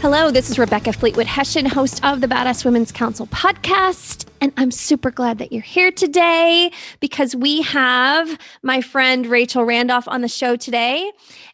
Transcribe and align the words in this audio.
Hello, 0.00 0.30
this 0.30 0.48
is 0.48 0.58
Rebecca 0.58 0.92
Fleetwood 0.92 1.26
Hession, 1.26 1.66
host 1.66 2.04
of 2.04 2.20
the 2.20 2.26
Badass 2.26 2.64
Women's 2.64 2.90
Council 2.90 3.26
podcast. 3.26 4.26
And 4.40 4.52
I'm 4.56 4.70
super 4.70 5.10
glad 5.10 5.38
that 5.38 5.52
you're 5.52 5.60
here 5.60 5.90
today 5.90 6.70
because 7.00 7.34
we 7.34 7.62
have 7.62 8.38
my 8.62 8.80
friend 8.80 9.26
Rachel 9.26 9.64
Randolph 9.64 10.06
on 10.08 10.20
the 10.20 10.28
show 10.28 10.56
today. 10.56 11.10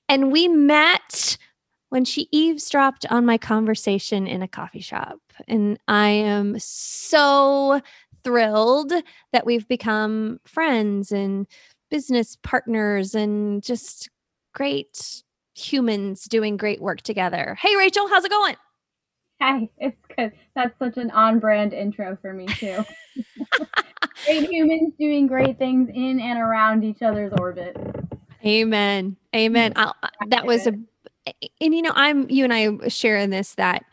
And 0.08 0.32
we 0.32 0.48
met 0.48 1.36
when 1.88 2.04
she 2.04 2.28
eavesdropped 2.32 3.06
on 3.10 3.24
my 3.24 3.38
conversation 3.38 4.26
in 4.26 4.42
a 4.42 4.48
coffee 4.48 4.80
shop. 4.80 5.20
And 5.46 5.78
I 5.86 6.08
am 6.08 6.56
so 6.58 7.80
thrilled 8.24 8.92
that 9.32 9.46
we've 9.46 9.68
become 9.68 10.40
friends 10.44 11.12
and 11.12 11.46
business 11.90 12.36
partners 12.42 13.14
and 13.14 13.62
just 13.62 14.10
great 14.54 15.22
humans 15.54 16.24
doing 16.24 16.56
great 16.56 16.80
work 16.80 17.02
together. 17.02 17.56
Hey, 17.60 17.76
Rachel, 17.76 18.08
how's 18.08 18.24
it 18.24 18.30
going? 18.30 18.56
Hi, 19.40 19.68
it's 19.78 19.96
good. 20.16 20.32
That's 20.56 20.76
such 20.78 20.96
an 20.96 21.10
on 21.10 21.38
brand 21.38 21.72
intro 21.72 22.16
for 22.20 22.32
me, 22.32 22.46
too. 22.46 22.84
great 24.24 24.48
humans 24.50 24.94
doing 24.98 25.26
great 25.26 25.58
things 25.58 25.90
in 25.92 26.18
and 26.20 26.38
around 26.38 26.82
each 26.82 27.02
other's 27.02 27.32
orbit. 27.38 27.76
Amen. 28.44 29.16
Amen. 29.34 29.72
Mm. 29.74 29.80
I'll, 29.80 29.94
uh, 30.02 30.08
that 30.28 30.46
was 30.46 30.66
a, 30.66 30.74
and 31.60 31.74
you 31.74 31.82
know, 31.82 31.92
I'm, 31.94 32.28
you 32.30 32.44
and 32.44 32.52
I 32.52 32.88
share 32.88 33.16
in 33.16 33.30
this 33.30 33.54
that 33.54 33.84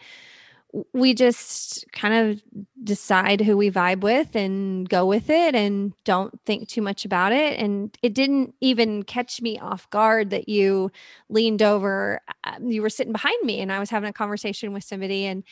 we 0.94 1.14
just 1.14 1.86
kind 1.92 2.14
of 2.14 2.42
decide 2.84 3.42
who 3.42 3.58
we 3.58 3.70
vibe 3.70 4.02
with 4.02 4.36
and 4.36 4.88
go 4.88 5.06
with 5.06 5.30
it 5.30 5.54
and 5.54 5.94
don't 6.06 6.40
think 6.46 6.68
too 6.68 6.82
much 6.82 7.04
about 7.04 7.34
it. 7.34 7.60
And 7.60 7.96
it 8.02 8.14
didn't 8.14 8.56
even 8.62 9.04
catch 9.04 9.42
me 9.42 9.60
off 9.60 9.90
guard 9.90 10.30
that 10.30 10.48
you 10.48 10.92
leaned 11.30 11.62
over, 11.62 12.22
uh, 12.46 12.52
um, 12.56 12.72
you 12.72 12.82
were 12.82 12.90
sitting 12.90 13.12
behind 13.12 13.44
me 13.44 13.60
and 13.60 13.72
I 13.72 13.80
was 13.80 13.90
having 13.90 14.10
a 14.10 14.14
conversation 14.14 14.72
with 14.72 14.84
somebody 14.84 15.26
and 15.26 15.44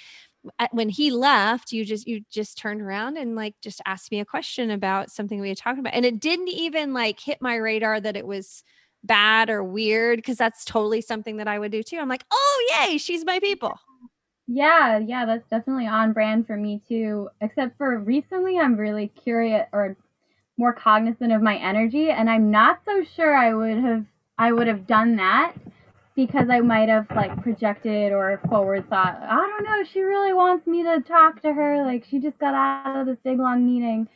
uh, 0.58 0.68
when 0.72 0.88
he 0.88 1.12
left 1.12 1.74
you 1.74 1.84
just 1.84 2.08
you 2.08 2.22
just 2.32 2.58
turned 2.58 2.82
around 2.82 3.18
and 3.18 3.36
like 3.36 3.56
just 3.62 3.82
asked 3.86 4.10
me 4.10 4.22
a 4.22 4.26
question 4.26 4.72
about 4.72 5.12
something 5.12 5.42
we 5.42 5.50
had 5.50 5.58
talked 5.58 5.80
about 5.80 5.94
and 5.94 6.06
it 6.06 6.18
didn't 6.18 6.48
even 6.48 6.94
like 6.94 7.20
hit 7.20 7.42
my 7.42 7.56
radar 7.56 8.00
that 8.00 8.16
it 8.16 8.26
was 8.26 8.64
bad 9.04 9.50
or 9.50 9.64
weird 9.64 10.18
because 10.18 10.38
that's 10.38 10.66
totally 10.66 11.02
something 11.02 11.38
that 11.38 11.48
I 11.48 11.60
would 11.60 11.72
do 11.72 11.84
too. 11.84 11.98
I'm 11.98 12.10
like, 12.10 12.26
oh 12.32 12.68
yay, 12.82 12.98
she's 12.98 13.26
my 13.26 13.40
people. 13.40 13.80
Yeah, 14.52 14.98
yeah, 14.98 15.26
that's 15.26 15.48
definitely 15.52 15.86
on 15.86 16.12
brand 16.12 16.48
for 16.48 16.58
me, 16.58 16.82
too. 16.90 17.30
Except 17.40 17.78
for 17.78 18.00
recently, 18.00 18.58
I'm 18.58 18.76
really 18.76 19.10
curious 19.24 19.68
or 19.72 19.96
more 20.58 20.74
cognizant 20.74 21.32
of 21.32 21.44
my 21.44 21.56
energy, 21.58 22.10
and 22.10 22.28
I'm 22.28 22.50
not 22.50 22.80
so 22.84 23.04
sure 23.16 23.36
I 23.36 23.54
would 23.54 23.78
have 23.78 24.06
I 24.40 24.52
would 24.52 24.68
have 24.68 24.88
done 24.88 25.18
that 25.18 25.54
because 26.16 26.50
I 26.50 26.62
might 26.62 26.90
have 26.90 27.06
like 27.12 27.44
projected 27.44 28.12
or 28.12 28.42
forward 28.50 28.90
thought, 28.90 29.22
I 29.22 29.36
don't 29.36 29.64
know, 29.64 29.84
she 29.84 30.02
really 30.02 30.34
wants 30.34 30.66
me 30.66 30.82
to 30.84 31.02
talk 31.02 31.42
to 31.44 31.54
her. 31.54 31.86
Like 31.86 32.06
she 32.10 32.20
just 32.20 32.40
got 32.40 32.56
out 32.56 33.02
of 33.02 33.06
this 33.06 33.18
big 33.24 33.38
long 33.38 33.66
meeting. 33.66 34.08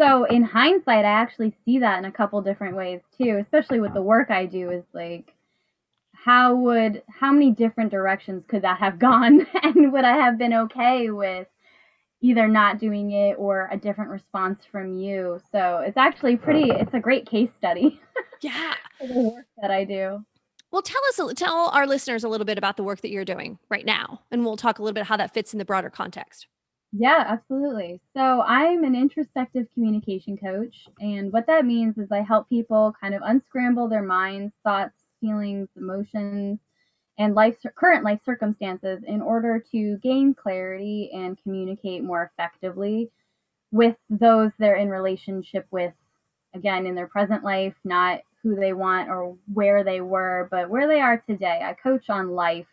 So 0.00 0.24
in 0.24 0.42
hindsight, 0.42 1.04
I 1.04 1.10
actually 1.10 1.54
see 1.64 1.78
that 1.78 1.98
in 1.98 2.04
a 2.04 2.12
couple 2.12 2.40
different 2.42 2.76
ways 2.76 3.00
too, 3.16 3.38
especially 3.40 3.80
with 3.80 3.94
the 3.94 4.02
work 4.02 4.30
I 4.30 4.46
do 4.46 4.70
is 4.70 4.84
like 4.92 5.32
how 6.12 6.54
would 6.56 7.02
how 7.08 7.32
many 7.32 7.50
different 7.50 7.90
directions 7.90 8.44
could 8.48 8.62
that 8.62 8.78
have 8.78 8.98
gone 8.98 9.46
and 9.62 9.92
would 9.92 10.04
I 10.04 10.16
have 10.16 10.38
been 10.38 10.54
okay 10.54 11.10
with 11.10 11.46
either 12.22 12.48
not 12.48 12.80
doing 12.80 13.12
it 13.12 13.34
or 13.34 13.68
a 13.70 13.76
different 13.76 14.10
response 14.10 14.60
from 14.72 14.98
you. 14.98 15.40
So 15.52 15.78
it's 15.86 15.96
actually 15.98 16.36
pretty 16.36 16.70
it's 16.70 16.94
a 16.94 17.00
great 17.00 17.28
case 17.28 17.50
study 17.58 18.00
Yeah. 18.40 18.74
the 19.00 19.12
work 19.12 19.46
that 19.60 19.70
I 19.70 19.84
do. 19.84 20.24
Well, 20.70 20.82
tell 20.82 21.00
us, 21.08 21.34
tell 21.36 21.68
our 21.68 21.86
listeners 21.86 22.24
a 22.24 22.28
little 22.28 22.44
bit 22.44 22.58
about 22.58 22.76
the 22.76 22.82
work 22.82 23.00
that 23.02 23.10
you're 23.10 23.24
doing 23.24 23.60
right 23.68 23.86
now, 23.86 24.22
and 24.32 24.44
we'll 24.44 24.56
talk 24.56 24.80
a 24.80 24.82
little 24.82 24.92
bit 24.94 25.04
how 25.04 25.16
that 25.16 25.32
fits 25.32 25.52
in 25.52 25.58
the 25.60 25.64
broader 25.64 25.88
context. 25.88 26.48
Yeah, 26.96 27.24
absolutely. 27.26 28.00
So 28.16 28.42
I'm 28.42 28.84
an 28.84 28.94
introspective 28.94 29.66
communication 29.74 30.36
coach, 30.36 30.88
and 31.00 31.32
what 31.32 31.46
that 31.48 31.64
means 31.66 31.98
is 31.98 32.10
I 32.12 32.20
help 32.22 32.48
people 32.48 32.94
kind 33.00 33.14
of 33.14 33.22
unscramble 33.24 33.88
their 33.88 34.02
minds, 34.02 34.54
thoughts, 34.62 34.94
feelings, 35.20 35.68
emotions, 35.76 36.60
and 37.18 37.34
life 37.34 37.56
current 37.76 38.04
life 38.04 38.20
circumstances 38.24 39.02
in 39.06 39.22
order 39.22 39.60
to 39.72 39.98
gain 39.98 40.34
clarity 40.34 41.10
and 41.14 41.40
communicate 41.42 42.04
more 42.04 42.24
effectively 42.32 43.10
with 43.72 43.96
those 44.10 44.52
they're 44.58 44.76
in 44.76 44.90
relationship 44.90 45.66
with 45.70 45.94
again 46.54 46.86
in 46.86 46.94
their 46.96 47.08
present 47.08 47.44
life, 47.44 47.74
not 47.84 48.20
who 48.42 48.56
they 48.56 48.72
want 48.74 49.10
or 49.10 49.36
where 49.52 49.84
they 49.84 50.00
were, 50.02 50.48
but 50.50 50.70
where 50.70 50.88
they 50.88 51.00
are 51.00 51.18
today. 51.18 51.60
I 51.64 51.74
coach 51.74 52.10
on 52.10 52.30
life 52.30 52.68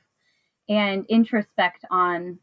and 0.69 1.05
introspect 1.09 1.85
on 1.89 2.39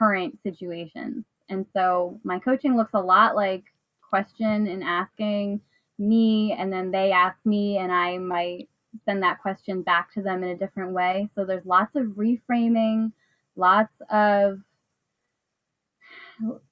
current 0.00 0.38
situations. 0.42 1.24
And 1.50 1.66
so 1.74 2.18
my 2.24 2.38
coaching 2.38 2.76
looks 2.76 2.94
a 2.94 3.00
lot 3.00 3.36
like 3.36 3.64
question 4.08 4.66
and 4.66 4.82
asking 4.82 5.60
me, 5.98 6.56
and 6.58 6.72
then 6.72 6.90
they 6.90 7.12
ask 7.12 7.36
me, 7.44 7.76
and 7.78 7.92
I 7.92 8.16
might 8.18 8.68
send 9.04 9.22
that 9.22 9.40
question 9.42 9.82
back 9.82 10.12
to 10.14 10.22
them 10.22 10.42
in 10.42 10.50
a 10.50 10.56
different 10.56 10.92
way. 10.92 11.28
So 11.34 11.44
there's 11.44 11.66
lots 11.66 11.94
of 11.96 12.06
reframing, 12.06 13.12
lots 13.56 13.92
of 14.10 14.58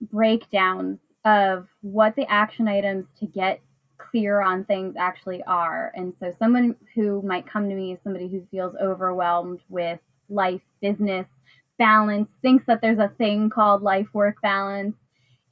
breakdowns 0.00 0.98
of 1.24 1.68
what 1.82 2.16
the 2.16 2.26
action 2.30 2.66
items 2.66 3.04
to 3.20 3.26
get 3.26 3.60
clear 3.98 4.40
on 4.40 4.64
things 4.64 4.94
actually 4.98 5.42
are. 5.42 5.92
And 5.94 6.14
so 6.18 6.34
someone 6.38 6.74
who 6.94 7.20
might 7.22 7.46
come 7.46 7.68
to 7.68 7.74
me 7.74 7.92
is 7.92 7.98
somebody 8.02 8.28
who 8.28 8.46
feels 8.50 8.74
overwhelmed 8.80 9.60
with 9.68 9.98
life, 10.30 10.62
business, 10.80 11.26
balance, 11.78 12.28
thinks 12.42 12.66
that 12.66 12.80
there's 12.80 12.98
a 12.98 13.12
thing 13.18 13.50
called 13.50 13.82
life 13.82 14.08
work 14.12 14.40
balance. 14.42 14.96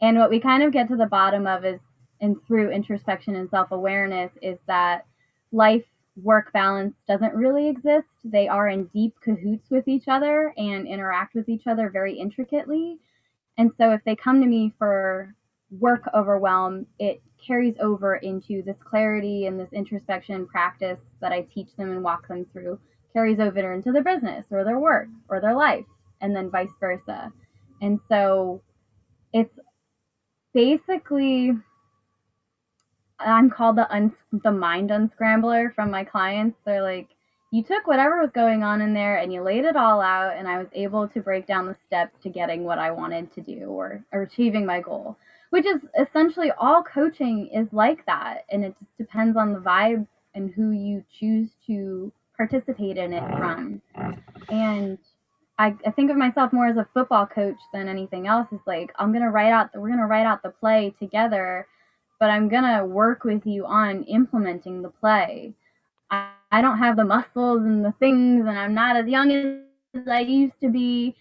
And 0.00 0.18
what 0.18 0.30
we 0.30 0.40
kind 0.40 0.62
of 0.62 0.72
get 0.72 0.88
to 0.88 0.96
the 0.96 1.06
bottom 1.06 1.46
of 1.46 1.64
is, 1.64 1.80
and 2.20 2.36
through 2.46 2.70
introspection 2.70 3.36
and 3.36 3.48
self 3.50 3.70
awareness, 3.70 4.32
is 4.42 4.58
that 4.66 5.06
life 5.52 5.84
work 6.22 6.52
balance 6.52 6.94
doesn't 7.06 7.34
really 7.34 7.68
exist. 7.68 8.08
They 8.24 8.48
are 8.48 8.68
in 8.68 8.86
deep 8.86 9.14
cahoots 9.20 9.70
with 9.70 9.86
each 9.88 10.08
other 10.08 10.52
and 10.56 10.86
interact 10.86 11.34
with 11.34 11.48
each 11.48 11.66
other 11.66 11.90
very 11.90 12.18
intricately. 12.18 12.98
And 13.58 13.70
so 13.78 13.92
if 13.92 14.02
they 14.04 14.16
come 14.16 14.40
to 14.40 14.46
me 14.46 14.72
for 14.78 15.34
work 15.70 16.04
overwhelm, 16.14 16.86
it 16.98 17.22
carries 17.44 17.74
over 17.80 18.16
into 18.16 18.62
this 18.62 18.76
clarity 18.82 19.46
and 19.46 19.58
this 19.58 19.72
introspection 19.72 20.46
practice 20.46 20.98
that 21.20 21.32
I 21.32 21.42
teach 21.42 21.74
them 21.76 21.90
and 21.90 22.02
walk 22.02 22.28
them 22.28 22.46
through, 22.52 22.78
carries 23.12 23.40
over 23.40 23.72
into 23.72 23.92
their 23.92 24.02
business 24.04 24.46
or 24.50 24.64
their 24.64 24.78
work 24.78 25.08
or 25.28 25.40
their 25.40 25.54
life, 25.54 25.84
and 26.20 26.34
then 26.34 26.50
vice 26.50 26.68
versa. 26.80 27.32
And 27.82 28.00
so 28.08 28.62
it's 29.32 29.58
basically 30.54 31.52
I'm 33.18 33.50
called 33.50 33.76
the 33.76 33.90
un- 33.92 34.14
the 34.32 34.52
mind 34.52 34.90
unscrambler 34.90 35.74
from 35.74 35.90
my 35.90 36.04
clients. 36.04 36.58
They're 36.64 36.82
like, 36.82 37.08
you 37.50 37.62
took 37.62 37.86
whatever 37.86 38.20
was 38.20 38.30
going 38.34 38.62
on 38.62 38.80
in 38.80 38.92
there 38.92 39.18
and 39.18 39.32
you 39.32 39.42
laid 39.42 39.64
it 39.64 39.76
all 39.76 40.00
out, 40.00 40.36
and 40.36 40.46
I 40.48 40.58
was 40.58 40.66
able 40.72 41.08
to 41.08 41.20
break 41.20 41.46
down 41.46 41.66
the 41.66 41.76
steps 41.86 42.12
to 42.22 42.28
getting 42.28 42.64
what 42.64 42.78
I 42.78 42.90
wanted 42.90 43.32
to 43.34 43.40
do 43.40 43.66
or, 43.66 44.04
or 44.12 44.22
achieving 44.22 44.66
my 44.66 44.80
goal. 44.80 45.16
Which 45.50 45.64
is 45.64 45.80
essentially 45.98 46.50
all 46.58 46.82
coaching 46.82 47.48
is 47.54 47.68
like 47.72 48.04
that, 48.06 48.44
and 48.50 48.64
it 48.64 48.74
just 48.78 48.96
depends 48.98 49.36
on 49.36 49.52
the 49.52 49.60
vibe 49.60 50.06
and 50.34 50.52
who 50.52 50.72
you 50.72 51.04
choose 51.18 51.48
to 51.66 52.12
participate 52.36 52.98
in 52.98 53.12
it 53.14 53.24
from. 53.38 53.80
And 54.50 54.98
I, 55.58 55.74
I 55.86 55.90
think 55.90 56.10
of 56.10 56.16
myself 56.16 56.52
more 56.52 56.66
as 56.66 56.76
a 56.76 56.88
football 56.92 57.26
coach 57.26 57.56
than 57.72 57.88
anything 57.88 58.26
else. 58.26 58.46
It's 58.52 58.66
like 58.66 58.92
I'm 58.98 59.12
gonna 59.12 59.30
write 59.30 59.52
out 59.52 59.72
the, 59.72 59.80
we're 59.80 59.88
gonna 59.88 60.06
write 60.06 60.26
out 60.26 60.42
the 60.42 60.50
play 60.50 60.94
together, 60.98 61.66
but 62.20 62.30
I'm 62.30 62.48
gonna 62.48 62.84
work 62.84 63.24
with 63.24 63.46
you 63.46 63.64
on 63.64 64.02
implementing 64.04 64.82
the 64.82 64.90
play. 64.90 65.54
I, 66.10 66.30
I 66.52 66.60
don't 66.60 66.78
have 66.78 66.96
the 66.96 67.04
muscles 67.04 67.62
and 67.62 67.84
the 67.84 67.94
things, 67.98 68.46
and 68.46 68.58
I'm 68.58 68.74
not 68.74 68.96
as 68.96 69.06
young 69.06 69.32
as 69.94 70.08
I 70.08 70.20
used 70.20 70.60
to 70.60 70.68
be, 70.68 71.14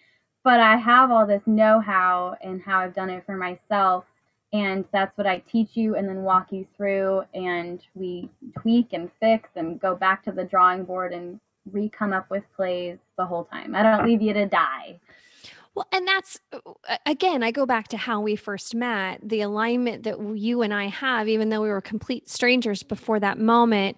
but 0.44 0.60
I 0.60 0.76
have 0.78 1.12
all 1.12 1.26
this 1.26 1.42
know-how 1.46 2.36
and 2.42 2.62
how 2.62 2.80
I've 2.80 2.94
done 2.94 3.10
it 3.10 3.26
for 3.26 3.38
myself, 3.38 4.04
and 4.52 4.86
that's 4.92 5.18
what 5.18 5.28
I 5.28 5.40
teach 5.52 5.70
you 5.74 5.96
and 5.96 6.08
then 6.08 6.24
walk 6.24 6.52
you 6.52 6.68
through, 6.76 7.24
and 7.34 7.82
we 7.96 8.30
tweak 8.62 8.92
and 8.92 9.10
fix 9.22 9.50
and 9.56 9.80
go 9.80 9.96
back 9.96 10.26
to 10.26 10.32
the 10.32 10.44
drawing 10.44 10.84
board 10.84 11.14
and 11.14 11.40
re 11.72 11.90
come 11.90 12.12
up 12.14 12.30
with 12.30 12.44
plays 12.56 12.98
the 13.18 13.26
whole 13.26 13.46
time. 13.46 13.76
I 13.76 13.84
don't 13.84 14.06
leave 14.06 14.22
you 14.22 14.34
to 14.34 14.46
die. 14.46 15.00
Well, 15.76 15.88
and 15.92 16.08
that's 16.08 16.40
uh, 16.54 16.98
again, 17.06 17.44
I 17.44 17.52
go 17.52 17.66
back 17.66 17.90
to 17.90 17.98
how 17.98 18.22
we 18.22 18.36
first 18.36 18.74
met, 18.76 19.20
the 19.24 19.42
alignment 19.42 20.04
that 20.04 20.18
you 20.38 20.62
and 20.62 20.74
I 20.74 20.88
have, 20.88 21.28
even 21.28 21.50
though 21.50 21.62
we 21.62 21.70
were 21.70 21.82
complete 21.82 22.30
strangers 22.30 22.84
before 22.84 23.20
that 23.20 23.40
moment. 23.40 23.98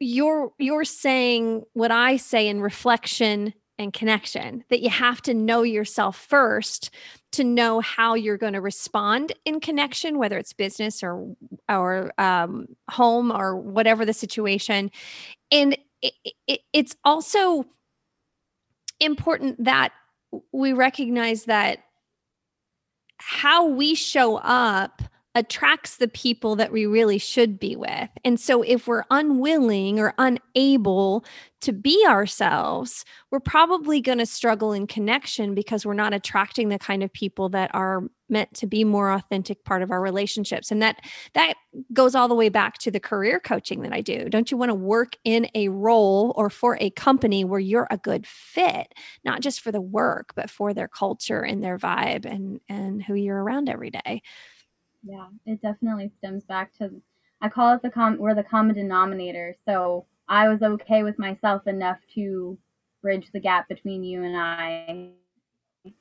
you're 0.00 0.52
you're 0.58 0.84
saying 0.84 1.64
what 1.72 1.90
I 1.90 2.16
say 2.16 2.48
in 2.48 2.60
reflection 2.60 3.52
and 3.78 3.92
connection 3.92 4.64
that 4.70 4.80
you 4.80 4.90
have 4.90 5.22
to 5.22 5.34
know 5.34 5.62
yourself 5.62 6.16
first 6.16 6.90
to 7.32 7.44
know 7.44 7.80
how 7.80 8.14
you're 8.14 8.36
going 8.36 8.54
to 8.54 8.60
respond 8.60 9.32
in 9.44 9.60
connection 9.60 10.18
whether 10.18 10.38
it's 10.38 10.52
business 10.52 11.02
or 11.02 11.34
or 11.68 12.12
um, 12.18 12.66
home 12.90 13.30
or 13.30 13.56
whatever 13.56 14.04
the 14.04 14.12
situation 14.12 14.90
and 15.50 15.76
it, 16.02 16.14
it, 16.46 16.60
it's 16.72 16.96
also 17.04 17.64
important 19.00 19.64
that 19.64 19.92
we 20.52 20.72
recognize 20.72 21.44
that 21.44 21.80
how 23.18 23.66
we 23.66 23.94
show 23.94 24.36
up 24.36 25.02
attracts 25.38 25.98
the 25.98 26.08
people 26.08 26.56
that 26.56 26.72
we 26.72 26.84
really 26.84 27.16
should 27.16 27.60
be 27.60 27.76
with. 27.76 28.10
And 28.24 28.40
so 28.40 28.62
if 28.62 28.88
we're 28.88 29.04
unwilling 29.08 30.00
or 30.00 30.12
unable 30.18 31.24
to 31.60 31.72
be 31.72 32.04
ourselves, 32.08 33.04
we're 33.30 33.38
probably 33.38 34.00
going 34.00 34.18
to 34.18 34.26
struggle 34.26 34.72
in 34.72 34.88
connection 34.88 35.54
because 35.54 35.86
we're 35.86 35.94
not 35.94 36.12
attracting 36.12 36.68
the 36.68 36.78
kind 36.78 37.04
of 37.04 37.12
people 37.12 37.48
that 37.50 37.70
are 37.72 38.02
meant 38.28 38.52
to 38.54 38.66
be 38.66 38.82
more 38.82 39.12
authentic 39.12 39.64
part 39.64 39.82
of 39.82 39.92
our 39.92 40.00
relationships. 40.00 40.70
And 40.70 40.82
that 40.82 41.00
that 41.34 41.54
goes 41.92 42.14
all 42.14 42.28
the 42.28 42.34
way 42.34 42.48
back 42.48 42.78
to 42.78 42.90
the 42.90 43.00
career 43.00 43.40
coaching 43.40 43.82
that 43.82 43.92
I 43.92 44.00
do. 44.00 44.28
Don't 44.28 44.50
you 44.50 44.56
want 44.56 44.70
to 44.70 44.74
work 44.74 45.16
in 45.24 45.48
a 45.54 45.68
role 45.68 46.32
or 46.36 46.50
for 46.50 46.76
a 46.80 46.90
company 46.90 47.44
where 47.44 47.60
you're 47.60 47.88
a 47.90 47.96
good 47.96 48.26
fit, 48.26 48.92
not 49.24 49.40
just 49.40 49.60
for 49.60 49.70
the 49.70 49.80
work, 49.80 50.34
but 50.34 50.50
for 50.50 50.74
their 50.74 50.88
culture 50.88 51.40
and 51.40 51.62
their 51.62 51.78
vibe 51.78 52.24
and 52.24 52.60
and 52.68 53.02
who 53.02 53.14
you're 53.14 53.42
around 53.42 53.68
every 53.68 53.90
day. 53.90 54.22
Yeah, 55.08 55.28
it 55.46 55.62
definitely 55.62 56.12
stems 56.18 56.44
back 56.44 56.76
to 56.78 56.90
I 57.40 57.48
call 57.48 57.74
it 57.74 57.82
the 57.82 57.90
com 57.90 58.18
we're 58.18 58.34
the 58.34 58.42
common 58.42 58.74
denominator. 58.74 59.56
So 59.66 60.06
I 60.28 60.48
was 60.48 60.62
okay 60.62 61.02
with 61.02 61.18
myself 61.18 61.66
enough 61.66 61.98
to 62.14 62.58
bridge 63.00 63.28
the 63.32 63.40
gap 63.40 63.68
between 63.68 64.04
you 64.04 64.22
and 64.24 64.36
I 64.36 65.10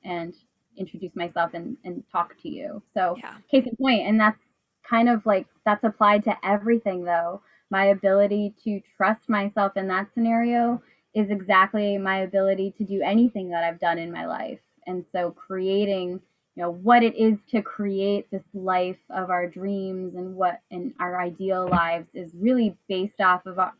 and 0.03 0.33
introduce 0.75 1.15
myself 1.15 1.51
and, 1.53 1.77
and 1.85 2.03
talk 2.11 2.35
to 2.41 2.49
you. 2.49 2.81
So 2.93 3.15
yeah. 3.17 3.35
case 3.49 3.67
in 3.67 3.75
point, 3.77 4.07
and 4.07 4.19
that's 4.19 4.39
kind 4.87 5.09
of 5.09 5.25
like 5.25 5.47
that's 5.65 5.83
applied 5.83 6.23
to 6.25 6.37
everything 6.45 7.03
though. 7.03 7.41
My 7.69 7.85
ability 7.87 8.55
to 8.63 8.81
trust 8.95 9.29
myself 9.29 9.73
in 9.77 9.87
that 9.87 10.07
scenario 10.13 10.81
is 11.13 11.29
exactly 11.29 11.97
my 11.97 12.19
ability 12.19 12.73
to 12.77 12.83
do 12.83 13.01
anything 13.01 13.49
that 13.49 13.63
I've 13.63 13.79
done 13.79 13.97
in 13.97 14.11
my 14.11 14.25
life. 14.25 14.59
And 14.85 15.05
so 15.11 15.31
creating 15.31 16.21
you 16.57 16.63
know 16.63 16.71
what 16.71 17.03
it 17.03 17.15
is 17.15 17.37
to 17.51 17.61
create 17.61 18.29
this 18.31 18.43
life 18.55 18.97
of 19.11 19.29
our 19.29 19.47
dreams 19.47 20.15
and 20.15 20.35
what 20.35 20.59
in 20.71 20.91
our 20.99 21.21
ideal 21.21 21.69
lives 21.69 22.07
is 22.15 22.31
really 22.33 22.75
based 22.89 23.21
off 23.21 23.45
of 23.45 23.59
our 23.59 23.73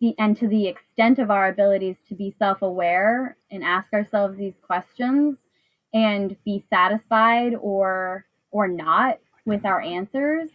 the 0.00 0.14
and 0.18 0.36
to 0.38 0.48
the 0.48 0.66
extent 0.66 1.18
of 1.18 1.30
our 1.30 1.48
abilities 1.48 1.96
to 2.08 2.14
be 2.14 2.34
self-aware 2.38 3.36
and 3.50 3.62
ask 3.62 3.92
ourselves 3.92 4.38
these 4.38 4.54
questions 4.62 5.36
and 5.92 6.36
be 6.44 6.64
satisfied 6.70 7.54
or 7.60 8.24
or 8.50 8.66
not 8.66 9.18
with 9.44 9.66
our 9.66 9.82
answers 9.82 10.48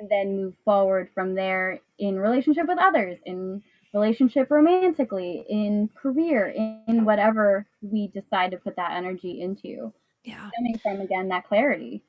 and 0.00 0.10
then 0.10 0.36
move 0.36 0.54
forward 0.64 1.08
from 1.14 1.34
there 1.34 1.78
in 2.00 2.18
relationship 2.18 2.66
with 2.66 2.78
others 2.78 3.18
in 3.24 3.62
relationship 3.92 4.50
romantically 4.50 5.44
in 5.48 5.88
career 5.94 6.52
in 6.88 7.04
whatever 7.04 7.64
we 7.82 8.08
decide 8.08 8.50
to 8.50 8.56
put 8.56 8.74
that 8.74 8.92
energy 8.92 9.40
into 9.40 9.92
yeah 10.24 10.50
coming 10.56 10.78
from 10.78 11.00
again 11.00 11.28
that 11.28 11.46
clarity 11.46 12.02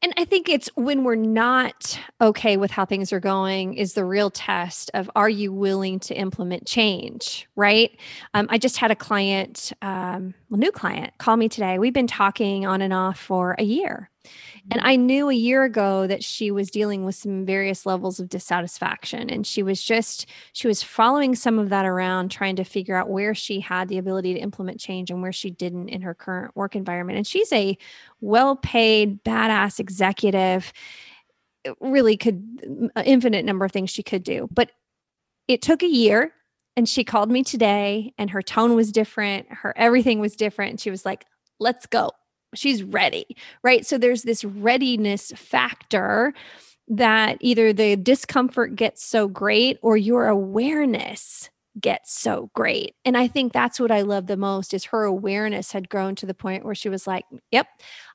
and 0.00 0.14
I 0.16 0.24
think 0.24 0.48
it's 0.48 0.68
when 0.76 1.02
we're 1.02 1.16
not 1.16 1.98
okay 2.20 2.56
with 2.56 2.70
how 2.70 2.84
things 2.84 3.12
are 3.12 3.18
going 3.18 3.74
is 3.74 3.94
the 3.94 4.04
real 4.04 4.30
test 4.30 4.92
of 4.94 5.10
are 5.16 5.28
you 5.28 5.52
willing 5.52 5.98
to 6.00 6.14
implement 6.14 6.66
change, 6.66 7.48
right? 7.56 7.98
Um, 8.32 8.46
I 8.48 8.58
just 8.58 8.76
had 8.76 8.92
a 8.92 8.96
client, 8.96 9.72
um, 9.82 10.34
a 10.52 10.56
new 10.56 10.70
client, 10.70 11.14
call 11.18 11.36
me 11.36 11.48
today. 11.48 11.80
We've 11.80 11.92
been 11.92 12.06
talking 12.06 12.64
on 12.64 12.80
and 12.80 12.92
off 12.92 13.18
for 13.18 13.56
a 13.58 13.64
year. 13.64 14.08
And 14.70 14.80
I 14.82 14.96
knew 14.96 15.30
a 15.30 15.34
year 15.34 15.64
ago 15.64 16.06
that 16.06 16.22
she 16.22 16.50
was 16.50 16.70
dealing 16.70 17.04
with 17.04 17.14
some 17.14 17.46
various 17.46 17.86
levels 17.86 18.20
of 18.20 18.28
dissatisfaction. 18.28 19.30
And 19.30 19.46
she 19.46 19.62
was 19.62 19.82
just, 19.82 20.26
she 20.52 20.66
was 20.66 20.82
following 20.82 21.34
some 21.34 21.58
of 21.58 21.70
that 21.70 21.86
around, 21.86 22.30
trying 22.30 22.56
to 22.56 22.64
figure 22.64 22.96
out 22.96 23.08
where 23.08 23.34
she 23.34 23.60
had 23.60 23.88
the 23.88 23.98
ability 23.98 24.34
to 24.34 24.40
implement 24.40 24.78
change 24.78 25.10
and 25.10 25.22
where 25.22 25.32
she 25.32 25.50
didn't 25.50 25.88
in 25.88 26.02
her 26.02 26.14
current 26.14 26.54
work 26.54 26.76
environment. 26.76 27.16
And 27.16 27.26
she's 27.26 27.52
a 27.52 27.78
well 28.20 28.56
paid, 28.56 29.22
badass 29.24 29.80
executive, 29.80 30.72
really 31.80 32.16
could, 32.16 32.90
infinite 33.04 33.44
number 33.44 33.64
of 33.64 33.72
things 33.72 33.90
she 33.90 34.02
could 34.02 34.22
do. 34.22 34.48
But 34.50 34.72
it 35.46 35.62
took 35.62 35.82
a 35.82 35.88
year. 35.88 36.32
And 36.76 36.88
she 36.88 37.02
called 37.02 37.28
me 37.28 37.42
today, 37.42 38.14
and 38.18 38.30
her 38.30 38.40
tone 38.40 38.76
was 38.76 38.92
different. 38.92 39.50
Her 39.50 39.76
everything 39.76 40.20
was 40.20 40.36
different. 40.36 40.70
And 40.70 40.80
she 40.80 40.92
was 40.92 41.04
like, 41.04 41.24
let's 41.58 41.86
go 41.86 42.12
she's 42.54 42.82
ready, 42.82 43.26
right? 43.62 43.86
So 43.86 43.98
there's 43.98 44.22
this 44.22 44.44
readiness 44.44 45.32
factor 45.36 46.34
that 46.88 47.36
either 47.40 47.72
the 47.72 47.96
discomfort 47.96 48.74
gets 48.76 49.04
so 49.04 49.28
great 49.28 49.78
or 49.82 49.96
your 49.96 50.26
awareness 50.26 51.50
gets 51.80 52.12
so 52.18 52.50
great. 52.54 52.94
And 53.04 53.16
I 53.16 53.28
think 53.28 53.52
that's 53.52 53.78
what 53.78 53.90
I 53.90 54.00
love 54.02 54.26
the 54.26 54.36
most 54.36 54.74
is 54.74 54.86
her 54.86 55.04
awareness 55.04 55.70
had 55.72 55.88
grown 55.88 56.14
to 56.16 56.26
the 56.26 56.34
point 56.34 56.64
where 56.64 56.74
she 56.74 56.88
was 56.88 57.06
like, 57.06 57.24
"Yep, 57.52 57.66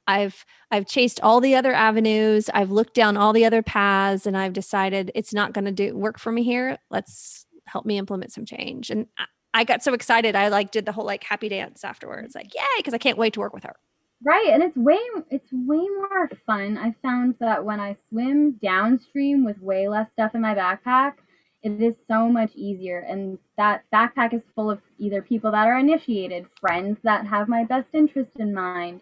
I've 0.08 0.46
I've 0.72 0.88
chased 0.88 1.22
all 1.22 1.40
the 1.40 1.56
other 1.56 1.74
avenues, 1.74 2.50
I've 2.54 2.72
looked 2.72 2.94
down 2.96 3.16
all 3.18 3.32
the 3.34 3.46
other 3.46 3.62
paths 3.64 4.26
and 4.26 4.38
I've 4.38 4.54
decided 4.54 5.12
it's 5.16 5.34
not 5.34 5.54
going 5.54 5.66
to 5.66 5.72
do 5.72 5.96
work 5.96 6.20
for 6.20 6.32
me 6.32 6.44
here. 6.44 6.78
Let's 6.90 7.46
help 7.66 7.86
me 7.86 7.98
implement 7.98 8.34
some 8.34 8.46
change." 8.46 8.90
And 8.90 9.08
I, 9.54 9.64
got 9.66 9.84
so 9.84 9.94
excited. 9.94 10.36
I 10.36 10.48
like 10.50 10.72
did 10.72 10.86
the 10.86 10.92
whole 10.92 11.06
like 11.06 11.24
happy 11.24 11.48
dance 11.50 11.84
afterwards. 11.84 12.36
Like, 12.36 12.54
"Yay, 12.56 12.62
because 12.78 12.94
I 12.94 12.98
can't 12.98 13.18
wait 13.18 13.34
to 13.34 13.40
work 13.40 13.54
with 13.54 13.64
her." 13.64 13.76
Right, 14.24 14.50
and 14.54 14.64
it's 14.64 14.78
way 14.78 15.00
it's 15.30 15.52
way 15.52 15.86
more 15.90 16.30
fun. 16.46 16.78
I 16.78 16.94
found 17.02 17.36
that 17.40 17.64
when 17.66 17.80
I 17.80 17.96
swim 18.10 18.54
downstream 18.62 19.44
with 19.44 19.62
way 19.62 19.88
less 19.90 20.10
stuff 20.14 20.34
in 20.36 20.42
my 20.42 20.56
backpack, 20.56 21.16
it 21.64 21.82
is 21.82 21.96
so 22.08 22.30
much 22.30 22.52
easier. 22.56 23.00
And 23.00 23.38
that 23.58 23.84
backpack 23.94 24.34
is 24.34 24.42
full 24.56 24.70
of 24.72 24.80
either 25.00 25.22
people 25.22 25.52
that 25.52 25.68
are 25.68 25.78
initiated, 25.78 26.46
friends 26.62 26.98
that 27.04 27.28
have 27.28 27.48
my 27.50 27.66
best 27.66 27.90
interest 27.94 28.32
in 28.40 28.54
mind, 28.54 29.02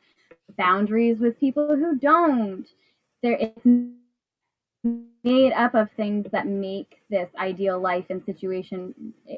boundaries 0.58 1.20
with 1.20 1.40
people 1.40 1.76
who 1.76 1.96
don't. 1.98 2.68
There 3.22 3.38
it's 3.40 3.66
made 5.24 5.54
up 5.54 5.76
of 5.76 5.90
things 5.96 6.26
that 6.32 6.48
make 6.48 7.02
this 7.10 7.30
ideal 7.38 7.80
life 7.80 8.06
and 8.10 8.24
situation 8.26 9.14
eh, 9.30 9.38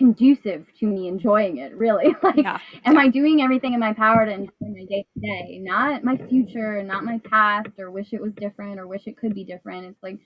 conducive 0.00 0.64
to 0.78 0.86
me 0.86 1.08
enjoying 1.08 1.58
it 1.58 1.76
really. 1.76 2.14
Like 2.22 2.36
yeah. 2.36 2.58
am 2.86 2.96
i 2.96 3.08
doing 3.08 3.42
everything 3.42 3.74
in 3.74 3.80
my 3.80 3.92
power 3.92 4.24
to 4.24 4.32
enjoy 4.32 4.52
my 4.60 4.84
day 4.88 5.06
to 5.14 5.20
day? 5.20 5.58
Not 5.62 6.04
my 6.04 6.16
future 6.28 6.82
not 6.82 7.04
my 7.04 7.20
past 7.28 7.68
or 7.78 7.90
wish 7.90 8.12
it 8.12 8.22
was 8.22 8.32
different 8.32 8.80
or 8.80 8.86
wish 8.86 9.02
it 9.06 9.18
could 9.18 9.34
be 9.34 9.44
different. 9.44 9.84
It's 9.84 10.02
like 10.02 10.18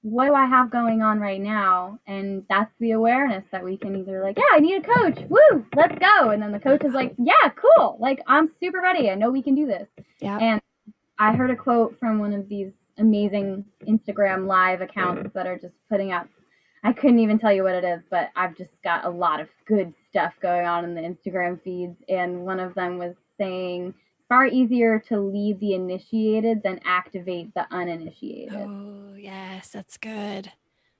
what 0.00 0.26
do 0.26 0.34
i 0.34 0.46
have 0.46 0.70
going 0.70 1.02
on 1.02 1.20
right 1.20 1.40
now? 1.42 1.98
And 2.06 2.44
that's 2.48 2.72
the 2.80 2.92
awareness 2.92 3.44
that 3.52 3.62
we 3.62 3.76
can 3.76 3.94
either 3.96 4.22
like 4.22 4.38
yeah 4.38 4.56
i 4.56 4.60
need 4.60 4.82
a 4.82 4.94
coach 4.94 5.18
woo 5.28 5.66
let's 5.76 5.98
go. 5.98 6.30
And 6.30 6.42
then 6.42 6.52
the 6.52 6.58
coach 6.58 6.82
is 6.82 6.94
like 6.94 7.14
yeah 7.18 7.50
cool 7.54 7.98
like 8.00 8.22
i'm 8.26 8.50
super 8.60 8.80
ready 8.80 9.10
i 9.10 9.14
know 9.14 9.30
we 9.30 9.42
can 9.42 9.54
do 9.54 9.66
this. 9.66 9.88
Yeah. 10.20 10.38
And 10.38 10.62
i 11.18 11.34
heard 11.34 11.50
a 11.50 11.56
quote 11.56 11.98
from 12.00 12.18
one 12.18 12.32
of 12.32 12.48
these 12.48 12.72
amazing 12.98 13.64
instagram 13.86 14.46
live 14.46 14.80
accounts 14.80 15.30
that 15.34 15.46
are 15.46 15.58
just 15.58 15.74
putting 15.90 16.12
up 16.12 16.28
I 16.84 16.92
couldn't 16.92 17.20
even 17.20 17.38
tell 17.38 17.52
you 17.52 17.62
what 17.62 17.74
it 17.74 17.84
is, 17.84 18.00
but 18.10 18.30
I've 18.34 18.56
just 18.56 18.70
got 18.82 19.04
a 19.04 19.10
lot 19.10 19.40
of 19.40 19.48
good 19.66 19.94
stuff 20.10 20.34
going 20.40 20.66
on 20.66 20.84
in 20.84 20.94
the 20.94 21.00
Instagram 21.00 21.62
feeds. 21.62 21.96
And 22.08 22.44
one 22.44 22.58
of 22.58 22.74
them 22.74 22.98
was 22.98 23.14
saying, 23.38 23.94
far 24.28 24.46
easier 24.46 24.98
to 24.98 25.20
lead 25.20 25.60
the 25.60 25.74
initiated 25.74 26.62
than 26.62 26.80
activate 26.84 27.52
the 27.54 27.66
uninitiated. 27.70 28.54
Oh, 28.54 29.14
yes, 29.14 29.68
that's 29.68 29.96
good. 29.96 30.50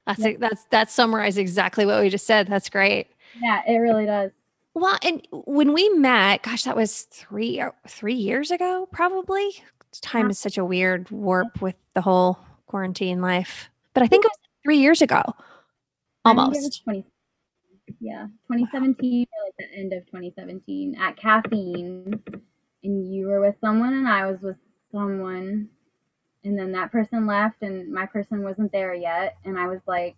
That's 0.06 0.20
yeah. 0.20 0.32
that's 0.38 0.64
that 0.70 0.90
summarizes 0.90 1.38
exactly 1.38 1.86
what 1.86 2.02
we 2.02 2.10
just 2.10 2.26
said. 2.26 2.48
That's 2.48 2.68
great. 2.68 3.06
Yeah, 3.40 3.62
it 3.66 3.76
really 3.76 4.04
does. 4.04 4.32
Well, 4.74 4.98
and 5.02 5.26
when 5.32 5.72
we 5.72 5.88
met, 5.90 6.42
gosh, 6.42 6.64
that 6.64 6.76
was 6.76 7.02
three 7.02 7.60
uh, 7.60 7.70
three 7.88 8.14
years 8.14 8.50
ago, 8.50 8.88
probably. 8.92 9.62
Time 10.00 10.26
yeah. 10.26 10.30
is 10.30 10.38
such 10.38 10.58
a 10.58 10.64
weird 10.64 11.10
warp 11.10 11.60
with 11.60 11.76
the 11.94 12.00
whole 12.00 12.38
quarantine 12.66 13.20
life, 13.20 13.70
but 13.94 14.02
I 14.02 14.06
think 14.06 14.24
it 14.24 14.28
was 14.28 14.38
three 14.62 14.78
years 14.78 15.02
ago. 15.02 15.22
Almost. 16.24 16.84
20, 16.84 17.04
yeah, 18.00 18.26
2017 18.50 19.26
or 19.26 19.46
like 19.46 19.54
the 19.58 19.78
end 19.78 19.92
of 19.92 20.06
2017 20.06 20.94
at 20.96 21.16
caffeine, 21.16 22.22
and 22.84 23.14
you 23.14 23.26
were 23.26 23.40
with 23.40 23.56
someone 23.60 23.94
and 23.94 24.08
I 24.08 24.30
was 24.30 24.40
with 24.40 24.56
someone, 24.92 25.68
and 26.44 26.58
then 26.58 26.72
that 26.72 26.92
person 26.92 27.26
left 27.26 27.62
and 27.62 27.92
my 27.92 28.06
person 28.06 28.42
wasn't 28.42 28.72
there 28.72 28.94
yet, 28.94 29.36
and 29.44 29.58
I 29.58 29.66
was 29.66 29.80
like, 29.86 30.16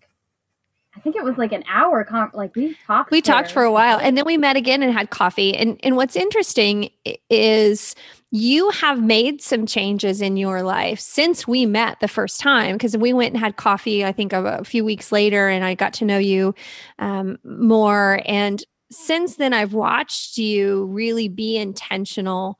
I 0.96 1.00
think 1.00 1.16
it 1.16 1.24
was 1.24 1.36
like 1.36 1.52
an 1.52 1.64
hour. 1.68 2.04
Con- 2.04 2.30
like 2.34 2.54
we 2.54 2.76
talked. 2.86 3.10
We 3.10 3.20
talked 3.20 3.50
for 3.50 3.62
a 3.62 3.72
while, 3.72 3.98
and 3.98 4.16
then 4.16 4.24
we 4.24 4.36
met 4.36 4.56
again 4.56 4.82
and 4.82 4.92
had 4.92 5.10
coffee. 5.10 5.56
And 5.56 5.78
and 5.82 5.96
what's 5.96 6.14
interesting 6.14 6.90
is 7.28 7.96
you 8.30 8.70
have 8.70 9.02
made 9.02 9.42
some 9.42 9.66
changes 9.66 10.20
in 10.20 10.36
your 10.36 10.62
life 10.62 11.00
since 11.00 11.48
we 11.48 11.66
met 11.66 11.98
the 12.00 12.08
first 12.08 12.40
time 12.40 12.76
because 12.76 12.96
we 12.96 13.12
went 13.12 13.34
and 13.34 13.40
had 13.40 13.56
coffee. 13.56 14.04
I 14.04 14.12
think 14.12 14.32
a, 14.32 14.44
a, 14.44 14.64
few 14.64 14.84
weeks 14.84 15.10
later, 15.10 15.48
and 15.48 15.64
I 15.64 15.74
got 15.74 15.94
to 15.94 16.04
know 16.04 16.18
you 16.18 16.54
um, 16.98 17.38
more. 17.44 18.20
And 18.24 18.62
since 18.90 19.36
then, 19.36 19.52
I've 19.52 19.74
watched 19.74 20.38
you 20.38 20.86
really 20.86 21.28
be 21.28 21.56
intentional 21.56 22.58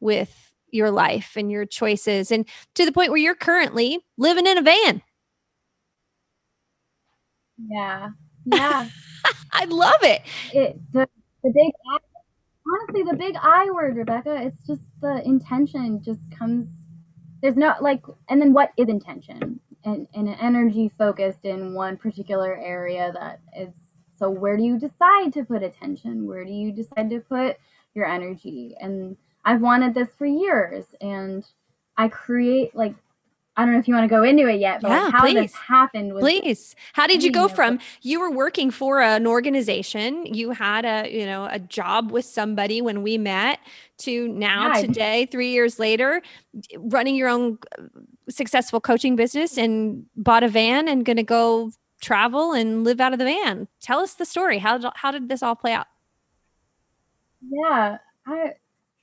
with 0.00 0.52
your 0.72 0.90
life 0.90 1.34
and 1.36 1.52
your 1.52 1.66
choices, 1.66 2.32
and 2.32 2.48
to 2.74 2.84
the 2.84 2.92
point 2.92 3.10
where 3.10 3.20
you're 3.20 3.36
currently 3.36 4.00
living 4.18 4.46
in 4.46 4.58
a 4.58 4.62
van. 4.62 5.02
Yeah. 7.58 8.10
Yeah. 8.46 8.88
I 9.52 9.64
love 9.66 10.02
it. 10.02 10.22
It 10.52 10.80
the, 10.92 11.08
the 11.42 11.50
big 11.54 11.72
honestly 12.66 13.02
the 13.04 13.16
big 13.16 13.36
I 13.40 13.70
word, 13.72 13.96
Rebecca. 13.96 14.36
It's 14.42 14.66
just 14.66 14.82
the 15.00 15.22
intention 15.24 16.02
just 16.02 16.20
comes 16.38 16.68
there's 17.42 17.56
no 17.56 17.74
like 17.80 18.02
and 18.28 18.40
then 18.40 18.52
what 18.52 18.72
is 18.76 18.88
intention? 18.88 19.60
And 19.84 20.08
and 20.14 20.28
an 20.28 20.36
energy 20.40 20.92
focused 20.98 21.44
in 21.44 21.74
one 21.74 21.96
particular 21.96 22.56
area 22.56 23.12
that 23.14 23.40
is 23.58 23.70
so 24.18 24.30
where 24.30 24.56
do 24.56 24.62
you 24.64 24.78
decide 24.78 25.32
to 25.34 25.44
put 25.44 25.62
attention? 25.62 26.26
Where 26.26 26.44
do 26.44 26.52
you 26.52 26.72
decide 26.72 27.10
to 27.10 27.20
put 27.20 27.56
your 27.94 28.06
energy? 28.06 28.76
And 28.80 29.16
I've 29.44 29.60
wanted 29.60 29.94
this 29.94 30.08
for 30.18 30.26
years 30.26 30.86
and 31.00 31.44
I 31.96 32.08
create 32.08 32.74
like 32.74 32.96
I 33.56 33.64
don't 33.64 33.72
know 33.72 33.78
if 33.78 33.88
you 33.88 33.94
want 33.94 34.04
to 34.04 34.14
go 34.14 34.22
into 34.22 34.46
it 34.48 34.60
yet, 34.60 34.82
but 34.82 34.90
yeah, 34.90 35.04
like 35.04 35.12
how 35.12 35.20
please. 35.22 35.34
this 35.34 35.54
happened. 35.54 36.12
Was 36.12 36.22
please, 36.22 36.76
how 36.92 37.06
did 37.06 37.24
you 37.24 37.32
go 37.32 37.48
from 37.48 37.78
you 38.02 38.20
were 38.20 38.30
working 38.30 38.70
for 38.70 39.00
an 39.00 39.26
organization, 39.26 40.26
you 40.26 40.50
had 40.50 40.84
a 40.84 41.10
you 41.10 41.24
know 41.24 41.48
a 41.50 41.58
job 41.58 42.10
with 42.10 42.26
somebody 42.26 42.82
when 42.82 43.02
we 43.02 43.16
met, 43.16 43.58
to 43.98 44.28
now 44.28 44.74
yeah, 44.74 44.82
today, 44.82 45.26
three 45.26 45.50
years 45.50 45.78
later, 45.78 46.20
running 46.76 47.14
your 47.14 47.28
own 47.28 47.58
uh, 47.78 47.84
successful 48.28 48.80
coaching 48.80 49.16
business 49.16 49.56
and 49.56 50.04
bought 50.16 50.42
a 50.42 50.48
van 50.48 50.86
and 50.86 51.06
going 51.06 51.16
to 51.16 51.22
go 51.22 51.70
travel 52.02 52.52
and 52.52 52.84
live 52.84 53.00
out 53.00 53.14
of 53.14 53.18
the 53.18 53.24
van. 53.24 53.68
Tell 53.80 54.00
us 54.00 54.14
the 54.14 54.26
story. 54.26 54.58
How 54.58 54.92
how 54.94 55.10
did 55.10 55.30
this 55.30 55.42
all 55.42 55.56
play 55.56 55.72
out? 55.72 55.86
Yeah, 57.40 57.98
I 58.26 58.52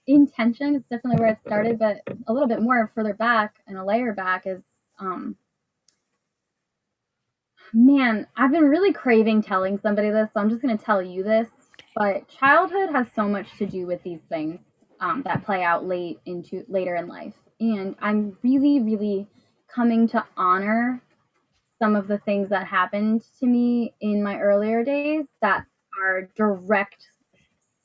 intention 0.08 0.76
is 0.76 0.84
definitely 0.90 1.20
where 1.20 1.32
it 1.32 1.40
started, 1.46 1.80
but 1.80 2.02
a 2.28 2.34
little 2.34 2.48
bit 2.48 2.62
more 2.62 2.92
further 2.96 3.14
back 3.14 3.56
and 3.68 3.78
a 3.78 3.84
layer 3.84 4.14
back 4.14 4.46
is 4.46 4.62
um 5.00 5.36
man, 7.74 8.28
I've 8.38 8.52
been 8.52 8.66
really 8.70 8.94
craving 8.94 9.42
telling 9.42 9.80
somebody 9.80 10.10
this, 10.12 10.30
so 10.34 10.40
I'm 10.40 10.50
just 10.50 10.62
gonna 10.62 10.78
tell 10.78 11.02
you 11.02 11.24
this. 11.24 11.50
But 11.96 12.28
childhood 12.28 12.92
has 12.92 13.08
so 13.16 13.28
much 13.28 13.48
to 13.58 13.66
do 13.66 13.86
with 13.88 14.02
these 14.04 14.22
things 14.30 14.60
um, 15.00 15.22
that 15.24 15.44
play 15.46 15.64
out 15.64 15.86
late 15.86 16.20
into 16.26 16.64
later 16.68 16.96
in 16.96 17.08
life, 17.08 17.34
and 17.60 17.96
I'm 18.02 18.38
really, 18.44 18.80
really 18.80 19.28
coming 19.74 20.08
to 20.10 20.24
honor 20.38 21.02
some 21.80 21.96
of 21.96 22.08
the 22.08 22.20
things 22.20 22.50
that 22.50 22.68
happened 22.68 23.24
to 23.40 23.46
me 23.48 23.94
in 24.02 24.24
my 24.24 24.40
earlier 24.40 24.84
days 24.84 25.26
that 25.42 25.66
are 26.02 26.30
direct 26.36 27.08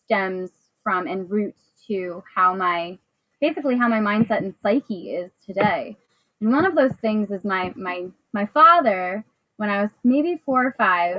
stems 0.05 0.51
from 0.83 1.07
and 1.07 1.31
roots 1.31 1.68
to 1.89 2.23
how 2.35 2.55
my 2.55 2.99
basically 3.41 3.77
how 3.77 3.89
my 3.89 4.01
mindset 4.01 4.39
and 4.39 4.55
psyche 4.63 5.11
is 5.13 5.31
today. 5.45 5.97
And 6.41 6.53
one 6.53 6.67
of 6.67 6.75
those 6.75 6.95
things 7.01 7.31
is 7.31 7.45
my 7.45 7.73
my 7.77 8.07
my 8.33 8.47
father 8.47 9.25
when 9.57 9.71
I 9.71 9.83
was 9.83 9.91
maybe 10.05 10.41
4 10.47 10.67
or 10.67 10.75
5, 10.79 11.19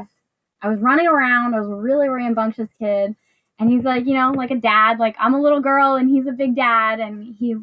I 0.61 0.69
was 0.69 0.79
running 0.79 1.07
around, 1.07 1.53
I 1.53 1.59
was 1.59 1.69
a 1.69 1.75
really 1.75 2.07
rambunctious 2.07 2.69
kid, 2.79 3.13
and 3.59 3.69
he's 3.69 3.83
like, 3.83 4.05
you 4.05 4.13
know, 4.13 4.31
like 4.31 4.51
a 4.51 4.55
dad, 4.55 4.99
like 4.99 5.15
I'm 5.19 5.33
a 5.33 5.41
little 5.41 5.59
girl 5.59 5.95
and 5.95 6.09
he's 6.09 6.27
a 6.27 6.31
big 6.31 6.55
dad 6.55 6.99
and 7.01 7.35
he 7.37 7.55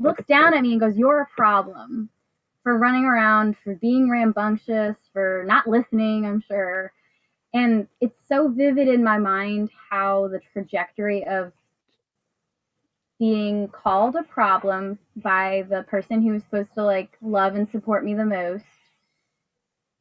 looks 0.00 0.24
down 0.26 0.54
at 0.54 0.62
me 0.62 0.72
and 0.72 0.80
goes, 0.80 0.96
"You're 0.96 1.20
a 1.22 1.36
problem." 1.36 2.10
For 2.64 2.76
running 2.76 3.04
around, 3.04 3.56
for 3.64 3.76
being 3.76 4.10
rambunctious, 4.10 4.96
for 5.12 5.44
not 5.46 5.68
listening, 5.68 6.26
I'm 6.26 6.40
sure. 6.40 6.92
And 7.54 7.88
it's 8.00 8.18
so 8.28 8.48
vivid 8.48 8.88
in 8.88 9.02
my 9.02 9.18
mind 9.18 9.70
how 9.90 10.28
the 10.28 10.40
trajectory 10.52 11.24
of 11.26 11.52
being 13.18 13.68
called 13.68 14.16
a 14.16 14.22
problem 14.22 14.98
by 15.16 15.64
the 15.70 15.82
person 15.84 16.22
who 16.22 16.32
was 16.32 16.42
supposed 16.44 16.72
to 16.74 16.84
like 16.84 17.16
love 17.20 17.54
and 17.56 17.68
support 17.70 18.04
me 18.04 18.14
the 18.14 18.24
most 18.24 18.64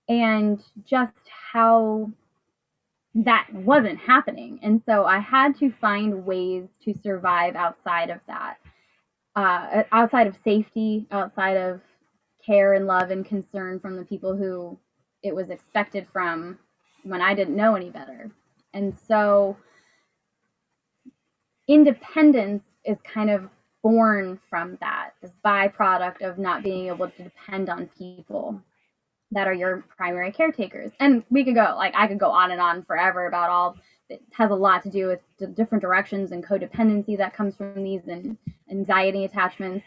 and 0.08 0.62
just 0.86 1.14
how 1.52 2.12
that 3.16 3.48
wasn't 3.52 4.00
happening. 4.00 4.60
And 4.62 4.82
so 4.86 5.06
i 5.06 5.20
had 5.20 5.58
to 5.60 5.72
find 5.82 6.26
ways 6.26 6.68
to 6.84 6.94
survive 7.04 7.56
outside 7.56 8.10
of 8.10 8.20
that 8.28 8.58
uh, 9.36 9.84
outside 9.92 10.28
of 10.28 10.36
safety 10.44 11.08
outside 11.12 11.58
of 11.58 11.82
care 12.46 12.74
and 12.74 12.88
love 12.88 13.12
and 13.12 13.26
concern 13.26 13.80
from 13.80 13.96
the 13.96 14.06
people 14.06 14.36
who 14.36 14.78
it 15.24 15.36
was 15.36 15.50
expected 15.50 16.08
from 16.14 16.58
when 17.04 17.22
i 17.22 17.34
didn't 17.34 17.56
know 17.56 17.76
any 17.76 17.90
better. 17.90 18.32
And 18.74 18.98
so 19.08 19.58
independence 21.68 22.64
is 22.88 22.98
kind 23.04 23.30
of 23.30 23.50
born 23.84 24.40
from 24.50 24.78
that, 24.82 25.12
this 25.22 25.32
byproduct 25.46 26.22
of 26.22 26.38
not 26.38 26.64
being 26.64 26.88
able 26.88 27.10
to 27.10 27.24
depend 27.24 27.70
on 27.70 27.90
people 27.98 28.62
that 29.32 29.48
are 29.48 29.54
your 29.54 29.84
primary 29.96 30.32
caretakers. 30.32 30.92
And 31.00 31.24
we 31.30 31.44
could 31.44 31.56
go, 31.56 31.76
like, 31.78 31.94
I 31.96 32.08
could 32.08 32.20
go 32.20 32.32
on 32.32 32.52
and 32.52 32.62
on 32.62 32.84
forever 32.84 33.28
about 33.28 33.50
all 33.50 33.78
it 34.10 34.22
has 34.32 34.52
a 34.52 34.56
lot 34.56 34.84
to 34.84 34.90
do 34.90 35.08
with 35.08 35.20
the 35.38 35.48
different 35.48 35.82
directions 35.82 36.32
and 36.32 36.46
codependency 36.46 37.18
that 37.18 37.36
comes 37.36 37.56
from 37.58 37.84
these 37.84 38.08
and 38.08 38.38
anxiety 38.72 39.26
attachments. 39.26 39.86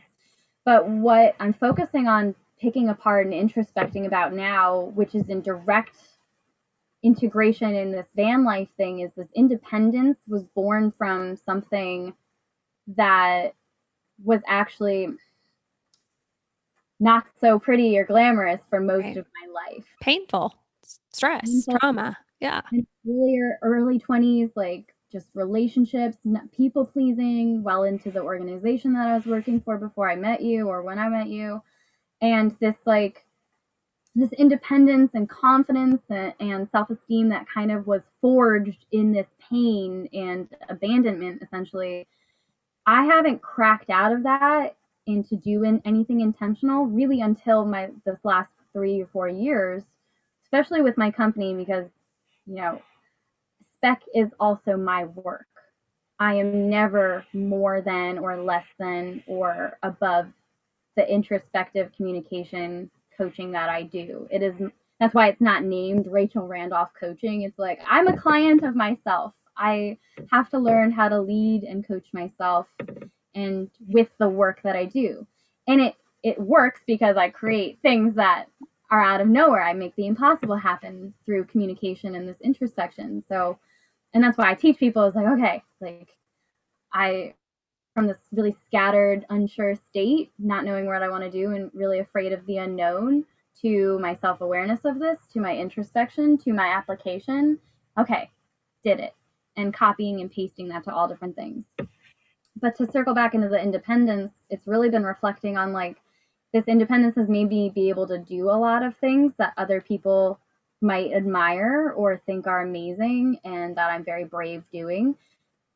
But 0.64 0.86
what 0.86 1.34
I'm 1.40 1.54
focusing 1.54 2.06
on 2.06 2.34
picking 2.60 2.90
apart 2.90 3.26
and 3.26 3.34
introspecting 3.34 4.06
about 4.06 4.34
now, 4.34 4.92
which 4.94 5.14
is 5.14 5.28
in 5.30 5.40
direct 5.40 5.96
integration 7.02 7.74
in 7.74 7.92
this 7.92 8.06
van 8.14 8.44
life 8.44 8.68
thing, 8.76 9.00
is 9.00 9.10
this 9.16 9.28
independence 9.34 10.18
was 10.28 10.44
born 10.54 10.92
from 10.98 11.34
something 11.34 12.12
that 12.88 13.54
was 14.22 14.40
actually 14.46 15.08
not 16.98 17.24
so 17.40 17.58
pretty 17.58 17.98
or 17.98 18.04
glamorous 18.04 18.60
for 18.68 18.80
most 18.80 19.04
right. 19.04 19.16
of 19.16 19.26
my 19.42 19.52
life. 19.52 19.84
Painful, 20.00 20.54
stress, 21.12 21.42
Painful. 21.44 21.78
trauma. 21.78 22.16
Yeah. 22.40 22.62
earlier, 23.08 23.58
early 23.62 23.98
20s, 23.98 24.50
like 24.54 24.94
just 25.12 25.28
relationships, 25.34 26.16
people 26.56 26.86
pleasing, 26.86 27.62
well 27.62 27.84
into 27.84 28.10
the 28.10 28.22
organization 28.22 28.92
that 28.94 29.08
I 29.08 29.16
was 29.16 29.26
working 29.26 29.60
for 29.60 29.76
before 29.76 30.08
I 30.08 30.16
met 30.16 30.40
you 30.40 30.68
or 30.68 30.82
when 30.82 30.98
I 30.98 31.08
met 31.08 31.28
you. 31.28 31.62
And 32.22 32.54
this, 32.60 32.76
like, 32.86 33.24
this 34.14 34.32
independence 34.32 35.12
and 35.14 35.28
confidence 35.28 36.02
and, 36.08 36.34
and 36.40 36.68
self 36.70 36.90
esteem 36.90 37.28
that 37.30 37.46
kind 37.52 37.70
of 37.70 37.86
was 37.86 38.02
forged 38.20 38.84
in 38.92 39.12
this 39.12 39.26
pain 39.50 40.08
and 40.12 40.48
abandonment, 40.68 41.42
essentially 41.42 42.06
I 42.90 43.04
haven't 43.04 43.40
cracked 43.40 43.88
out 43.88 44.12
of 44.12 44.24
that 44.24 44.74
into 45.06 45.36
doing 45.36 45.80
anything 45.84 46.22
intentional 46.22 46.86
really 46.86 47.20
until 47.20 47.64
my 47.64 47.90
this 48.04 48.18
last 48.24 48.50
three 48.72 49.00
or 49.00 49.06
four 49.12 49.28
years, 49.28 49.84
especially 50.42 50.82
with 50.82 50.98
my 50.98 51.08
company 51.08 51.54
because 51.54 51.86
you 52.46 52.56
know 52.56 52.82
spec 53.76 54.02
is 54.12 54.30
also 54.40 54.76
my 54.76 55.04
work. 55.04 55.46
I 56.18 56.34
am 56.34 56.68
never 56.68 57.24
more 57.32 57.80
than 57.80 58.18
or 58.18 58.42
less 58.42 58.66
than 58.80 59.22
or 59.28 59.78
above 59.84 60.26
the 60.96 61.08
introspective 61.08 61.92
communication 61.96 62.90
coaching 63.16 63.52
that 63.52 63.68
I 63.68 63.84
do. 63.84 64.26
It 64.32 64.42
is 64.42 64.54
that's 64.98 65.14
why 65.14 65.28
it's 65.28 65.40
not 65.40 65.62
named 65.62 66.08
Rachel 66.08 66.48
Randolph 66.48 66.90
coaching. 66.98 67.42
It's 67.42 67.56
like 67.56 67.78
I'm 67.88 68.08
a 68.08 68.16
client 68.16 68.64
of 68.64 68.74
myself. 68.74 69.32
I 69.56 69.98
have 70.30 70.50
to 70.50 70.58
learn 70.58 70.90
how 70.90 71.08
to 71.08 71.20
lead 71.20 71.64
and 71.64 71.86
coach 71.86 72.06
myself 72.12 72.66
and 73.34 73.70
with 73.88 74.08
the 74.18 74.28
work 74.28 74.60
that 74.62 74.76
I 74.76 74.86
do. 74.86 75.26
And 75.68 75.80
it 75.80 75.94
it 76.22 76.38
works 76.38 76.80
because 76.86 77.16
I 77.16 77.30
create 77.30 77.78
things 77.80 78.14
that 78.16 78.46
are 78.90 79.02
out 79.02 79.20
of 79.20 79.28
nowhere. 79.28 79.62
I 79.62 79.72
make 79.72 79.94
the 79.96 80.06
impossible 80.06 80.56
happen 80.56 81.14
through 81.24 81.44
communication 81.44 82.14
and 82.14 82.28
this 82.28 82.40
intersection. 82.40 83.24
So 83.28 83.58
and 84.12 84.22
that's 84.22 84.36
why 84.36 84.50
I 84.50 84.54
teach 84.54 84.78
people 84.78 85.04
is 85.04 85.14
like, 85.14 85.26
okay, 85.26 85.62
like 85.80 86.08
I 86.92 87.34
from 87.94 88.06
this 88.06 88.18
really 88.32 88.56
scattered, 88.66 89.26
unsure 89.30 89.74
state, 89.74 90.30
not 90.38 90.64
knowing 90.64 90.86
what 90.86 91.02
I 91.02 91.08
want 91.08 91.24
to 91.24 91.30
do 91.30 91.52
and 91.52 91.70
really 91.74 91.98
afraid 92.00 92.32
of 92.32 92.44
the 92.46 92.58
unknown 92.58 93.24
to 93.62 93.98
my 93.98 94.16
self-awareness 94.16 94.84
of 94.84 94.98
this, 94.98 95.18
to 95.32 95.40
my 95.40 95.56
introspection, 95.56 96.38
to 96.38 96.52
my 96.52 96.68
application. 96.68 97.58
Okay, 97.98 98.30
did 98.84 99.00
it 99.00 99.14
and 99.60 99.74
copying 99.74 100.20
and 100.20 100.30
pasting 100.30 100.68
that 100.68 100.84
to 100.84 100.94
all 100.94 101.08
different 101.08 101.36
things. 101.36 101.64
But 102.60 102.76
to 102.76 102.90
circle 102.90 103.14
back 103.14 103.34
into 103.34 103.48
the 103.48 103.60
independence, 103.60 104.32
it's 104.50 104.66
really 104.66 104.90
been 104.90 105.04
reflecting 105.04 105.56
on 105.56 105.72
like 105.72 105.96
this 106.52 106.64
independence 106.66 107.14
has 107.16 107.28
made 107.28 107.48
me 107.48 107.70
be 107.70 107.88
able 107.88 108.06
to 108.08 108.18
do 108.18 108.50
a 108.50 108.52
lot 108.52 108.82
of 108.82 108.96
things 108.96 109.32
that 109.38 109.54
other 109.56 109.80
people 109.80 110.40
might 110.80 111.12
admire 111.12 111.92
or 111.96 112.20
think 112.26 112.46
are 112.46 112.62
amazing 112.62 113.38
and 113.44 113.76
that 113.76 113.90
I'm 113.90 114.04
very 114.04 114.24
brave 114.24 114.64
doing. 114.72 115.14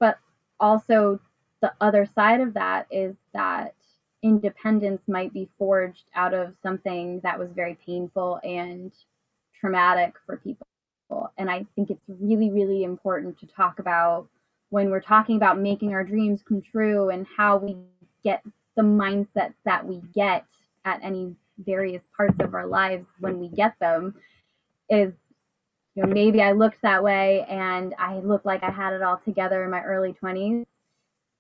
But 0.01 0.19
also, 0.59 1.21
the 1.61 1.73
other 1.81 2.07
side 2.15 2.41
of 2.41 2.55
that 2.55 2.87
is 2.91 3.15
that 3.33 3.75
independence 4.23 5.03
might 5.07 5.33
be 5.33 5.49
forged 5.59 6.05
out 6.15 6.35
of 6.35 6.55
something 6.63 7.21
that 7.21 7.39
was 7.39 7.51
very 7.53 7.79
painful 7.87 8.41
and 8.43 8.91
traumatic 9.61 10.15
for 10.27 10.39
people. 10.39 10.67
And 11.39 11.51
I 11.51 11.67
think 11.75 11.91
it's 11.91 12.01
really, 12.09 12.51
really 12.51 12.85
important 12.85 13.39
to 13.41 13.47
talk 13.47 13.79
about 13.79 14.29
when 14.71 14.91
we're 14.91 15.01
talking 15.01 15.37
about 15.37 15.59
making 15.59 15.93
our 15.93 16.05
dreams 16.05 16.41
come 16.47 16.63
true 16.63 17.11
and 17.11 17.27
how 17.37 17.59
we 17.59 17.77
get 18.25 18.43
the 18.77 18.83
mindsets 18.83 19.55
that 19.65 19.87
we 19.87 20.03
get 20.15 20.45
at 20.85 21.01
any 21.03 21.35
various 21.59 22.03
parts 22.17 22.35
of 22.41 22.55
our 22.55 22.67
lives 22.67 23.07
when 23.21 23.39
we 23.39 23.49
get 23.49 23.75
them 23.81 24.15
is 24.91 25.13
you 25.95 26.03
know 26.03 26.13
maybe 26.13 26.43
I 26.43 26.53
looked 26.53 26.83
that 26.83 27.03
way 27.03 27.47
and 27.49 27.95
I 27.99 28.19
looked 28.19 28.45
like 28.45 28.63
I 28.65 28.71
had 28.71 28.93
it 28.93 29.03
all 29.03 29.21
together 29.25 29.63
in 29.65 29.71
my 29.71 29.83
early 29.83 30.15
20s 30.21 30.67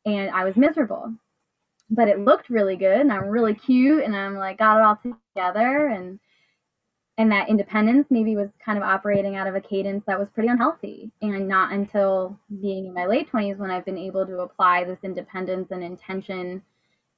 and 0.07 0.31
I 0.31 0.45
was 0.45 0.57
miserable. 0.57 1.12
But 1.90 2.09
it 2.09 2.21
looked 2.21 2.49
really 2.49 2.76
good 2.76 3.00
and 3.00 3.12
I'm 3.12 3.28
really 3.28 3.54
cute 3.54 4.04
and 4.04 4.16
I'm 4.16 4.37
like 4.37 4.59
got 4.59 4.78
it 4.78 4.85
all 4.85 5.16
together 5.35 5.88
and 5.88 6.19
and 7.16 7.30
that 7.30 7.49
independence 7.49 8.06
maybe 8.11 8.35
was 8.37 8.49
kind 8.64 8.76
of 8.76 8.83
operating 8.83 9.37
out 9.37 9.47
of 9.47 9.54
a 9.54 9.61
cadence 9.61 10.02
that 10.06 10.18
was 10.18 10.28
pretty 10.35 10.49
unhealthy 10.49 11.11
and 11.23 11.47
not 11.47 11.73
until 11.73 12.38
being 12.61 12.87
in 12.87 12.94
my 12.94 13.06
late 13.06 13.30
20s 13.30 13.59
when 13.59 13.71
I've 13.71 13.85
been 13.85 13.99
able 13.99 14.26
to 14.26 14.40
apply 14.40 14.85
this 14.85 14.99
independence 15.02 15.68
and 15.71 15.83
intention 15.83 16.62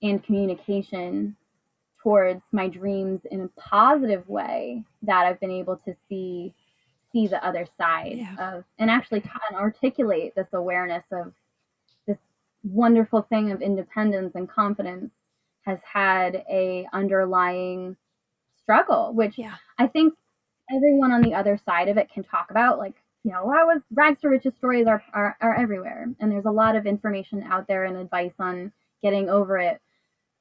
and 0.03 0.23
communication 0.23 1.37
towards 2.03 2.43
my 2.53 2.69
dreams 2.69 3.21
in 3.31 3.41
a 3.41 3.61
positive 3.61 4.29
way 4.29 4.85
that 5.03 5.27
I've 5.27 5.41
been 5.41 5.51
able 5.51 5.77
to 5.87 5.97
see 6.09 6.55
see 7.13 7.27
the 7.27 7.45
other 7.45 7.67
side 7.79 8.19
yeah. 8.19 8.57
of 8.57 8.65
and 8.79 8.91
actually 8.91 9.23
and 9.51 9.59
articulate 9.59 10.35
this 10.35 10.49
awareness 10.53 11.05
of 11.11 11.33
this 12.07 12.19
wonderful 12.63 13.23
thing 13.23 13.51
of 13.51 13.63
independence 13.63 14.33
and 14.35 14.49
confidence 14.49 15.11
has 15.63 15.79
had 15.91 16.45
a 16.51 16.87
underlying 16.93 17.97
struggle 18.67 19.13
which 19.15 19.39
yeah. 19.39 19.55
I 19.79 19.87
think 19.87 20.15
everyone 20.75 21.13
on 21.13 21.23
the 21.23 21.35
other 21.35 21.59
side 21.65 21.89
of 21.89 21.97
it 21.97 22.11
can 22.13 22.25
talk 22.25 22.51
about 22.51 22.79
like 22.79 22.95
you 23.25 23.33
know 23.33 23.45
I 23.51 23.65
was 23.65 23.83
rags 23.93 24.21
to 24.23 24.29
riches 24.29 24.55
stories 24.57 24.87
are, 24.87 25.03
are 25.15 25.37
are 25.41 25.57
everywhere 25.57 26.09
and 26.21 26.33
there's 26.33 26.47
a 26.47 26.51
lot 26.51 26.77
of 26.77 26.87
information 26.87 27.45
out 27.45 27.69
there 27.69 27.85
and 27.85 27.97
advice 27.97 28.35
on 28.41 28.73
getting 29.03 29.29
over 29.29 29.59
it 29.59 29.81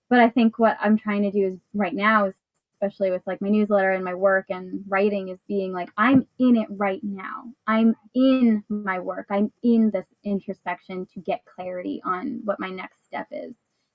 but 0.10 0.20
I 0.20 0.30
think 0.30 0.60
what 0.60 0.78
I'm 0.82 0.98
trying 0.98 1.24
to 1.24 1.32
do 1.32 1.48
is 1.48 1.60
right 1.74 1.94
now, 1.94 2.32
especially 2.74 3.12
with 3.12 3.24
like 3.26 3.42
my 3.42 3.50
newsletter 3.50 3.92
and 3.92 4.04
my 4.04 4.14
work 4.14 4.48
and 4.50 4.84
writing, 4.88 5.30
is 5.30 5.40
being 5.48 5.74
like, 5.74 5.90
I'm 5.98 6.28
in 6.40 6.58
it 6.58 6.68
right 6.70 7.02
now. 7.04 7.46
I'm 7.68 7.96
in 8.14 8.64
my 8.70 9.00
work. 9.00 9.28
I'm 9.30 9.52
in 9.64 9.90
this 9.92 10.06
introspection 10.24 11.08
to 11.14 11.20
get 11.22 11.46
clarity 11.46 12.02
on 12.06 12.42
what 12.44 12.60
my 12.60 12.70
next 12.70 13.06
step 13.06 13.28
is 13.32 13.54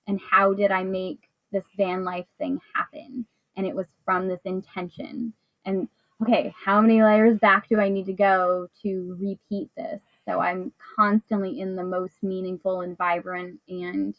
and 0.08 0.20
how 0.30 0.54
did 0.54 0.72
I 0.72 0.82
make 0.82 1.20
this 1.52 1.64
van 1.76 2.04
life 2.04 2.26
thing 2.38 2.60
happen. 2.74 3.26
And 3.56 3.66
it 3.66 3.74
was 3.74 3.86
from 4.04 4.28
this 4.28 4.40
intention. 4.44 5.32
And 5.64 5.88
okay, 6.22 6.54
how 6.56 6.80
many 6.80 7.02
layers 7.02 7.38
back 7.38 7.68
do 7.68 7.80
I 7.80 7.88
need 7.88 8.06
to 8.06 8.12
go 8.12 8.68
to 8.82 9.16
repeat 9.20 9.70
this? 9.76 10.00
So 10.26 10.40
I'm 10.40 10.72
constantly 10.96 11.60
in 11.60 11.76
the 11.76 11.84
most 11.84 12.14
meaningful 12.22 12.82
and 12.82 12.96
vibrant 12.96 13.58
and 13.68 14.14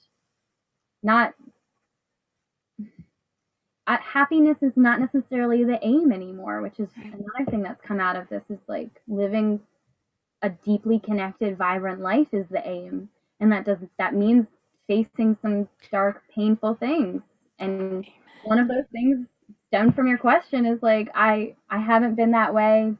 not 1.03 1.33
uh, 3.87 3.97
happiness 3.97 4.57
is 4.61 4.73
not 4.75 4.99
necessarily 4.99 5.63
the 5.63 5.79
aim 5.85 6.11
anymore, 6.11 6.61
which 6.61 6.79
is 6.79 6.87
another 6.97 7.49
thing 7.49 7.61
that's 7.61 7.81
come 7.81 7.99
out 7.99 8.15
of 8.15 8.29
this 8.29 8.43
is 8.49 8.59
like 8.67 8.89
living 9.07 9.59
a 10.43 10.49
deeply 10.49 10.99
connected, 10.99 11.57
vibrant 11.57 11.99
life 11.99 12.27
is 12.31 12.45
the 12.49 12.65
aim. 12.67 13.09
And 13.39 13.51
that 13.51 13.65
does 13.65 13.79
that 13.97 14.13
means 14.13 14.45
facing 14.87 15.37
some 15.41 15.67
dark, 15.91 16.23
painful 16.33 16.75
things. 16.75 17.21
And 17.59 18.05
one 18.43 18.59
of 18.59 18.67
those 18.67 18.85
things 18.91 19.25
stemmed 19.67 19.95
from 19.95 20.07
your 20.07 20.17
question 20.17 20.65
is 20.65 20.81
like 20.81 21.09
I 21.15 21.55
I 21.69 21.79
haven't 21.79 22.15
been 22.15 22.31
that 22.31 22.53
way 22.53 22.93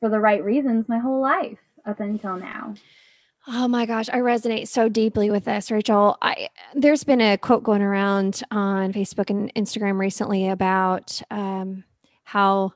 for 0.00 0.08
the 0.08 0.20
right 0.20 0.42
reasons 0.42 0.88
my 0.88 0.98
whole 0.98 1.20
life 1.20 1.58
up 1.86 2.00
until 2.00 2.36
now. 2.36 2.74
Oh 3.48 3.66
my 3.66 3.86
gosh, 3.86 4.08
I 4.08 4.18
resonate 4.18 4.68
so 4.68 4.88
deeply 4.88 5.28
with 5.28 5.44
this, 5.44 5.70
Rachel. 5.70 6.16
I 6.22 6.48
there's 6.74 7.02
been 7.02 7.20
a 7.20 7.36
quote 7.36 7.64
going 7.64 7.82
around 7.82 8.42
on 8.50 8.92
Facebook 8.92 9.30
and 9.30 9.52
Instagram 9.54 9.98
recently 9.98 10.48
about 10.48 11.20
um, 11.30 11.82
how 12.24 12.74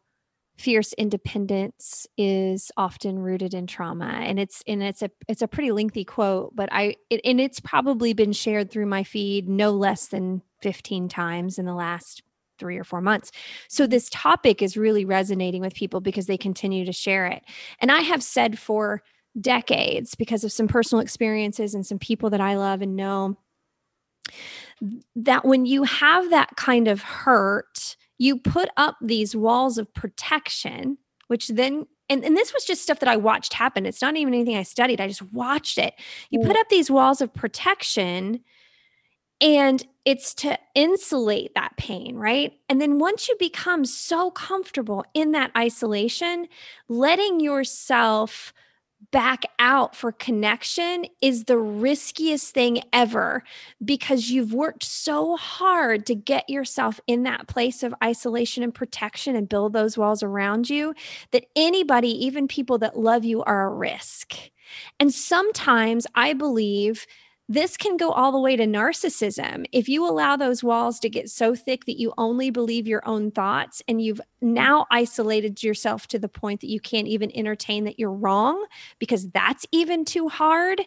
fierce 0.56 0.92
independence 0.94 2.06
is 2.16 2.70
often 2.76 3.18
rooted 3.18 3.54
in 3.54 3.66
trauma, 3.66 4.06
and 4.06 4.38
it's 4.38 4.62
and 4.66 4.82
it's 4.82 5.02
a 5.02 5.10
it's 5.28 5.42
a 5.42 5.48
pretty 5.48 5.72
lengthy 5.72 6.04
quote, 6.04 6.54
but 6.54 6.68
I 6.72 6.96
it, 7.10 7.20
and 7.24 7.40
it's 7.40 7.60
probably 7.60 8.12
been 8.12 8.32
shared 8.32 8.70
through 8.70 8.86
my 8.86 9.04
feed 9.04 9.48
no 9.48 9.70
less 9.70 10.08
than 10.08 10.42
15 10.62 11.08
times 11.08 11.58
in 11.58 11.66
the 11.66 11.74
last 11.74 12.22
three 12.58 12.78
or 12.78 12.84
four 12.84 13.02
months. 13.02 13.30
So 13.68 13.86
this 13.86 14.08
topic 14.10 14.62
is 14.62 14.76
really 14.76 15.04
resonating 15.04 15.60
with 15.60 15.74
people 15.74 16.00
because 16.00 16.26
they 16.26 16.38
continue 16.38 16.84
to 16.86 16.92
share 16.92 17.26
it, 17.26 17.42
and 17.80 17.92
I 17.92 18.00
have 18.00 18.22
said 18.22 18.58
for 18.58 19.02
decades 19.38 20.14
because 20.14 20.44
of 20.44 20.52
some 20.52 20.66
personal 20.66 21.02
experiences 21.02 21.74
and 21.74 21.86
some 21.86 21.98
people 21.98 22.30
that 22.30 22.40
I 22.40 22.56
love 22.56 22.80
and 22.80 22.96
know 22.96 23.36
that 25.14 25.44
when 25.44 25.66
you 25.66 25.82
have 25.84 26.30
that 26.30 26.56
kind 26.56 26.88
of 26.88 27.02
hurt, 27.02 27.96
you 28.18 28.38
put 28.38 28.68
up 28.76 28.96
these 29.00 29.36
walls 29.36 29.78
of 29.78 29.92
protection, 29.94 30.98
which 31.28 31.48
then 31.48 31.86
and, 32.08 32.24
and 32.24 32.36
this 32.36 32.54
was 32.54 32.64
just 32.64 32.82
stuff 32.82 33.00
that 33.00 33.08
I 33.08 33.16
watched 33.16 33.52
happen. 33.52 33.84
It's 33.84 34.00
not 34.00 34.16
even 34.16 34.32
anything 34.32 34.56
I 34.56 34.62
studied. 34.62 35.00
I 35.00 35.08
just 35.08 35.22
watched 35.32 35.76
it. 35.76 35.94
You 36.30 36.38
put 36.40 36.56
mm. 36.56 36.60
up 36.60 36.68
these 36.68 36.88
walls 36.88 37.20
of 37.20 37.34
protection 37.34 38.44
and 39.40 39.84
it's 40.04 40.32
to 40.34 40.58
insulate 40.74 41.54
that 41.54 41.76
pain, 41.76 42.16
right? 42.16 42.52
And 42.68 42.80
then 42.80 42.98
once 42.98 43.28
you 43.28 43.36
become 43.38 43.84
so 43.84 44.30
comfortable 44.30 45.04
in 45.14 45.32
that 45.32 45.50
isolation, 45.56 46.46
letting 46.88 47.40
yourself 47.40 48.54
back 49.12 49.44
out 49.58 49.94
for 49.94 50.12
connection 50.12 51.06
is 51.22 51.44
the 51.44 51.58
riskiest 51.58 52.52
thing 52.52 52.82
ever 52.92 53.42
because 53.84 54.30
you've 54.30 54.52
worked 54.52 54.82
so 54.82 55.36
hard 55.36 56.06
to 56.06 56.14
get 56.14 56.48
yourself 56.48 57.00
in 57.06 57.22
that 57.22 57.46
place 57.46 57.82
of 57.82 57.94
isolation 58.02 58.62
and 58.62 58.74
protection 58.74 59.36
and 59.36 59.48
build 59.48 59.72
those 59.72 59.96
walls 59.96 60.22
around 60.22 60.68
you 60.68 60.94
that 61.30 61.46
anybody, 61.54 62.08
even 62.08 62.48
people 62.48 62.78
that 62.78 62.98
love 62.98 63.24
you, 63.24 63.42
are 63.44 63.66
a 63.66 63.74
risk. 63.74 64.34
And 64.98 65.12
sometimes 65.12 66.06
I 66.14 66.32
believe 66.32 67.06
this 67.48 67.76
can 67.76 67.96
go 67.96 68.10
all 68.10 68.32
the 68.32 68.40
way 68.40 68.56
to 68.56 68.64
narcissism. 68.66 69.66
If 69.70 69.88
you 69.88 70.04
allow 70.04 70.36
those 70.36 70.64
walls 70.64 70.98
to 71.00 71.08
get 71.08 71.30
so 71.30 71.54
thick 71.54 71.84
that 71.84 71.98
you 71.98 72.12
only 72.18 72.50
believe 72.50 72.88
your 72.88 73.06
own 73.08 73.30
thoughts 73.30 73.82
and 73.86 74.02
you've 74.02 74.20
now 74.40 74.86
isolated 74.90 75.62
yourself 75.62 76.08
to 76.08 76.18
the 76.18 76.28
point 76.28 76.60
that 76.60 76.70
you 76.70 76.80
can't 76.80 77.06
even 77.06 77.30
entertain 77.36 77.84
that 77.84 78.00
you're 78.00 78.12
wrong 78.12 78.66
because 78.98 79.28
that's 79.30 79.64
even 79.70 80.04
too 80.04 80.28
hard, 80.28 80.82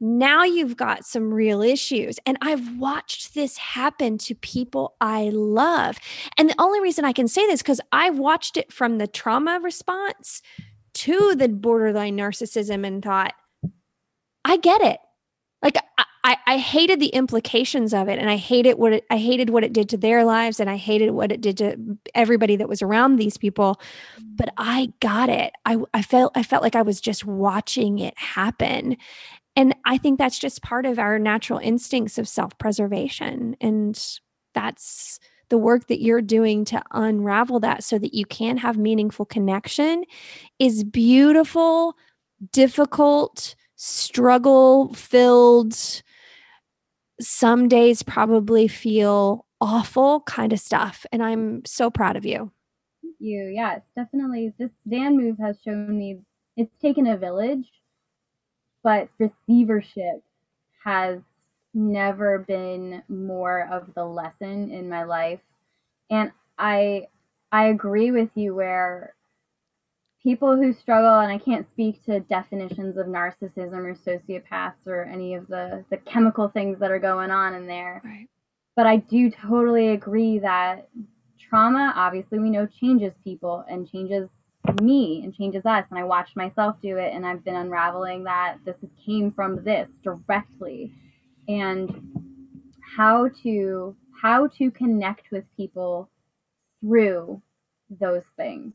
now 0.00 0.44
you've 0.44 0.76
got 0.76 1.06
some 1.06 1.32
real 1.32 1.62
issues. 1.62 2.18
And 2.26 2.36
I've 2.42 2.78
watched 2.78 3.34
this 3.34 3.56
happen 3.56 4.18
to 4.18 4.34
people 4.34 4.96
I 5.00 5.30
love. 5.32 5.98
And 6.36 6.50
the 6.50 6.60
only 6.60 6.80
reason 6.80 7.06
I 7.06 7.12
can 7.12 7.28
say 7.28 7.46
this 7.46 7.62
because 7.62 7.80
I've 7.90 8.18
watched 8.18 8.58
it 8.58 8.70
from 8.70 8.98
the 8.98 9.06
trauma 9.06 9.60
response 9.62 10.42
to 10.92 11.34
the 11.36 11.48
borderline 11.48 12.18
narcissism 12.18 12.86
and 12.86 13.02
thought, 13.02 13.32
I 14.44 14.58
get 14.58 14.82
it 14.82 15.00
like 15.62 15.76
I, 16.22 16.36
I 16.46 16.58
hated 16.58 17.00
the 17.00 17.08
implications 17.08 17.94
of 17.94 18.08
it 18.08 18.18
and 18.18 18.28
I 18.28 18.36
hated 18.36 18.74
what 18.74 18.92
it 18.92 19.04
I 19.10 19.16
hated 19.16 19.50
what 19.50 19.64
it 19.64 19.72
did 19.72 19.88
to 19.90 19.96
their 19.96 20.24
lives 20.24 20.60
and 20.60 20.68
I 20.68 20.76
hated 20.76 21.12
what 21.12 21.32
it 21.32 21.40
did 21.40 21.56
to 21.58 21.76
everybody 22.14 22.56
that 22.56 22.68
was 22.68 22.82
around 22.82 23.16
these 23.16 23.36
people. 23.36 23.80
But 24.36 24.52
I 24.56 24.92
got 25.00 25.28
it. 25.28 25.52
I 25.64 25.78
I 25.94 26.02
felt 26.02 26.32
I 26.34 26.42
felt 26.42 26.62
like 26.62 26.76
I 26.76 26.82
was 26.82 27.00
just 27.00 27.24
watching 27.24 27.98
it 27.98 28.16
happen. 28.18 28.96
And 29.56 29.74
I 29.84 29.98
think 29.98 30.18
that's 30.18 30.38
just 30.38 30.62
part 30.62 30.86
of 30.86 30.98
our 30.98 31.18
natural 31.18 31.58
instincts 31.58 32.18
of 32.18 32.28
self-preservation. 32.28 33.56
And 33.60 34.18
that's 34.54 35.18
the 35.48 35.58
work 35.58 35.88
that 35.88 36.00
you're 36.00 36.22
doing 36.22 36.64
to 36.66 36.82
unravel 36.92 37.60
that 37.60 37.82
so 37.82 37.98
that 37.98 38.14
you 38.14 38.24
can 38.24 38.56
have 38.56 38.78
meaningful 38.78 39.26
connection 39.26 40.04
is 40.58 40.84
beautiful, 40.84 41.96
difficult, 42.52 43.56
struggle 43.82 44.92
filled, 44.92 45.74
some 47.18 47.66
days 47.66 48.02
probably 48.02 48.68
feel 48.68 49.46
awful 49.58 50.20
kind 50.20 50.52
of 50.52 50.60
stuff. 50.60 51.06
And 51.10 51.22
I'm 51.22 51.64
so 51.64 51.90
proud 51.90 52.16
of 52.16 52.26
you. 52.26 52.52
Thank 53.02 53.16
you. 53.20 53.54
It's 53.56 53.86
definitely 53.96 54.52
this 54.58 54.70
van 54.84 55.16
move 55.16 55.38
has 55.38 55.56
shown 55.64 55.96
me 55.96 56.20
it's 56.58 56.76
taken 56.82 57.06
a 57.06 57.16
village, 57.16 57.70
but 58.82 59.08
receivership 59.18 60.22
has 60.84 61.20
never 61.72 62.40
been 62.40 63.02
more 63.08 63.66
of 63.72 63.94
the 63.94 64.04
lesson 64.04 64.70
in 64.70 64.90
my 64.90 65.04
life. 65.04 65.40
And 66.10 66.32
I 66.58 67.06
I 67.50 67.68
agree 67.68 68.10
with 68.10 68.28
you 68.34 68.54
where 68.54 69.14
people 70.22 70.56
who 70.56 70.72
struggle, 70.72 71.20
and 71.20 71.32
I 71.32 71.38
can't 71.38 71.66
speak 71.72 72.04
to 72.04 72.20
definitions 72.20 72.96
of 72.96 73.06
narcissism 73.06 73.84
or 73.84 73.94
sociopaths 73.94 74.86
or 74.86 75.04
any 75.04 75.34
of 75.34 75.48
the, 75.48 75.84
the 75.90 75.96
chemical 75.98 76.48
things 76.48 76.78
that 76.80 76.90
are 76.90 76.98
going 76.98 77.30
on 77.30 77.54
in 77.54 77.66
there. 77.66 78.02
Right. 78.04 78.28
But 78.76 78.86
I 78.86 78.96
do 78.96 79.30
totally 79.30 79.88
agree 79.88 80.38
that 80.40 80.88
trauma, 81.38 81.92
obviously, 81.96 82.38
we 82.38 82.50
know 82.50 82.66
changes 82.66 83.12
people 83.24 83.64
and 83.68 83.90
changes 83.90 84.28
me 84.82 85.22
and 85.24 85.34
changes 85.34 85.64
us. 85.64 85.84
And 85.90 85.98
I 85.98 86.04
watched 86.04 86.36
myself 86.36 86.76
do 86.82 86.98
it, 86.98 87.12
and 87.14 87.26
I've 87.26 87.44
been 87.44 87.56
unraveling 87.56 88.24
that 88.24 88.58
this 88.64 88.76
came 89.04 89.32
from 89.32 89.64
this 89.64 89.88
directly. 90.04 90.92
And 91.48 92.12
how 92.96 93.28
to 93.42 93.96
how 94.20 94.46
to 94.46 94.70
connect 94.70 95.30
with 95.30 95.44
people 95.56 96.10
through 96.80 97.40
those 97.98 98.22
things 98.36 98.72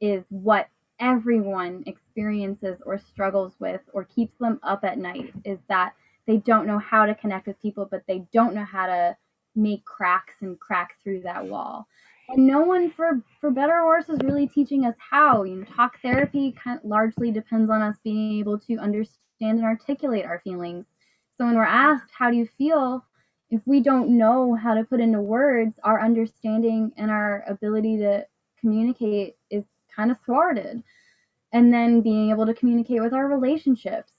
is 0.00 0.24
what 0.28 0.68
everyone 1.00 1.82
experiences 1.86 2.78
or 2.84 2.98
struggles 2.98 3.54
with 3.58 3.80
or 3.92 4.04
keeps 4.04 4.36
them 4.38 4.60
up 4.62 4.84
at 4.84 4.98
night 4.98 5.32
is 5.44 5.58
that 5.68 5.94
they 6.26 6.36
don't 6.38 6.66
know 6.66 6.78
how 6.78 7.06
to 7.06 7.14
connect 7.14 7.46
with 7.46 7.60
people 7.62 7.88
but 7.90 8.02
they 8.06 8.22
don't 8.32 8.54
know 8.54 8.64
how 8.64 8.86
to 8.86 9.16
make 9.56 9.84
cracks 9.84 10.34
and 10.42 10.60
crack 10.60 10.96
through 11.02 11.20
that 11.20 11.44
wall. 11.44 11.86
And 12.28 12.46
no 12.46 12.60
one 12.60 12.90
for 12.92 13.20
for 13.40 13.50
better 13.50 13.80
or 13.80 13.86
worse 13.86 14.08
is 14.08 14.20
really 14.22 14.46
teaching 14.46 14.84
us 14.84 14.94
how. 14.98 15.42
You 15.42 15.56
know 15.56 15.64
talk 15.64 16.00
therapy 16.00 16.54
kind 16.62 16.78
of 16.78 16.84
largely 16.84 17.32
depends 17.32 17.70
on 17.70 17.82
us 17.82 17.96
being 18.04 18.38
able 18.38 18.58
to 18.60 18.76
understand 18.76 19.58
and 19.58 19.64
articulate 19.64 20.24
our 20.24 20.40
feelings. 20.44 20.84
So 21.36 21.46
when 21.46 21.56
we're 21.56 21.64
asked 21.64 22.10
how 22.16 22.30
do 22.30 22.36
you 22.36 22.48
feel? 22.58 23.04
if 23.50 23.60
we 23.66 23.80
don't 23.80 24.16
know 24.16 24.54
how 24.54 24.74
to 24.74 24.84
put 24.84 25.00
into 25.00 25.20
words 25.20 25.74
our 25.82 26.00
understanding 26.00 26.92
and 26.96 27.10
our 27.10 27.44
ability 27.48 27.98
to 27.98 28.24
communicate 28.60 29.36
is 29.50 29.64
kind 29.94 30.10
of 30.10 30.18
thwarted 30.24 30.82
and 31.52 31.72
then 31.72 32.00
being 32.00 32.30
able 32.30 32.46
to 32.46 32.54
communicate 32.54 33.02
with 33.02 33.12
our 33.12 33.28
relationships 33.28 34.12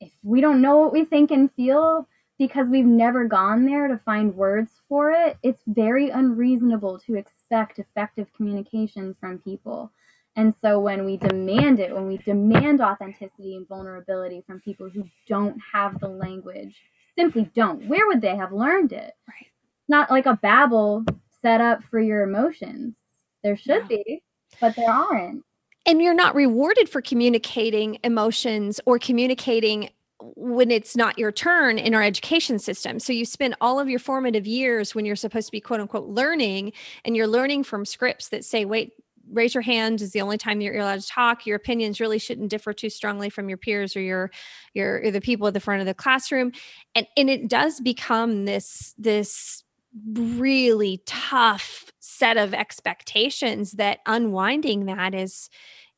if 0.00 0.12
we 0.22 0.40
don't 0.40 0.60
know 0.60 0.78
what 0.78 0.92
we 0.92 1.04
think 1.04 1.30
and 1.30 1.52
feel 1.54 2.06
because 2.38 2.68
we've 2.68 2.84
never 2.86 3.24
gone 3.24 3.64
there 3.64 3.88
to 3.88 3.98
find 4.04 4.34
words 4.34 4.70
for 4.88 5.10
it, 5.10 5.36
it's 5.42 5.62
very 5.66 6.10
unreasonable 6.10 6.98
to 7.00 7.16
expect 7.16 7.80
effective 7.80 8.28
communication 8.36 9.16
from 9.18 9.38
people. 9.40 9.90
And 10.36 10.54
so 10.62 10.78
when 10.78 11.04
we 11.04 11.16
demand 11.16 11.80
it, 11.80 11.92
when 11.92 12.06
we 12.06 12.18
demand 12.18 12.80
authenticity 12.80 13.56
and 13.56 13.66
vulnerability 13.66 14.44
from 14.46 14.60
people 14.60 14.88
who 14.88 15.04
don't 15.26 15.58
have 15.72 15.98
the 15.98 16.08
language, 16.08 16.76
simply 17.16 17.50
don't, 17.56 17.88
where 17.88 18.06
would 18.06 18.20
they 18.20 18.36
have 18.36 18.52
learned 18.52 18.92
it? 18.92 19.14
Right. 19.28 19.46
Not 19.88 20.10
like 20.10 20.26
a 20.26 20.38
Babbel 20.40 21.04
set 21.42 21.60
up 21.60 21.82
for 21.90 21.98
your 21.98 22.22
emotions. 22.22 22.94
There 23.42 23.56
should 23.56 23.82
Yeah. 23.90 23.98
be, 24.04 24.22
but 24.60 24.74
there 24.76 24.90
aren't. 24.90 25.44
and 25.86 26.02
you're 26.02 26.14
not 26.14 26.34
rewarded 26.34 26.88
for 26.88 27.00
communicating 27.00 27.98
emotions 28.04 28.80
or 28.86 28.98
communicating 28.98 29.90
when 30.36 30.70
it's 30.70 30.96
not 30.96 31.18
your 31.18 31.30
turn 31.32 31.78
in 31.78 31.94
our 31.94 32.02
education 32.02 32.58
system. 32.58 32.98
So 32.98 33.12
you 33.12 33.24
spend 33.24 33.54
all 33.60 33.78
of 33.78 33.88
your 33.88 34.00
formative 34.00 34.46
years 34.46 34.94
when 34.94 35.04
you're 35.06 35.16
supposed 35.16 35.46
to 35.46 35.52
be 35.52 35.60
quote 35.60 35.80
unquote 35.80 36.08
learning 36.08 36.72
and 37.04 37.16
you're 37.16 37.28
learning 37.28 37.64
from 37.64 37.84
scripts 37.84 38.28
that 38.30 38.44
say, 38.44 38.64
wait, 38.64 38.92
raise 39.30 39.54
your 39.54 39.62
hand 39.62 40.00
is 40.02 40.12
the 40.12 40.20
only 40.20 40.36
time 40.36 40.60
you're 40.60 40.76
allowed 40.78 41.00
to 41.00 41.06
talk. 41.06 41.46
Your 41.46 41.56
opinions 41.56 42.00
really 42.00 42.18
shouldn't 42.18 42.50
differ 42.50 42.72
too 42.72 42.90
strongly 42.90 43.30
from 43.30 43.48
your 43.48 43.58
peers 43.58 43.94
or 43.94 44.00
your 44.00 44.30
your 44.74 45.02
or 45.04 45.10
the 45.10 45.20
people 45.20 45.46
at 45.46 45.54
the 45.54 45.60
front 45.60 45.80
of 45.80 45.86
the 45.86 45.94
classroom. 45.94 46.50
And 46.94 47.06
and 47.16 47.30
it 47.30 47.48
does 47.48 47.80
become 47.80 48.44
this 48.44 48.94
this 48.98 49.62
really 50.12 51.02
tough 51.06 51.90
set 52.00 52.36
of 52.36 52.54
expectations 52.54 53.72
that 53.72 54.00
unwinding 54.06 54.86
that 54.86 55.14
is 55.14 55.48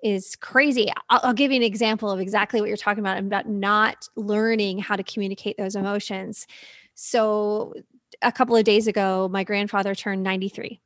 is 0.02 0.36
crazy. 0.36 0.90
I'll, 1.08 1.20
I'll, 1.24 1.34
give 1.34 1.50
you 1.50 1.56
an 1.56 1.62
example 1.62 2.10
of 2.10 2.20
exactly 2.20 2.60
what 2.60 2.68
you're 2.68 2.76
talking 2.76 3.00
about 3.00 3.18
about 3.18 3.48
not 3.48 4.08
learning 4.16 4.78
how 4.78 4.96
to 4.96 5.02
communicate 5.02 5.56
those 5.58 5.76
emotions. 5.76 6.46
So, 6.94 7.74
a 8.22 8.32
couple 8.32 8.56
of 8.56 8.64
days 8.64 8.86
ago, 8.86 9.28
my 9.30 9.44
grandfather 9.44 9.94
turned 9.94 10.22
93, 10.22 10.80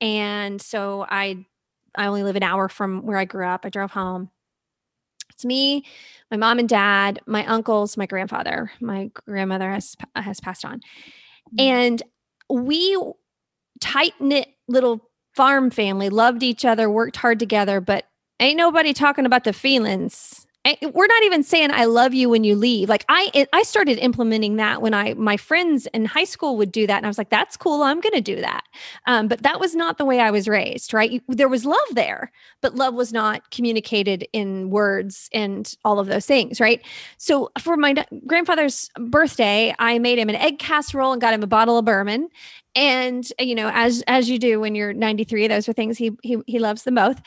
and 0.00 0.60
so 0.60 1.06
I 1.08 1.44
I 1.94 2.06
only 2.06 2.22
live 2.22 2.36
an 2.36 2.42
hour 2.42 2.68
from 2.68 3.04
where 3.06 3.18
I 3.18 3.24
grew 3.24 3.46
up. 3.46 3.64
I 3.64 3.68
drove 3.68 3.90
home. 3.90 4.30
It's 5.30 5.44
me, 5.44 5.84
my 6.30 6.36
mom 6.36 6.58
and 6.58 6.68
dad, 6.68 7.20
my 7.26 7.44
uncles, 7.46 7.96
my 7.96 8.06
grandfather. 8.06 8.70
My 8.80 9.10
grandmother 9.26 9.70
has 9.70 9.96
has 10.14 10.40
passed 10.40 10.64
on, 10.64 10.80
mm. 11.58 11.60
and 11.60 12.02
we 12.50 12.96
tight 13.80 14.14
knit 14.20 14.48
little 14.68 15.10
farm 15.34 15.70
family 15.70 16.08
loved 16.08 16.42
each 16.42 16.64
other, 16.64 16.88
worked 16.88 17.16
hard 17.16 17.38
together, 17.38 17.80
but 17.80 18.06
ain't 18.40 18.56
nobody 18.56 18.92
talking 18.92 19.26
about 19.26 19.44
the 19.44 19.52
feelings 19.52 20.43
we're 20.94 21.06
not 21.06 21.22
even 21.24 21.42
saying 21.42 21.70
i 21.72 21.84
love 21.84 22.14
you 22.14 22.28
when 22.28 22.42
you 22.42 22.56
leave. 22.56 22.88
Like 22.88 23.04
i 23.08 23.46
i 23.52 23.62
started 23.62 23.98
implementing 23.98 24.56
that 24.56 24.80
when 24.80 24.94
i 24.94 25.14
my 25.14 25.36
friends 25.36 25.86
in 25.92 26.04
high 26.04 26.24
school 26.24 26.56
would 26.56 26.72
do 26.72 26.86
that 26.86 26.96
and 26.96 27.06
i 27.06 27.08
was 27.08 27.18
like 27.18 27.30
that's 27.30 27.56
cool 27.56 27.82
i'm 27.82 28.00
going 28.00 28.14
to 28.14 28.20
do 28.20 28.40
that. 28.40 28.64
Um, 29.06 29.28
but 29.28 29.42
that 29.42 29.60
was 29.60 29.74
not 29.74 29.98
the 29.98 30.04
way 30.04 30.20
i 30.20 30.30
was 30.30 30.48
raised 30.48 30.94
right? 30.94 31.22
There 31.28 31.48
was 31.48 31.64
love 31.64 31.88
there 31.92 32.32
but 32.62 32.74
love 32.74 32.94
was 32.94 33.12
not 33.12 33.50
communicated 33.50 34.26
in 34.32 34.70
words 34.70 35.28
and 35.32 35.74
all 35.84 35.98
of 35.98 36.06
those 36.06 36.26
things 36.26 36.60
right? 36.60 36.82
So 37.18 37.50
for 37.60 37.76
my 37.76 37.94
grandfather's 38.26 38.90
birthday 38.98 39.74
i 39.78 39.98
made 39.98 40.18
him 40.18 40.28
an 40.30 40.36
egg 40.36 40.58
casserole 40.58 41.12
and 41.12 41.20
got 41.20 41.34
him 41.34 41.42
a 41.42 41.46
bottle 41.46 41.78
of 41.78 41.84
bourbon. 41.84 42.28
And 42.74 43.24
you 43.38 43.54
know 43.54 43.70
as 43.72 44.02
as 44.06 44.30
you 44.30 44.38
do 44.38 44.60
when 44.60 44.74
you're 44.74 44.94
93 44.94 45.46
those 45.48 45.68
are 45.68 45.72
things 45.72 45.98
he 45.98 46.12
he, 46.22 46.38
he 46.46 46.58
loves 46.58 46.84
them 46.84 46.94
both 46.94 47.20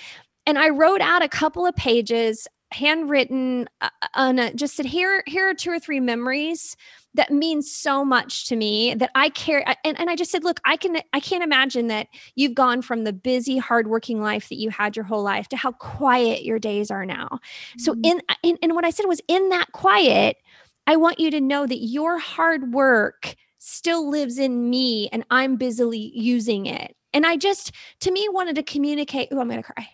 and 0.48 0.58
I 0.58 0.70
wrote 0.70 1.02
out 1.02 1.22
a 1.22 1.28
couple 1.28 1.66
of 1.66 1.76
pages 1.76 2.48
handwritten 2.72 3.68
uh, 3.82 3.90
on 4.14 4.40
a, 4.40 4.54
just 4.54 4.76
said 4.76 4.86
here 4.86 5.24
here 5.26 5.50
are 5.50 5.54
two 5.54 5.72
or 5.72 5.80
three 5.80 6.00
memories 6.00 6.76
that 7.14 7.32
mean 7.32 7.62
so 7.62 8.04
much 8.04 8.48
to 8.48 8.56
me 8.56 8.94
that 8.96 9.10
I 9.16 9.30
care 9.30 9.64
and, 9.86 9.98
and 10.00 10.10
I 10.10 10.16
just 10.16 10.32
said 10.32 10.44
look 10.44 10.60
I 10.66 10.76
can 10.76 10.98
I 11.14 11.20
can't 11.20 11.44
imagine 11.44 11.88
that 11.88 12.08
you've 12.36 12.56
gone 12.56 12.82
from 12.82 13.06
the 13.06 13.14
busy 13.14 13.58
hardworking 13.58 14.22
life 14.22 14.50
that 14.50 14.58
you 14.58 14.70
had 14.70 14.96
your 14.96 15.06
whole 15.06 15.24
life 15.24 15.48
to 15.50 15.58
how 15.58 15.72
quiet 15.72 16.44
your 16.44 16.60
days 16.60 16.92
are 16.92 17.06
now 17.06 17.28
mm-hmm. 17.32 17.80
so 17.80 17.96
in, 18.04 18.22
in 18.44 18.58
and 18.62 18.76
what 18.76 18.86
I 18.86 18.90
said 18.90 19.06
was 19.06 19.22
in 19.28 19.50
that 19.50 19.72
quiet 19.72 20.38
I 20.86 20.98
want 20.98 21.20
you 21.20 21.32
to 21.32 21.42
know 21.42 21.68
that 21.68 21.80
your 21.80 22.20
hard 22.20 22.74
work 22.74 23.36
still 23.60 24.10
lives 24.10 24.38
in 24.38 24.70
me 24.70 25.10
and 25.12 25.26
I'm 25.30 25.56
busily 25.56 26.12
using 26.14 26.66
it 26.66 26.98
and 27.14 27.26
I 27.26 27.36
just, 27.36 27.72
to 28.02 28.12
me, 28.12 28.28
wanted 28.30 28.56
to 28.58 28.64
communicate. 28.64 29.30
Oh, 29.32 29.40
I'm 29.40 29.50
going 29.50 29.64
to 29.64 29.74
cry. 29.74 29.88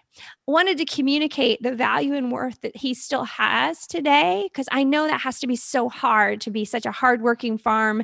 Wanted 0.47 0.77
to 0.77 0.85
communicate 0.85 1.61
the 1.61 1.73
value 1.73 2.13
and 2.13 2.31
worth 2.31 2.61
that 2.61 2.75
he 2.75 2.93
still 2.93 3.23
has 3.23 3.87
today. 3.87 4.49
Cause 4.53 4.67
I 4.71 4.83
know 4.83 5.07
that 5.07 5.21
has 5.21 5.39
to 5.39 5.47
be 5.47 5.55
so 5.55 5.89
hard 5.89 6.41
to 6.41 6.51
be 6.51 6.65
such 6.65 6.85
a 6.85 6.91
hardworking 6.91 7.57
farm 7.57 8.03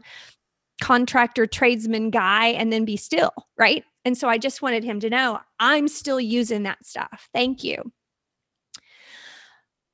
contractor, 0.81 1.45
tradesman 1.45 2.09
guy, 2.09 2.47
and 2.47 2.71
then 2.71 2.85
be 2.85 2.97
still. 2.97 3.33
Right. 3.57 3.83
And 4.05 4.17
so 4.17 4.29
I 4.29 4.37
just 4.37 4.61
wanted 4.61 4.83
him 4.83 4.99
to 5.01 5.09
know 5.09 5.39
I'm 5.59 5.87
still 5.87 6.19
using 6.19 6.63
that 6.63 6.85
stuff. 6.85 7.29
Thank 7.33 7.63
you 7.63 7.91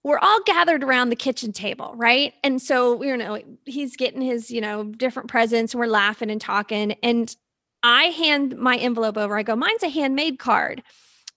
we're 0.05 0.19
all 0.19 0.39
gathered 0.45 0.83
around 0.83 1.09
the 1.09 1.15
kitchen 1.15 1.51
table, 1.51 1.91
right? 1.95 2.35
And 2.43 2.61
so, 2.61 3.01
you 3.01 3.17
know, 3.17 3.41
he's 3.65 3.95
getting 3.95 4.21
his, 4.21 4.51
you 4.51 4.61
know, 4.61 4.83
different 4.83 5.29
presents 5.29 5.73
and 5.73 5.79
we're 5.79 5.87
laughing 5.87 6.29
and 6.29 6.39
talking. 6.39 6.91
And 7.01 7.35
I 7.81 8.03
hand 8.05 8.55
my 8.55 8.77
envelope 8.77 9.17
over. 9.17 9.35
I 9.35 9.41
go, 9.41 9.55
mine's 9.55 9.81
a 9.81 9.89
handmade 9.89 10.37
card. 10.37 10.83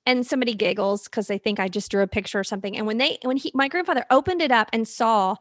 And 0.08 0.26
somebody 0.26 0.54
giggles 0.54 1.04
because 1.04 1.26
they 1.26 1.36
think 1.36 1.60
I 1.60 1.68
just 1.68 1.90
drew 1.90 2.02
a 2.02 2.06
picture 2.06 2.38
or 2.38 2.44
something. 2.44 2.74
And 2.78 2.86
when 2.86 2.96
they, 2.96 3.18
when 3.24 3.36
he, 3.36 3.52
my 3.54 3.68
grandfather 3.68 4.06
opened 4.10 4.40
it 4.40 4.50
up 4.50 4.70
and 4.72 4.88
saw 4.88 5.36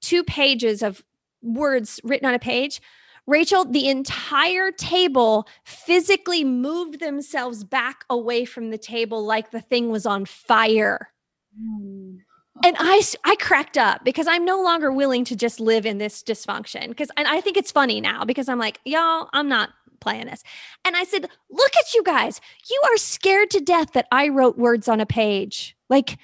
two 0.00 0.24
pages 0.24 0.82
of 0.82 1.04
words 1.40 2.00
written 2.02 2.26
on 2.26 2.34
a 2.34 2.40
page, 2.40 2.80
Rachel, 3.28 3.64
the 3.64 3.88
entire 3.88 4.72
table 4.72 5.46
physically 5.62 6.42
moved 6.42 6.98
themselves 6.98 7.62
back 7.62 8.04
away 8.10 8.44
from 8.44 8.70
the 8.70 8.78
table 8.78 9.24
like 9.24 9.52
the 9.52 9.60
thing 9.60 9.88
was 9.88 10.04
on 10.04 10.24
fire. 10.24 11.12
Mm. 11.56 12.18
And 12.64 12.76
I, 12.78 13.02
I 13.24 13.36
cracked 13.36 13.78
up 13.78 14.04
because 14.04 14.26
I'm 14.26 14.44
no 14.44 14.60
longer 14.60 14.92
willing 14.92 15.24
to 15.26 15.36
just 15.36 15.60
live 15.60 15.86
in 15.86 15.98
this 15.98 16.24
dysfunction. 16.24 16.88
Because, 16.88 17.08
and 17.16 17.28
I 17.28 17.40
think 17.40 17.56
it's 17.56 17.70
funny 17.70 18.00
now 18.00 18.24
because 18.24 18.48
I'm 18.48 18.58
like, 18.58 18.80
y'all, 18.84 19.28
I'm 19.32 19.48
not 19.48 19.70
playing 20.00 20.26
this. 20.26 20.42
And 20.84 20.96
I 20.96 21.04
said, 21.04 21.28
Look 21.50 21.76
at 21.76 21.94
you 21.94 22.02
guys. 22.02 22.40
You 22.70 22.82
are 22.92 22.96
scared 22.96 23.50
to 23.50 23.60
death 23.60 23.92
that 23.92 24.08
I 24.10 24.28
wrote 24.28 24.58
words 24.58 24.88
on 24.88 25.00
a 25.00 25.06
page. 25.06 25.76
Like, 25.88 26.18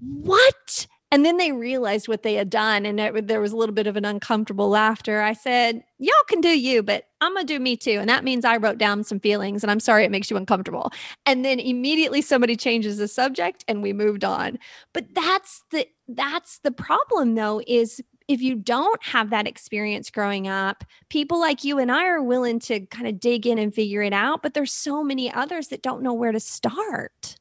what? 0.00 0.86
And 1.14 1.24
then 1.24 1.36
they 1.36 1.52
realized 1.52 2.08
what 2.08 2.24
they 2.24 2.34
had 2.34 2.50
done, 2.50 2.84
and 2.84 2.98
it, 2.98 3.28
there 3.28 3.40
was 3.40 3.52
a 3.52 3.56
little 3.56 3.74
bit 3.74 3.86
of 3.86 3.96
an 3.96 4.04
uncomfortable 4.04 4.68
laughter. 4.68 5.20
I 5.20 5.32
said, 5.32 5.84
Y'all 6.00 6.12
can 6.28 6.40
do 6.40 6.48
you, 6.48 6.82
but 6.82 7.04
I'm 7.20 7.34
going 7.34 7.46
to 7.46 7.54
do 7.54 7.60
me 7.60 7.76
too. 7.76 7.98
And 8.00 8.08
that 8.08 8.24
means 8.24 8.44
I 8.44 8.56
wrote 8.56 8.78
down 8.78 9.04
some 9.04 9.20
feelings, 9.20 9.62
and 9.62 9.70
I'm 9.70 9.78
sorry 9.78 10.04
it 10.04 10.10
makes 10.10 10.28
you 10.28 10.36
uncomfortable. 10.36 10.90
And 11.24 11.44
then 11.44 11.60
immediately 11.60 12.20
somebody 12.20 12.56
changes 12.56 12.98
the 12.98 13.06
subject, 13.06 13.64
and 13.68 13.80
we 13.80 13.92
moved 13.92 14.24
on. 14.24 14.58
But 14.92 15.14
that's 15.14 15.62
the 15.70 15.86
that's 16.08 16.58
the 16.58 16.72
problem 16.72 17.36
though 17.36 17.62
is 17.66 18.02
if 18.28 18.40
you 18.40 18.54
don't 18.54 19.02
have 19.02 19.30
that 19.30 19.46
experience 19.46 20.10
growing 20.10 20.48
up, 20.48 20.84
people 21.10 21.38
like 21.38 21.62
you 21.64 21.78
and 21.78 21.92
I 21.92 22.06
are 22.06 22.22
willing 22.22 22.58
to 22.60 22.80
kind 22.86 23.06
of 23.06 23.20
dig 23.20 23.46
in 23.46 23.58
and 23.58 23.74
figure 23.74 24.02
it 24.02 24.12
out, 24.12 24.42
but 24.42 24.54
there's 24.54 24.72
so 24.72 25.02
many 25.02 25.32
others 25.32 25.68
that 25.68 25.82
don't 25.82 26.02
know 26.02 26.14
where 26.14 26.32
to 26.32 26.40
start. 26.40 27.36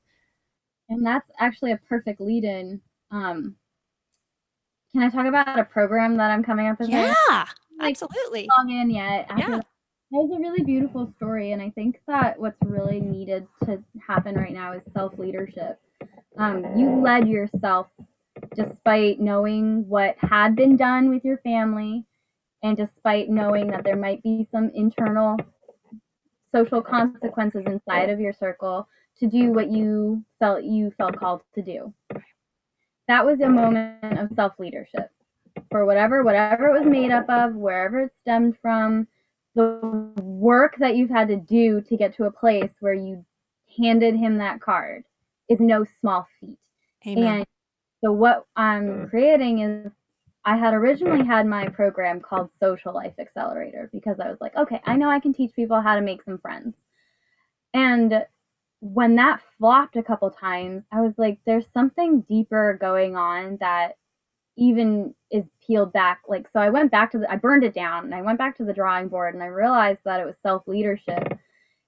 And 0.90 1.06
that's 1.06 1.30
actually 1.40 1.72
a 1.72 1.78
perfect 1.78 2.20
lead 2.20 2.44
in. 2.44 2.82
Um, 3.12 3.56
can 4.92 5.04
I 5.04 5.10
talk 5.10 5.26
about 5.26 5.58
a 5.58 5.64
program 5.64 6.18
that 6.18 6.30
I'm 6.32 6.44
coming 6.44 6.68
up 6.68 6.80
with? 6.80 6.90
Yeah, 6.90 7.14
Like, 7.80 7.92
absolutely. 7.92 8.48
long 8.58 8.70
in 8.70 8.90
yet. 8.90 9.28
Yeah. 9.38 9.50
that. 9.50 9.66
It 10.12 10.18
was 10.18 10.38
a 10.38 10.40
really 10.40 10.64
beautiful 10.64 11.12
story, 11.16 11.54
and 11.54 11.62
I 11.62 11.72
think 11.72 12.00
that 12.08 12.40
what's 12.40 12.62
really 12.64 13.00
needed 13.00 13.48
to 13.66 13.82
happen 14.06 14.36
right 14.36 14.54
now 14.54 14.74
is 14.74 14.84
self 14.94 15.18
leadership. 15.18 15.80
Um, 16.38 16.64
you 16.78 17.02
led 17.02 17.28
yourself 17.28 17.88
despite 18.56 19.20
knowing 19.20 19.88
what 19.88 20.16
had 20.20 20.56
been 20.56 20.76
done 20.76 21.10
with 21.10 21.24
your 21.24 21.38
family, 21.40 22.06
and 22.64 22.78
despite 22.78 23.30
knowing 23.30 23.68
that 23.68 23.84
there 23.84 23.96
might 23.96 24.24
be 24.24 24.48
some 24.52 24.72
internal 24.74 25.38
social 26.54 26.82
consequences 26.82 27.64
inside 27.66 28.10
of 28.10 28.20
your 28.20 28.34
circle 28.34 28.88
to 29.20 29.28
do 29.28 29.52
what 29.52 29.70
you 29.70 30.24
felt 30.40 30.64
you 30.64 30.92
felt 30.98 31.18
called 31.18 31.42
to 31.56 31.62
do. 31.62 31.94
That 33.08 33.26
was 33.26 33.42
a 33.42 33.50
moment 33.50 34.18
of 34.18 34.30
self 34.36 34.54
leadership 34.60 35.12
for 35.70 35.86
whatever 35.86 36.24
whatever 36.24 36.68
it 36.68 36.80
was 36.80 36.88
made 36.88 37.12
up 37.12 37.30
of, 37.30 37.56
wherever 37.56 38.02
it 38.04 38.12
stemmed 38.22 38.56
from, 38.62 39.08
the 39.56 40.12
work 40.22 40.76
that 40.80 40.96
you've 40.96 41.10
had 41.10 41.28
to 41.28 41.36
do 41.36 41.82
to 41.82 41.98
get 41.98 42.16
to 42.16 42.26
a 42.26 42.32
place 42.32 42.72
where 42.80 42.94
you 42.94 43.24
handed 43.78 44.16
him 44.16 44.38
that 44.38 44.62
card 44.62 45.04
is 45.50 45.60
no 45.60 45.86
small 46.00 46.28
feat. 46.40 46.58
Amen. 47.08 47.24
And 47.24 47.46
so 48.04 48.12
what 48.12 48.46
I'm 48.56 48.84
mm. 48.84 49.10
creating 49.10 49.60
is 49.60 49.92
I 50.46 50.58
had 50.58 50.74
originally 50.74 51.26
had 51.26 51.48
my 51.48 51.68
program 51.70 52.20
called 52.20 52.50
Social 52.60 52.94
Life 52.94 53.14
Accelerator 53.18 53.90
because 53.94 54.20
I 54.20 54.30
was 54.30 54.38
like, 54.42 54.56
okay, 54.58 54.82
I 54.86 54.98
know 54.98 55.10
I 55.10 55.20
can 55.20 55.34
teach 55.34 55.56
people 55.56 55.80
how 55.80 55.96
to 55.96 56.02
make 56.02 56.22
some 56.24 56.38
friends. 56.38 56.76
And 57.74 58.26
when 58.82 59.16
that 59.16 59.40
flopped 59.58 59.96
a 59.96 60.04
couple 60.04 60.30
times, 60.30 60.84
I 60.92 61.00
was 61.00 61.14
like, 61.18 61.40
there's 61.46 61.66
something 61.74 62.22
deeper 62.22 62.78
going 62.80 63.16
on 63.16 63.58
that 63.62 63.96
even 64.58 65.16
is 65.32 65.46
peeled 65.66 65.94
back. 65.94 66.22
Like, 66.28 66.48
so 66.52 66.60
I 66.60 66.70
went 66.70 66.92
back 66.92 67.12
to 67.14 67.20
the, 67.20 67.32
I 67.32 67.38
burned 67.38 67.64
it 67.64 67.74
down 67.74 68.04
and 68.04 68.14
I 68.14 68.22
went 68.22 68.38
back 68.38 68.58
to 68.58 68.66
the 68.66 68.74
drawing 68.74 69.08
board 69.08 69.34
and 69.34 69.42
I 69.42 69.48
realized 69.48 70.02
that 70.04 70.20
it 70.20 70.26
was 70.26 70.36
self 70.44 70.68
leadership. 70.68 71.40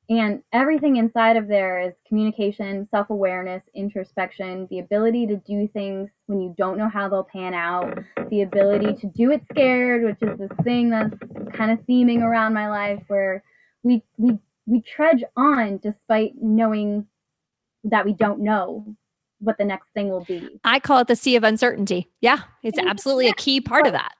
And 0.07 0.43
everything 0.53 0.97
inside 0.97 1.35
of 1.35 1.47
there 1.47 1.79
is 1.81 1.93
communication, 2.07 2.87
self 2.91 3.09
awareness, 3.09 3.63
introspection, 3.73 4.67
the 4.69 4.79
ability 4.79 5.25
to 5.27 5.37
do 5.37 5.67
things 5.69 6.09
when 6.27 6.41
you 6.41 6.53
don't 6.57 6.77
know 6.77 6.89
how 6.89 7.09
they'll 7.09 7.23
pan 7.23 7.55
out, 7.55 7.97
the 8.29 8.43
ability 8.43 8.93
to 9.01 9.07
do 9.07 9.31
it 9.31 9.41
scared, 9.51 10.03
which 10.03 10.21
is 10.21 10.37
this 10.37 10.57
thing 10.63 10.91
that's 10.91 11.15
kind 11.55 11.71
of 11.71 11.79
theming 11.87 12.21
around 12.21 12.53
my 12.53 12.69
life 12.69 13.01
where 13.07 13.43
we, 13.81 14.03
we, 14.17 14.37
we 14.67 14.81
trudge 14.81 15.23
on 15.35 15.79
despite 15.79 16.33
knowing 16.39 17.07
that 17.83 18.05
we 18.05 18.13
don't 18.13 18.39
know 18.41 18.95
what 19.39 19.57
the 19.57 19.65
next 19.65 19.87
thing 19.95 20.09
will 20.09 20.25
be. 20.25 20.59
I 20.63 20.79
call 20.79 20.99
it 20.99 21.07
the 21.07 21.15
sea 21.15 21.35
of 21.35 21.43
uncertainty. 21.43 22.09
Yeah, 22.21 22.39
it's 22.63 22.77
Yeah. 22.77 22.89
absolutely 22.89 23.27
a 23.27 23.33
key 23.33 23.59
part 23.59 23.87
of 23.87 23.93
that. 23.93 24.13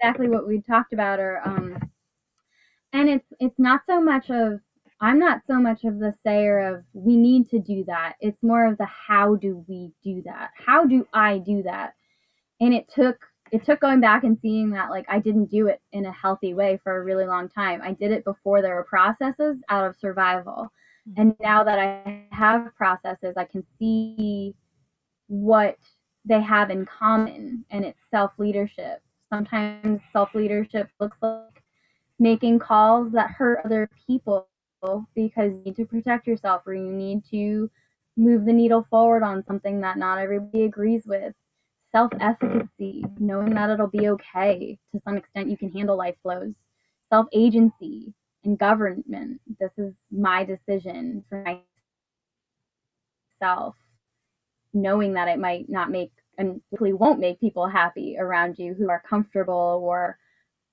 Exactly 0.00 0.28
what 0.28 0.48
we 0.48 0.62
talked 0.62 0.92
about 0.92 1.20
or 1.20 1.40
um 1.46 1.78
and 2.92 3.08
it's 3.08 3.26
it's 3.38 3.58
not 3.58 3.82
so 3.86 4.00
much 4.00 4.30
of 4.30 4.60
i'm 5.00 5.18
not 5.18 5.42
so 5.46 5.60
much 5.60 5.84
of 5.84 5.98
the 5.98 6.14
sayer 6.24 6.58
of 6.74 6.84
we 6.92 7.16
need 7.16 7.48
to 7.50 7.58
do 7.58 7.84
that. 7.86 8.14
It's 8.20 8.42
more 8.42 8.66
of 8.66 8.78
the 8.78 8.86
how 8.86 9.36
do 9.36 9.64
we 9.68 9.92
do 10.02 10.22
that? 10.24 10.50
How 10.54 10.84
do 10.84 11.06
i 11.12 11.38
do 11.38 11.62
that? 11.64 11.94
And 12.60 12.72
it 12.74 12.86
took 12.94 13.18
it 13.52 13.64
took 13.64 13.80
going 13.80 14.00
back 14.00 14.24
and 14.24 14.38
seeing 14.40 14.70
that 14.70 14.90
like 14.90 15.06
i 15.08 15.18
didn't 15.18 15.50
do 15.50 15.68
it 15.68 15.80
in 15.92 16.06
a 16.06 16.12
healthy 16.12 16.54
way 16.54 16.80
for 16.82 16.96
a 16.96 17.04
really 17.04 17.26
long 17.26 17.48
time. 17.48 17.80
I 17.82 17.92
did 17.92 18.10
it 18.12 18.24
before 18.24 18.62
there 18.62 18.74
were 18.74 18.84
processes 18.84 19.58
out 19.68 19.86
of 19.86 19.96
survival. 19.96 20.72
Hmm. 21.14 21.20
And 21.20 21.36
now 21.40 21.64
that 21.64 21.78
i 21.78 22.26
have 22.30 22.74
processes 22.76 23.34
i 23.36 23.44
can 23.44 23.64
see 23.78 24.54
what 25.28 25.78
they 26.24 26.40
have 26.40 26.70
in 26.70 26.86
common 26.86 27.64
and 27.70 27.84
it's 27.84 28.00
self 28.10 28.32
leadership 28.38 29.02
sometimes 29.32 30.00
self 30.12 30.34
leadership 30.34 30.88
looks 31.00 31.16
like 31.20 31.62
making 32.18 32.58
calls 32.58 33.12
that 33.12 33.30
hurt 33.30 33.60
other 33.64 33.88
people 34.06 34.48
because 35.14 35.52
you 35.52 35.62
need 35.64 35.76
to 35.76 35.84
protect 35.84 36.26
yourself 36.26 36.62
or 36.66 36.74
you 36.74 36.92
need 36.92 37.24
to 37.30 37.70
move 38.16 38.44
the 38.44 38.52
needle 38.52 38.86
forward 38.90 39.22
on 39.22 39.44
something 39.46 39.80
that 39.80 39.98
not 39.98 40.18
everybody 40.18 40.64
agrees 40.64 41.04
with. 41.06 41.34
Self 41.92 42.12
efficacy, 42.20 43.04
knowing 43.18 43.54
that 43.54 43.70
it'll 43.70 43.86
be 43.86 44.08
okay 44.08 44.78
to 44.92 45.00
some 45.04 45.16
extent, 45.16 45.48
you 45.48 45.56
can 45.56 45.72
handle 45.72 45.96
life 45.96 46.16
flows. 46.22 46.52
Self 47.10 47.26
agency 47.32 48.12
and 48.44 48.58
government. 48.58 49.40
This 49.60 49.70
is 49.78 49.94
my 50.10 50.44
decision 50.44 51.24
for 51.28 51.44
myself, 53.40 53.76
knowing 54.74 55.14
that 55.14 55.28
it 55.28 55.38
might 55.38 55.68
not 55.68 55.90
make 55.90 56.12
and 56.38 56.60
likely 56.70 56.92
won't 56.92 57.20
make 57.20 57.40
people 57.40 57.66
happy 57.66 58.16
around 58.18 58.58
you 58.58 58.74
who 58.74 58.90
are 58.90 59.02
comfortable 59.08 59.80
or 59.82 60.18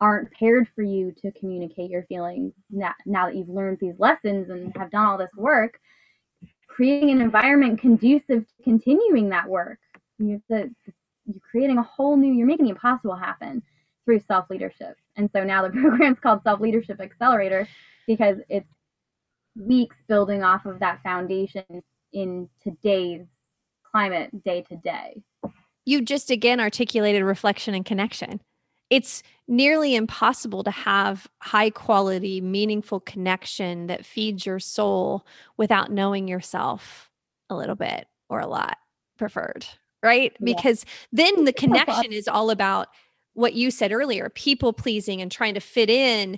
aren't 0.01 0.31
paired 0.31 0.67
for 0.75 0.83
you 0.83 1.13
to 1.21 1.31
communicate 1.33 1.89
your 1.89 2.03
feelings 2.03 2.53
now, 2.69 2.93
now 3.05 3.27
that 3.27 3.35
you've 3.35 3.49
learned 3.49 3.77
these 3.79 3.95
lessons 3.99 4.49
and 4.49 4.75
have 4.75 4.91
done 4.91 5.05
all 5.05 5.17
this 5.17 5.29
work. 5.35 5.79
Creating 6.67 7.11
an 7.11 7.21
environment 7.21 7.79
conducive 7.79 8.45
to 8.47 8.63
continuing 8.63 9.29
that 9.29 9.47
work. 9.47 9.79
You 10.17 10.41
have 10.49 10.65
to 10.65 10.73
you're 11.25 11.39
creating 11.49 11.77
a 11.77 11.83
whole 11.83 12.17
new 12.17 12.33
you're 12.33 12.47
making 12.47 12.65
the 12.65 12.71
impossible 12.71 13.15
happen 13.15 13.63
through 14.03 14.19
self 14.19 14.49
leadership 14.49 14.97
and 15.15 15.29
so 15.33 15.43
now 15.43 15.65
the 15.65 15.69
program's 15.81 16.19
called 16.19 16.41
self 16.43 16.59
leadership 16.59 16.99
accelerator 16.99 17.67
because 18.07 18.37
it's 18.49 18.67
weeks 19.55 19.95
building 20.07 20.43
off 20.43 20.65
of 20.65 20.79
that 20.79 21.01
foundation 21.03 21.63
in 22.11 22.49
today's 22.61 23.25
climate 23.89 24.43
day 24.43 24.63
to 24.63 24.75
day. 24.77 25.21
You 25.85 26.01
just 26.01 26.31
again 26.31 26.59
articulated 26.59 27.23
reflection 27.23 27.75
and 27.75 27.85
connection. 27.85 28.41
It's 28.89 29.23
nearly 29.47 29.95
impossible 29.95 30.63
to 30.63 30.71
have 30.71 31.27
high 31.39 31.69
quality, 31.69 32.41
meaningful 32.41 32.99
connection 33.01 33.87
that 33.87 34.05
feeds 34.05 34.45
your 34.45 34.59
soul 34.59 35.25
without 35.57 35.91
knowing 35.91 36.27
yourself 36.27 37.09
a 37.49 37.55
little 37.55 37.75
bit 37.75 38.07
or 38.29 38.39
a 38.39 38.47
lot 38.47 38.77
preferred, 39.17 39.65
right? 40.01 40.31
Yeah. 40.39 40.45
Because 40.45 40.85
then 41.11 41.45
the 41.45 41.53
connection 41.53 42.11
is 42.11 42.27
all 42.27 42.49
about 42.49 42.87
what 43.33 43.53
you 43.53 43.71
said 43.71 43.91
earlier 43.91 44.29
people 44.29 44.73
pleasing 44.73 45.21
and 45.21 45.31
trying 45.31 45.55
to 45.55 45.59
fit 45.59 45.89
in 45.89 46.37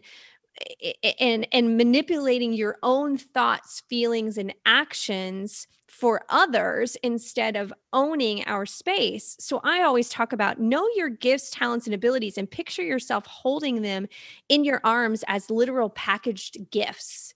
i- 0.84 0.94
i- 1.04 1.16
and 1.20 1.48
and 1.52 1.78
manipulating 1.78 2.54
your 2.54 2.78
own 2.84 3.18
thoughts 3.18 3.82
feelings 3.90 4.38
and 4.38 4.54
actions 4.66 5.68
for 6.00 6.26
others 6.30 6.98
instead 7.04 7.56
of 7.56 7.74
owning 7.94 8.44
our 8.48 8.66
space. 8.66 9.38
So 9.40 9.62
i 9.64 9.82
always 9.82 10.10
talk 10.10 10.34
about 10.34 10.60
know 10.60 10.88
your 10.96 11.10
gifts 11.10 11.50
talents 11.52 11.88
and 11.88 11.96
abilities 11.96 12.38
and 12.38 12.50
picture 12.50 12.84
yourself 12.84 13.26
holding 13.26 13.82
them 13.82 14.08
in 14.50 14.64
your 14.66 14.82
arms 14.84 15.24
as 15.28 15.50
literal 15.50 15.90
packaged 15.90 16.70
gifts. 16.70 17.34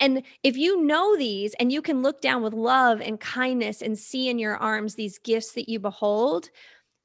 And 0.00 0.22
if 0.42 0.56
you 0.56 0.82
know 0.82 1.16
these 1.16 1.54
and 1.60 1.70
you 1.70 1.82
can 1.82 2.02
look 2.02 2.20
down 2.20 2.42
with 2.42 2.52
love 2.52 3.00
and 3.00 3.20
kindness 3.20 3.82
and 3.82 3.98
see 3.98 4.28
in 4.28 4.38
your 4.38 4.56
arms 4.56 4.94
these 4.94 5.18
gifts 5.18 5.52
that 5.52 5.68
you 5.68 5.78
behold 5.78 6.50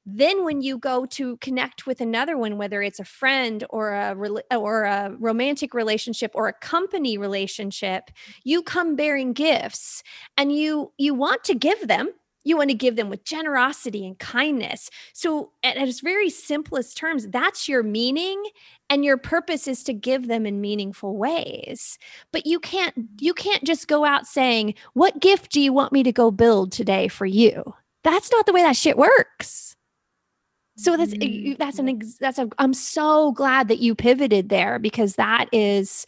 then 0.06 0.44
when 0.44 0.62
you 0.62 0.78
go 0.78 1.06
to 1.06 1.36
connect 1.38 1.86
with 1.86 2.00
another 2.00 2.36
one 2.36 2.56
whether 2.56 2.82
it's 2.82 3.00
a 3.00 3.04
friend 3.04 3.64
or 3.70 3.92
a 3.92 4.16
or 4.56 4.84
a 4.84 5.14
romantic 5.18 5.74
relationship 5.74 6.30
or 6.34 6.48
a 6.48 6.52
company 6.52 7.18
relationship 7.18 8.10
you 8.44 8.62
come 8.62 8.96
bearing 8.96 9.32
gifts 9.32 10.02
and 10.36 10.56
you 10.56 10.92
you 10.98 11.14
want 11.14 11.44
to 11.44 11.54
give 11.54 11.88
them. 11.88 12.10
You 12.42 12.56
want 12.56 12.70
to 12.70 12.74
give 12.74 12.96
them 12.96 13.10
with 13.10 13.24
generosity 13.24 14.06
and 14.06 14.18
kindness. 14.18 14.88
So 15.12 15.52
at, 15.62 15.76
its 15.76 16.00
very 16.00 16.30
simplest 16.30 16.96
terms 16.96 17.28
that's 17.28 17.68
your 17.68 17.82
meaning 17.82 18.42
and 18.88 19.04
your 19.04 19.18
purpose 19.18 19.68
is 19.68 19.84
to 19.84 19.92
give 19.92 20.26
them 20.26 20.46
in 20.46 20.60
meaningful 20.60 21.18
ways. 21.18 21.98
But 22.32 22.46
you 22.46 22.58
can't 22.58 22.94
you 23.20 23.34
can't 23.34 23.64
just 23.64 23.88
go 23.88 24.04
out 24.04 24.26
saying 24.26 24.74
what 24.94 25.20
gift 25.20 25.52
do 25.52 25.60
you 25.60 25.72
want 25.72 25.92
me 25.92 26.02
to 26.02 26.12
go 26.12 26.30
build 26.30 26.72
today 26.72 27.08
for 27.08 27.26
you? 27.26 27.74
That's 28.02 28.32
not 28.32 28.46
the 28.46 28.54
way 28.54 28.62
that 28.62 28.76
shit 28.76 28.96
works 28.96 29.69
so 30.80 30.96
that's 30.96 31.14
Mhm. 31.14 31.58
that's 31.58 31.78
an 31.78 31.88
ex- 31.90 32.16
that's 32.18 32.38
a 32.38 32.48
I'm 32.58 32.72
so 32.74 33.32
glad 33.32 33.68
that 33.68 33.80
you 33.80 33.94
pivoted 33.94 34.48
there 34.48 34.78
because 34.78 35.16
that 35.16 35.46
is 35.52 36.06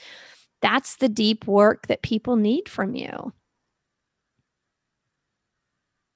that's 0.63 0.97
the 0.97 1.09
deep 1.09 1.47
work 1.47 1.89
that 1.89 2.03
people 2.03 2.37
need 2.37 2.69
from 2.69 2.95
you. 2.95 3.33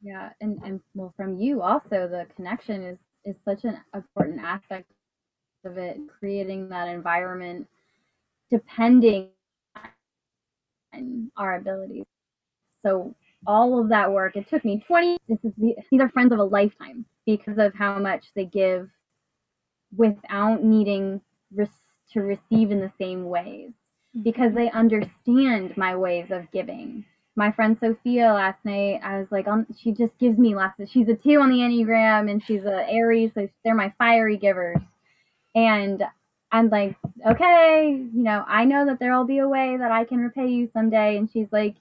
Yeah, 0.02 0.30
and 0.40 0.60
and 0.64 0.80
well, 0.94 1.12
from 1.16 1.38
you 1.38 1.62
also, 1.62 2.08
the 2.08 2.26
connection 2.36 2.82
is 2.82 2.98
is 3.24 3.36
such 3.44 3.64
an 3.64 3.78
important 3.94 4.40
aspect 4.40 4.90
of 5.64 5.78
it, 5.78 5.98
creating 6.20 6.68
that 6.70 6.88
environment, 6.88 7.66
depending 8.50 9.30
on 9.76 11.30
our 11.36 11.56
abilities. 11.56 12.04
So 12.84 13.14
all 13.46 13.80
of 13.80 13.88
that 13.90 14.12
work, 14.12 14.36
it 14.36 14.48
took 14.48 14.64
me 14.64 14.84
20. 14.86 15.18
This 15.28 15.38
is 15.44 15.52
the, 15.58 15.76
these 15.90 16.00
are 16.00 16.08
friends 16.10 16.32
of 16.32 16.38
a 16.40 16.44
lifetime 16.44 17.04
because 17.26 17.58
of 17.58 17.74
how 17.74 17.98
much 17.98 18.24
they 18.34 18.44
give, 18.46 18.88
without 19.96 20.62
needing 20.62 21.20
to 22.12 22.20
receive 22.20 22.70
in 22.70 22.80
the 22.80 22.92
same 22.98 23.28
ways, 23.28 23.70
because 24.22 24.54
they 24.54 24.70
understand 24.70 25.76
my 25.76 25.94
ways 25.96 26.26
of 26.30 26.50
giving 26.52 27.04
my 27.36 27.52
friend 27.52 27.76
Sophia 27.78 28.32
last 28.32 28.64
night, 28.64 29.00
I 29.04 29.18
was 29.18 29.28
like, 29.30 29.46
um, 29.46 29.66
she 29.78 29.92
just 29.92 30.18
gives 30.18 30.38
me 30.38 30.54
lots 30.54 30.80
of. 30.80 30.88
She's 30.88 31.08
a 31.08 31.14
two 31.14 31.38
on 31.40 31.50
the 31.50 31.58
enneagram, 31.58 32.30
and 32.30 32.42
she's 32.42 32.64
a 32.64 32.90
Aries, 32.90 33.30
so 33.34 33.46
they're 33.62 33.74
my 33.74 33.92
fiery 33.98 34.38
givers. 34.38 34.78
And 35.54 36.02
I'm 36.50 36.70
like, 36.70 36.96
okay, 37.28 37.90
you 37.90 38.22
know, 38.22 38.42
I 38.48 38.64
know 38.64 38.86
that 38.86 38.98
there'll 38.98 39.26
be 39.26 39.38
a 39.38 39.48
way 39.48 39.76
that 39.78 39.92
I 39.92 40.04
can 40.04 40.18
repay 40.18 40.48
you 40.48 40.70
someday. 40.72 41.18
And 41.18 41.30
she's 41.30 41.48
like, 41.52 41.76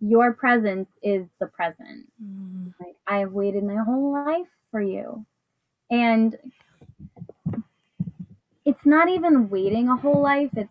your 0.00 0.32
presence 0.32 0.88
is 1.02 1.26
the 1.38 1.46
present. 1.46 2.06
Mm. 2.22 2.53
I 3.06 3.18
have 3.18 3.32
waited 3.32 3.64
my 3.64 3.76
whole 3.76 4.12
life 4.12 4.48
for 4.70 4.80
you, 4.80 5.24
and 5.90 6.36
it's 8.64 8.84
not 8.86 9.08
even 9.08 9.48
waiting 9.48 9.88
a 9.88 9.96
whole 9.96 10.22
life. 10.22 10.50
It's 10.56 10.70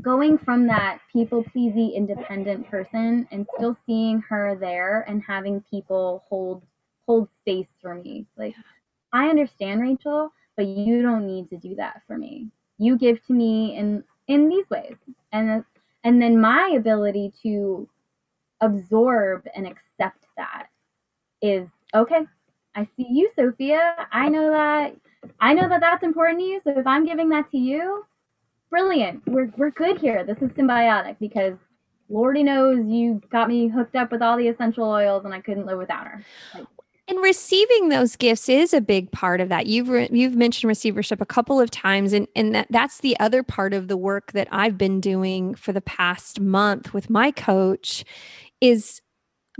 going 0.00 0.38
from 0.38 0.66
that 0.66 0.98
people 1.12 1.44
pleasy 1.44 1.92
independent 1.94 2.68
person 2.70 3.28
and 3.30 3.46
still 3.56 3.76
seeing 3.86 4.20
her 4.22 4.56
there 4.58 5.02
and 5.08 5.22
having 5.22 5.62
people 5.70 6.24
hold 6.28 6.62
hold 7.06 7.28
space 7.40 7.68
for 7.80 7.94
me. 7.94 8.26
Like 8.36 8.54
i 9.12 9.28
understand 9.28 9.82
rachel 9.82 10.32
but 10.56 10.66
you 10.66 11.02
don't 11.02 11.26
need 11.26 11.48
to 11.50 11.56
do 11.56 11.74
that 11.76 12.02
for 12.06 12.16
me. 12.18 12.48
You 12.78 12.96
give 12.98 13.24
to 13.26 13.32
me 13.32 13.76
in 13.76 14.04
in 14.28 14.48
these 14.48 14.68
ways. 14.70 14.96
And 15.32 15.64
and 16.04 16.20
then 16.20 16.40
my 16.40 16.74
ability 16.76 17.32
to 17.42 17.88
absorb 18.60 19.46
and 19.54 19.66
accept 19.66 20.26
that 20.36 20.66
is 21.42 21.68
okay 21.94 22.20
i 22.74 22.84
see 22.96 23.06
you 23.10 23.30
sophia 23.36 23.94
i 24.12 24.28
know 24.28 24.50
that 24.50 24.96
i 25.40 25.52
know 25.52 25.68
that 25.68 25.80
that's 25.80 26.02
important 26.02 26.38
to 26.38 26.44
you 26.44 26.60
so 26.64 26.78
if 26.78 26.86
i'm 26.86 27.04
giving 27.04 27.28
that 27.28 27.50
to 27.50 27.58
you 27.58 28.04
brilliant. 28.72 29.22
We're 29.26 29.52
we're 29.56 29.70
good 29.70 30.00
here. 30.00 30.24
This 30.24 30.38
is 30.38 30.48
symbiotic 30.56 31.16
because 31.20 31.52
Lordy 32.08 32.42
knows 32.42 32.78
you 32.86 33.20
got 33.30 33.48
me 33.48 33.68
hooked 33.68 33.94
up 33.94 34.10
with 34.10 34.22
all 34.22 34.36
the 34.36 34.48
essential 34.48 34.84
oils 34.84 35.24
and 35.24 35.32
I 35.32 35.40
couldn't 35.40 35.66
live 35.66 35.78
without 35.78 36.06
her. 36.06 36.24
And 37.08 37.18
receiving 37.20 37.90
those 37.90 38.16
gifts 38.16 38.48
is 38.48 38.72
a 38.72 38.80
big 38.80 39.12
part 39.12 39.40
of 39.40 39.50
that. 39.50 39.66
You've 39.66 39.90
re- 39.90 40.08
you've 40.10 40.34
mentioned 40.34 40.68
receivership 40.68 41.20
a 41.20 41.26
couple 41.26 41.60
of 41.60 41.70
times, 41.70 42.14
and 42.14 42.26
and 42.34 42.54
that 42.54 42.66
that's 42.70 43.00
the 43.00 43.18
other 43.20 43.42
part 43.42 43.74
of 43.74 43.88
the 43.88 43.96
work 43.96 44.32
that 44.32 44.48
I've 44.50 44.78
been 44.78 45.00
doing 45.00 45.54
for 45.54 45.72
the 45.72 45.82
past 45.82 46.40
month 46.40 46.94
with 46.94 47.10
my 47.10 47.30
coach, 47.30 48.04
is 48.62 49.02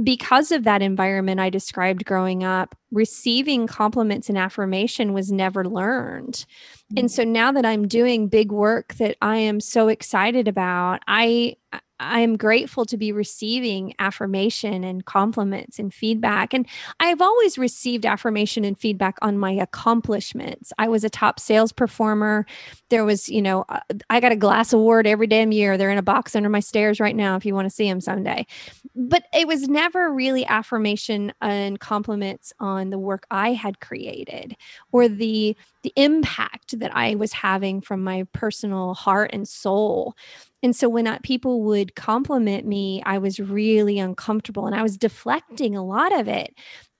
because 0.02 0.52
of 0.52 0.64
that 0.64 0.82
environment 0.82 1.40
I 1.40 1.50
described 1.50 2.04
growing 2.04 2.44
up, 2.44 2.74
receiving 2.90 3.66
compliments 3.66 4.28
and 4.28 4.38
affirmation 4.38 5.12
was 5.12 5.30
never 5.30 5.64
learned. 5.64 6.34
Mm-hmm. 6.34 6.98
And 6.98 7.10
so 7.10 7.24
now 7.24 7.52
that 7.52 7.66
I'm 7.66 7.86
doing 7.86 8.28
big 8.28 8.52
work 8.52 8.94
that 8.94 9.16
I 9.20 9.36
am 9.36 9.60
so 9.60 9.88
excited 9.88 10.48
about, 10.48 11.02
I 11.06 11.56
I 12.02 12.20
am 12.20 12.36
grateful 12.36 12.84
to 12.86 12.96
be 12.96 13.12
receiving 13.12 13.94
affirmation 13.98 14.84
and 14.84 15.04
compliments 15.04 15.78
and 15.78 15.92
feedback. 15.92 16.52
And 16.52 16.66
I've 17.00 17.20
always 17.20 17.58
received 17.58 18.04
affirmation 18.04 18.64
and 18.64 18.78
feedback 18.78 19.18
on 19.22 19.38
my 19.38 19.52
accomplishments. 19.52 20.72
I 20.78 20.88
was 20.88 21.04
a 21.04 21.10
top 21.10 21.38
sales 21.38 21.72
performer. 21.72 22.46
There 22.88 23.04
was, 23.04 23.28
you 23.28 23.42
know, 23.42 23.64
uh, 23.68 23.80
I 24.10 24.20
got 24.20 24.32
a 24.32 24.36
glass 24.36 24.72
award 24.72 25.06
every 25.06 25.26
damn 25.26 25.52
year. 25.52 25.78
They're 25.78 25.90
in 25.90 25.98
a 25.98 26.02
box 26.02 26.34
under 26.36 26.48
my 26.48 26.60
stairs 26.60 27.00
right 27.00 27.16
now 27.16 27.36
if 27.36 27.46
you 27.46 27.54
want 27.54 27.66
to 27.66 27.74
see 27.74 27.88
them 27.88 28.00
someday. 28.00 28.46
But 28.94 29.24
it 29.32 29.46
was 29.46 29.68
never 29.68 30.12
really 30.12 30.44
affirmation 30.46 31.32
and 31.40 31.80
compliments 31.80 32.52
on 32.60 32.90
the 32.90 32.98
work 32.98 33.26
I 33.30 33.52
had 33.52 33.80
created 33.80 34.56
or 34.90 35.08
the 35.08 35.56
the 35.82 35.92
impact 35.96 36.78
that 36.78 36.94
I 36.94 37.16
was 37.16 37.32
having 37.32 37.80
from 37.80 38.04
my 38.04 38.24
personal 38.32 38.94
heart 38.94 39.30
and 39.32 39.48
soul. 39.48 40.14
And 40.62 40.74
so 40.74 40.88
when 40.88 41.06
I, 41.06 41.18
people 41.22 41.62
would 41.62 41.94
compliment 41.94 42.66
me, 42.66 43.02
I 43.04 43.18
was 43.18 43.40
really 43.40 43.98
uncomfortable 43.98 44.66
and 44.66 44.74
I 44.74 44.82
was 44.82 44.96
deflecting 44.96 45.76
a 45.76 45.84
lot 45.84 46.12
of 46.12 46.28
it. 46.28 46.54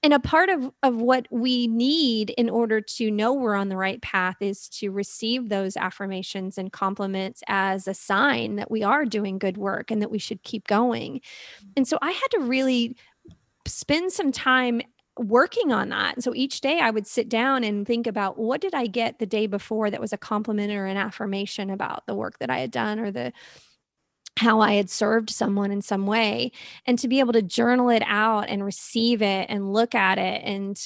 And 0.05 0.13
a 0.13 0.19
part 0.19 0.49
of, 0.49 0.69
of 0.83 0.97
what 0.97 1.29
we 1.31 1.69
need 1.69 2.31
in 2.31 2.51
order 2.51 2.81
to 2.81 3.11
know 3.11 3.33
we're 3.33 3.55
on 3.55 3.69
the 3.69 3.77
right 3.77 4.03
path 4.03 4.37
is 4.41 4.69
to 4.71 4.91
receive 4.91 5.49
those 5.49 5.77
affirmations 5.77 6.59
and 6.59 6.73
compliments 6.73 7.43
as 7.47 7.87
a 7.87 7.95
sign 7.95 8.57
that 8.57 8.69
we 8.69 8.83
are 8.83 9.05
doing 9.05 9.39
good 9.39 9.57
work 9.57 9.93
and 9.93 10.03
that 10.03 10.11
we 10.11 10.19
should 10.19 10.43
keep 10.43 10.67
going. 10.67 11.21
And 11.77 11.87
so 11.87 11.99
I 12.03 12.11
had 12.11 12.29
to 12.33 12.41
really 12.41 12.97
spend 13.65 14.13
some 14.13 14.33
time 14.33 14.83
working 15.19 15.73
on 15.73 15.91
that. 15.91 16.15
And 16.15 16.25
so 16.25 16.35
each 16.35 16.61
day 16.61 16.81
I 16.81 16.91
would 16.91 17.07
sit 17.07 17.29
down 17.29 17.65
and 17.65 17.87
think 17.87 18.07
about 18.07 18.39
what 18.39 18.61
did 18.61 18.75
I 18.75 18.87
get 18.87 19.19
the 19.19 19.27
day 19.27 19.47
before 19.47 19.91
that 19.91 20.01
was 20.01 20.13
a 20.13 20.19
compliment 20.19 20.73
or 20.73 20.87
an 20.87 20.97
affirmation 20.97 21.71
about 21.71 22.07
the 22.07 22.15
work 22.15 22.39
that 22.39 22.51
I 22.51 22.59
had 22.59 22.71
done 22.71 22.99
or 22.99 23.11
the 23.11 23.33
how 24.39 24.61
I 24.61 24.73
had 24.73 24.89
served 24.89 25.29
someone 25.29 25.71
in 25.71 25.83
some 25.83 26.07
way 26.07 26.53
and 26.87 26.99
to 26.99 27.07
be 27.07 27.21
able 27.21 27.35
to 27.35 27.43
journal 27.43 27.91
it 27.91 28.03
out 28.07 28.49
and 28.49 28.65
receive 28.65 29.21
it 29.21 29.47
and 29.51 29.75
look 29.75 29.95
at 29.95 30.17
it 30.17 30.43
and 30.43 30.81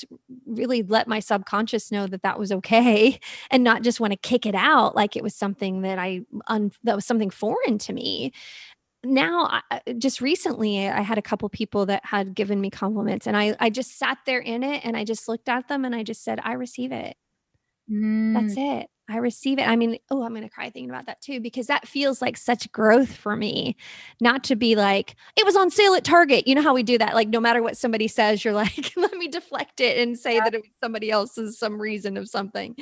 really 0.46 0.82
let 0.82 1.06
my 1.06 1.20
subconscious 1.20 1.92
know 1.92 2.08
that 2.08 2.22
that 2.22 2.40
was 2.40 2.50
okay 2.50 3.20
and 3.50 3.62
not 3.62 3.82
just 3.82 4.00
want 4.00 4.12
to 4.12 4.18
kick 4.18 4.46
it 4.46 4.56
out 4.56 4.96
like 4.96 5.14
it 5.14 5.22
was 5.22 5.34
something 5.34 5.82
that 5.82 5.98
I 5.98 6.22
un, 6.48 6.72
that 6.82 6.96
was 6.96 7.06
something 7.06 7.30
foreign 7.30 7.78
to 7.78 7.92
me 7.92 8.32
now 9.06 9.60
just 9.98 10.20
recently 10.20 10.88
i 10.88 11.00
had 11.00 11.18
a 11.18 11.22
couple 11.22 11.48
people 11.48 11.86
that 11.86 12.04
had 12.04 12.34
given 12.34 12.60
me 12.60 12.70
compliments 12.70 13.26
and 13.26 13.36
i 13.36 13.54
i 13.60 13.70
just 13.70 13.98
sat 13.98 14.18
there 14.26 14.40
in 14.40 14.62
it 14.62 14.84
and 14.84 14.96
i 14.96 15.04
just 15.04 15.28
looked 15.28 15.48
at 15.48 15.68
them 15.68 15.84
and 15.84 15.94
i 15.94 16.02
just 16.02 16.24
said 16.24 16.40
i 16.42 16.52
receive 16.52 16.92
it. 16.92 17.16
Mm. 17.90 18.34
that's 18.34 18.54
it. 18.56 18.90
I 19.08 19.18
receive 19.18 19.60
it. 19.60 19.68
I 19.68 19.76
mean 19.76 19.98
oh 20.10 20.24
i'm 20.24 20.34
gonna 20.34 20.50
cry 20.50 20.64
thinking 20.64 20.90
about 20.90 21.06
that 21.06 21.20
too 21.20 21.38
because 21.38 21.68
that 21.68 21.86
feels 21.86 22.20
like 22.20 22.36
such 22.36 22.72
growth 22.72 23.14
for 23.14 23.36
me 23.36 23.76
not 24.20 24.42
to 24.44 24.56
be 24.56 24.74
like 24.74 25.14
it 25.36 25.46
was 25.46 25.54
on 25.54 25.70
sale 25.70 25.94
at 25.94 26.02
target. 26.02 26.48
You 26.48 26.56
know 26.56 26.62
how 26.62 26.74
we 26.74 26.82
do 26.82 26.98
that 26.98 27.14
like 27.14 27.28
no 27.28 27.38
matter 27.38 27.62
what 27.62 27.76
somebody 27.76 28.08
says 28.08 28.44
you're 28.44 28.52
like 28.52 28.92
let 28.96 29.12
me 29.12 29.28
deflect 29.28 29.80
it 29.80 29.98
and 29.98 30.18
say 30.18 30.34
yeah. 30.34 30.44
that 30.44 30.54
it 30.54 30.62
was 30.62 30.70
somebody 30.82 31.12
else's 31.12 31.56
some 31.56 31.80
reason 31.80 32.16
of 32.16 32.28
something. 32.28 32.74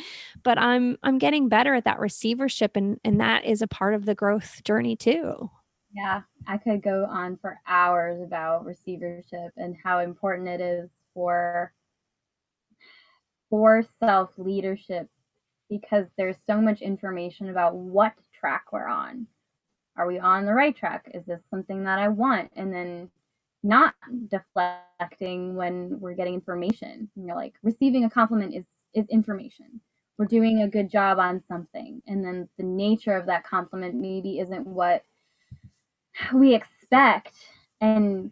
But 0.43 0.57
i'm 0.57 0.97
i'm 1.03 1.19
getting 1.19 1.51
better 1.51 1.75
at 1.75 1.85
that 1.85 2.01
receivership 2.01 2.77
and 2.77 2.99
and 3.05 3.21
that 3.21 3.45
is 3.45 3.61
a 3.61 3.69
part 3.69 3.93
of 3.93 4.07
the 4.07 4.15
growth 4.15 4.65
journey 4.65 4.97
too 4.97 5.51
yeah, 5.94 6.22
I 6.48 6.59
could 6.59 6.83
go 6.83 7.07
on 7.07 7.38
for 7.38 7.61
hours 7.66 8.20
about 8.20 8.64
receivership 8.64 9.52
and 9.57 9.76
how 9.83 10.00
important 10.00 10.48
it 10.48 10.61
is 10.61 10.90
for 11.14 11.72
for 13.50 13.85
self 14.00 14.30
leadership 14.37 15.09
because 15.70 16.07
there's 16.16 16.37
so 16.46 16.61
much 16.61 16.83
information 16.83 17.48
about 17.50 17.76
what 17.76 18.14
track 18.38 18.66
we're 18.72 18.88
on. 18.88 19.26
Are 19.96 20.07
we 20.07 20.18
on 20.18 20.44
the 20.46 20.52
right 20.54 20.76
track? 20.76 21.11
Is 21.14 21.24
this 21.26 21.40
something 21.50 21.85
that 21.85 21.98
I 22.00 22.09
want? 22.09 22.50
And 22.57 22.72
then 22.72 23.11
not 23.62 23.94
deflecting 24.28 25.54
when 25.54 25.98
we're 26.00 26.14
getting 26.14 26.35
information. 26.35 27.09
You 27.16 27.26
know, 27.26 27.37
like 27.37 27.54
receiving 27.62 28.04
a 28.04 28.11
compliment 28.11 28.54
is 28.54 28.64
is 28.94 29.07
information. 29.11 29.80
We're 30.18 30.26
doing 30.26 30.62
a 30.62 30.68
good 30.68 30.90
job 30.90 31.18
on 31.18 31.42
something. 31.48 32.02
And 32.07 32.24
then 32.24 32.48
the 32.59 32.64
nature 32.64 33.16
of 33.16 33.26
that 33.26 33.44
compliment 33.44 33.94
maybe 33.96 34.38
isn't 34.40 34.66
what 34.66 35.04
we 36.35 36.55
expect 36.55 37.35
and 37.81 38.31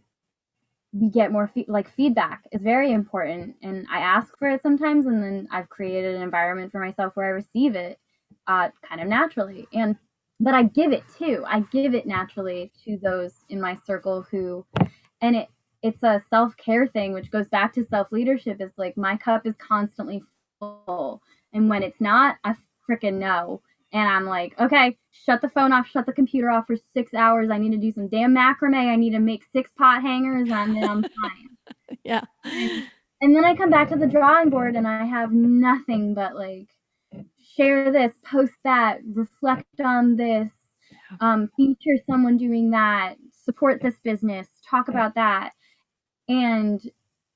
we 0.93 1.09
get 1.09 1.33
more 1.33 1.49
fe- 1.49 1.65
like 1.69 1.89
feedback 1.91 2.43
is 2.53 2.63
very 2.63 2.93
important. 2.93 3.57
And 3.63 3.87
i 3.91 3.99
ask 4.01 4.37
for 4.39 4.49
it 4.51 4.63
sometimes 4.63 5.07
and 5.07 5.23
then 5.23 5.49
i've 5.51 5.69
created 5.69 6.15
an 6.17 6.23
environment 6.23 6.71
for 6.73 6.81
myself 6.81 7.13
where 7.17 7.27
i 7.27 7.31
receive 7.31 7.75
it 7.75 7.99
uh, 8.47 8.69
kind 8.89 9.01
of 9.01 9.09
naturally. 9.09 9.67
And 9.73 9.97
but 10.41 10.55
i 10.55 10.65
give 10.65 10.93
it 10.93 11.05
too. 11.19 11.45
I 11.47 11.61
give 11.73 11.95
it 11.95 12.07
naturally 12.07 12.73
to 12.85 12.99
those 13.03 13.45
in 13.49 13.61
my 13.61 13.77
circle 13.87 14.27
who 14.31 14.67
and 15.21 15.37
it 15.37 15.49
it's 15.83 16.03
a 16.05 16.23
self-care 16.31 16.87
thing 16.87 17.13
which 17.13 17.31
goes 17.31 17.49
back 17.49 17.73
to 17.75 17.85
self-leadership 17.85 18.59
it's 18.61 18.79
like 18.79 18.97
my 18.97 19.17
cup 19.17 19.47
is 19.47 19.55
constantly 19.57 20.23
full. 20.61 21.23
And 21.53 21.69
when 21.69 21.83
it's 21.83 22.01
not 22.01 22.37
i 22.45 22.55
freaking 22.89 23.19
know 23.19 23.61
and 23.93 24.09
I'm 24.09 24.25
like, 24.25 24.59
okay, 24.59 24.97
shut 25.11 25.43
the 25.43 25.51
phone 25.51 25.73
off, 25.73 25.87
shut 25.87 26.07
the 26.07 26.13
computer 26.13 26.51
off 26.51 26.67
for 26.67 26.77
six 26.95 27.13
hours. 27.13 27.51
I 27.51 27.59
need 27.59 27.73
to 27.73 27.79
do 27.79 27.93
some 27.93 28.09
damn 28.09 28.35
macrame. 28.35 28.75
I 28.75 28.97
need 28.97 29.11
to 29.11 29.19
make 29.19 29.45
six 29.53 29.71
pot 29.77 30.03
hangers, 30.03 30.49
and 30.51 30.77
then 30.77 30.85
I'm 30.85 31.03
fine. 31.23 31.99
yeah. 32.03 32.25
And, 32.45 32.85
and 33.21 33.37
then 33.37 33.45
I 33.45 33.55
come 33.55 33.71
back 33.71 33.91
to 33.91 33.97
the 33.97 34.07
drawing 34.07 34.49
board, 34.49 34.77
and 34.77 34.89
I 34.89 35.05
have 35.05 35.33
nothing 35.33 36.15
but 36.15 36.35
like 36.35 36.69
share 37.55 37.93
this, 37.93 38.13
post 38.25 38.55
that, 38.65 39.01
reflect 39.13 39.81
on 39.85 40.17
this, 40.17 40.51
um, 41.21 41.51
feature 41.57 42.03
someone 42.09 42.39
doing 42.39 42.71
that, 42.71 43.17
support 43.45 43.83
this 43.83 43.99
business, 44.03 44.49
talk 44.69 44.89
about 44.89 45.15
that, 45.17 45.53
and 46.29 46.81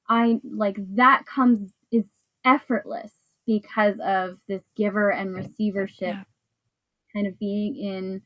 I 0.09 0.41
like 0.43 0.79
that 0.97 1.27
comes 1.27 1.73
is 1.93 2.05
effortless 2.47 3.13
because 3.47 3.97
of 4.03 4.39
this 4.49 4.63
giver 4.75 5.11
and 5.11 5.35
receivership 5.35 6.15
yeah 6.15 6.23
kind 7.17 7.27
of 7.29 7.39
being 7.41 7.77
in 7.77 8.23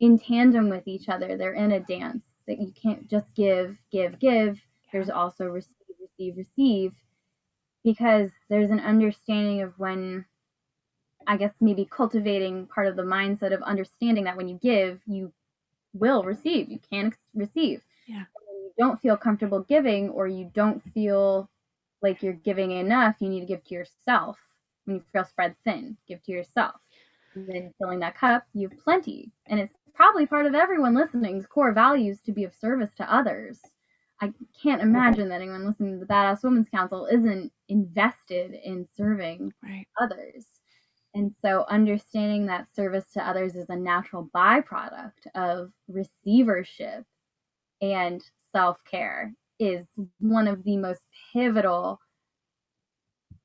in 0.00 0.18
tandem 0.18 0.68
with 0.70 0.88
each 0.88 1.08
other. 1.08 1.38
They're 1.38 1.54
in 1.54 1.72
a 1.72 1.80
dance 1.80 2.24
that 2.48 2.60
you 2.60 2.72
can't 2.72 3.08
just 3.08 3.26
give, 3.36 3.78
give, 3.92 4.18
give. 4.20 4.60
There's 4.92 5.10
also 5.10 5.46
receive, 5.46 5.70
receive, 6.00 6.36
receive, 6.36 6.92
because 7.84 8.30
there's 8.50 8.70
an 8.70 8.80
understanding 8.80 9.62
of 9.62 9.78
when, 9.78 10.26
I 11.26 11.36
guess, 11.36 11.54
maybe 11.60 11.84
cultivating 11.84 12.66
part 12.66 12.88
of 12.88 12.96
the 12.96 13.02
mindset 13.02 13.54
of 13.54 13.62
understanding 13.62 14.24
that 14.24 14.36
when 14.36 14.48
you 14.48 14.58
give, 14.62 15.00
you 15.06 15.32
will 15.94 16.24
receive. 16.24 16.70
You 16.70 16.80
can 16.90 17.08
ex- 17.08 17.18
receive. 17.34 17.82
Yeah. 18.08 18.24
When 18.46 18.64
you 18.64 18.72
don't 18.78 19.00
feel 19.02 19.16
comfortable 19.16 19.62
giving 19.62 20.10
or 20.10 20.28
you 20.28 20.50
don't 20.54 20.82
feel 20.94 21.50
like 22.02 22.22
you're 22.22 22.34
giving 22.34 22.72
enough, 22.72 23.16
you 23.20 23.30
need 23.30 23.40
to 23.40 23.46
give 23.46 23.64
to 23.66 23.74
yourself. 23.74 24.38
When 24.84 24.98
you 24.98 25.04
feel 25.12 25.24
spread 25.24 25.56
thin, 25.64 25.98
give 26.08 26.22
to 26.24 26.32
yourself. 26.32 26.81
And 27.34 27.48
then 27.48 27.72
filling 27.78 28.00
that 28.00 28.16
cup, 28.16 28.46
you 28.54 28.68
have 28.68 28.78
plenty. 28.78 29.32
And 29.46 29.60
it's 29.60 29.76
probably 29.94 30.26
part 30.26 30.46
of 30.46 30.54
everyone 30.54 30.94
listening's 30.94 31.46
core 31.46 31.72
values 31.72 32.20
to 32.22 32.32
be 32.32 32.44
of 32.44 32.54
service 32.54 32.94
to 32.96 33.12
others. 33.14 33.60
I 34.20 34.32
can't 34.60 34.82
imagine 34.82 35.28
that 35.28 35.40
anyone 35.40 35.66
listening 35.66 35.94
to 35.94 36.00
the 36.00 36.12
Badass 36.12 36.44
Women's 36.44 36.68
Council 36.68 37.06
isn't 37.06 37.52
invested 37.68 38.54
in 38.54 38.86
serving 38.94 39.52
Right. 39.62 39.86
others. 40.00 40.46
And 41.14 41.34
so 41.42 41.64
understanding 41.68 42.46
that 42.46 42.74
service 42.74 43.12
to 43.12 43.26
others 43.26 43.56
is 43.56 43.68
a 43.70 43.76
natural 43.76 44.30
byproduct 44.34 45.26
of 45.34 45.72
receivership 45.88 47.04
and 47.82 48.22
self-care 48.52 49.34
is 49.58 49.86
one 50.18 50.48
of 50.48 50.64
the 50.64 50.76
most 50.76 51.02
pivotal 51.32 52.00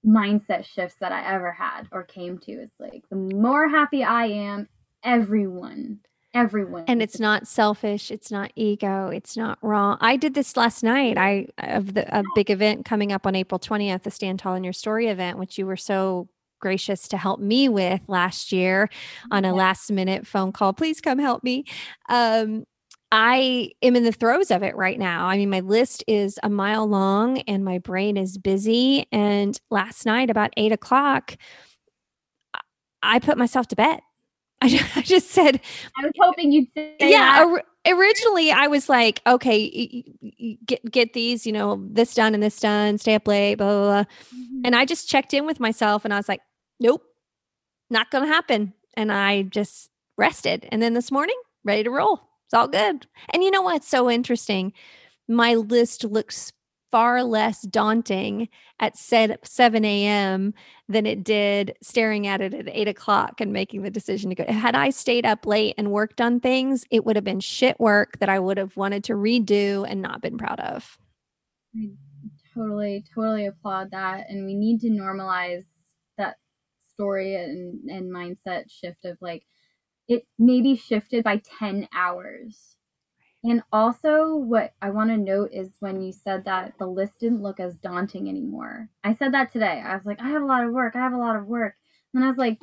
mindset 0.07 0.65
shifts 0.65 0.95
that 1.01 1.11
I 1.11 1.33
ever 1.33 1.51
had 1.51 1.87
or 1.91 2.03
came 2.03 2.37
to. 2.39 2.51
It's 2.53 2.79
like 2.79 3.03
the 3.09 3.15
more 3.15 3.67
happy 3.67 4.03
I 4.03 4.25
am, 4.27 4.67
everyone, 5.03 5.99
everyone. 6.33 6.85
and 6.87 7.01
it's 7.01 7.19
not 7.19 7.47
selfish 7.47 8.11
it's 8.11 8.29
not 8.29 8.51
ego 8.55 9.07
it's 9.07 9.35
not 9.35 9.57
wrong 9.61 9.97
i 10.01 10.15
did 10.15 10.33
this 10.33 10.55
last 10.55 10.83
night 10.83 11.17
i 11.17 11.47
of 11.57 11.93
the 11.93 12.05
a 12.15 12.21
big 12.35 12.51
event 12.51 12.85
coming 12.85 13.11
up 13.11 13.25
on 13.25 13.35
april 13.35 13.57
20th 13.57 14.03
the 14.03 14.11
stand 14.11 14.37
tall 14.37 14.53
in 14.53 14.63
your 14.63 14.73
story 14.73 15.07
event 15.07 15.39
which 15.39 15.57
you 15.57 15.65
were 15.65 15.77
so 15.77 16.27
gracious 16.59 17.07
to 17.07 17.17
help 17.17 17.39
me 17.39 17.69
with 17.69 18.01
last 18.07 18.51
year 18.51 18.89
on 19.31 19.45
a 19.45 19.53
last 19.53 19.91
minute 19.91 20.27
phone 20.27 20.51
call 20.51 20.73
please 20.73 20.99
come 21.01 21.17
help 21.17 21.43
me 21.43 21.63
um 22.09 22.65
I 23.11 23.71
am 23.81 23.95
in 23.95 24.03
the 24.03 24.11
throes 24.11 24.51
of 24.51 24.63
it 24.63 24.75
right 24.75 24.99
now. 24.99 25.27
I 25.27 25.37
mean, 25.37 25.49
my 25.49 25.61
list 25.61 26.03
is 26.07 26.37
a 26.43 26.49
mile 26.49 26.85
long 26.87 27.39
and 27.41 27.63
my 27.63 27.77
brain 27.77 28.17
is 28.17 28.37
busy. 28.37 29.07
And 29.11 29.59
last 29.71 30.05
night, 30.05 30.29
about 30.29 30.51
eight 30.57 30.71
o'clock, 30.73 31.37
I- 33.01 33.19
put 33.19 33.37
myself 33.37 33.67
to 33.69 33.75
bed. 33.75 34.01
I 34.61 34.69
ju- 34.69 34.85
I 34.95 35.01
just 35.03 35.29
said, 35.29 35.61
I 35.97 36.03
was 36.03 36.11
hoping 36.19 36.51
you'd 36.51 36.67
say 36.75 36.95
yeah 36.99 37.45
or- 37.45 37.63
originally 37.85 38.51
i 38.51 38.67
was 38.67 38.89
like 38.89 39.21
okay 39.25 40.03
get 40.65 40.83
get 40.91 41.13
these 41.13 41.45
you 41.45 41.53
know 41.53 41.81
this 41.89 42.13
done 42.15 42.33
and 42.33 42.43
this 42.43 42.59
done 42.59 42.97
stay 42.97 43.15
up 43.15 43.25
late 43.27 43.55
blah 43.55 43.67
blah 43.67 44.03
blah 44.03 44.03
Mhm. 44.35 44.61
and 44.65 44.75
i 44.75 44.83
just 44.83 45.07
checked 45.07 45.33
in 45.33 45.45
with 45.45 45.61
myself 45.61 46.03
and 46.03 46.13
i 46.13 46.17
was 46.17 46.27
like 46.27 46.41
nope 46.81 47.01
not 47.89 48.11
gonna 48.11 48.27
happen 48.27 48.73
and 48.95 49.09
i 49.09 49.43
just 49.43 49.89
rested 50.17 50.67
and 50.69 50.81
then 50.81 50.93
this 50.95 51.11
morning 51.13 51.39
ready 51.63 51.83
to 51.83 51.89
roll 51.91 52.19
it's 52.47 52.53
all 52.53 52.69
good. 52.69 53.05
And 53.33 53.43
you 53.43 53.51
know 53.51 53.61
what's 53.61 53.89
so 53.89 54.09
interesting? 54.09 54.71
My 55.27 55.55
list 55.55 56.05
looks 56.05 56.53
far 56.93 57.21
less 57.21 57.63
daunting 57.63 58.47
at 58.79 58.95
set 58.97 59.45
7 59.45 59.83
a.m 59.83 60.53
than 60.87 61.05
it 61.05 61.25
did 61.25 61.75
staring 61.81 62.25
at 62.25 62.39
it 62.39 62.53
at 62.53 62.69
8 62.69 62.87
o'clock 62.87 63.41
and 63.41 63.51
making 63.51 63.81
the 63.81 63.91
decision 63.91 64.29
to 64.29 64.35
go. 64.35 64.45
Had 64.45 64.73
i 64.73 64.89
stayed 64.89 65.25
up 65.25 65.45
late 65.45 65.75
and 65.77 65.91
worked 65.91 66.21
on 66.21 66.39
things 66.39 66.85
it 66.89 67.03
would 67.03 67.17
have 67.17 67.25
been 67.25 67.41
shit 67.41 67.77
work 67.77 68.17
that 68.19 68.29
i 68.29 68.39
would 68.39 68.57
have 68.57 68.77
wanted 68.77 69.03
to 69.03 69.13
redo 69.13 69.85
and 69.89 70.01
not 70.01 70.21
been 70.21 70.37
proud 70.37 70.61
of. 70.61 70.97
I 71.75 71.89
totally 72.53 73.03
totally 73.13 73.47
applaud 73.47 73.91
that. 73.91 74.29
And 74.29 74.45
we 74.45 74.55
need 74.55 74.79
to 74.81 74.89
normalize 74.89 75.65
that 76.17 76.37
story 76.93 77.35
and 77.35 77.89
and 77.89 78.09
mindset 78.09 78.71
shift 78.71 79.03
of 79.03 79.17
like 79.19 79.43
it 80.07 80.25
maybe 80.39 80.75
shifted 80.75 81.23
by 81.23 81.41
10 81.59 81.87
hours. 81.93 82.75
And 83.43 83.61
also 83.71 84.35
what 84.35 84.73
i 84.81 84.89
want 84.89 85.09
to 85.09 85.17
note 85.17 85.51
is 85.53 85.69
when 85.79 86.01
you 86.01 86.11
said 86.11 86.45
that 86.45 86.73
the 86.79 86.87
list 86.87 87.19
didn't 87.19 87.43
look 87.43 87.59
as 87.59 87.77
daunting 87.77 88.27
anymore. 88.29 88.89
I 89.03 89.13
said 89.13 89.33
that 89.33 89.51
today. 89.51 89.81
I 89.85 89.95
was 89.95 90.05
like 90.05 90.21
i 90.21 90.29
have 90.29 90.41
a 90.41 90.45
lot 90.45 90.65
of 90.65 90.73
work. 90.73 90.95
I 90.95 90.99
have 90.99 91.13
a 91.13 91.17
lot 91.17 91.35
of 91.35 91.45
work. 91.45 91.75
And 92.13 92.23
i 92.23 92.27
was 92.29 92.37
like 92.37 92.59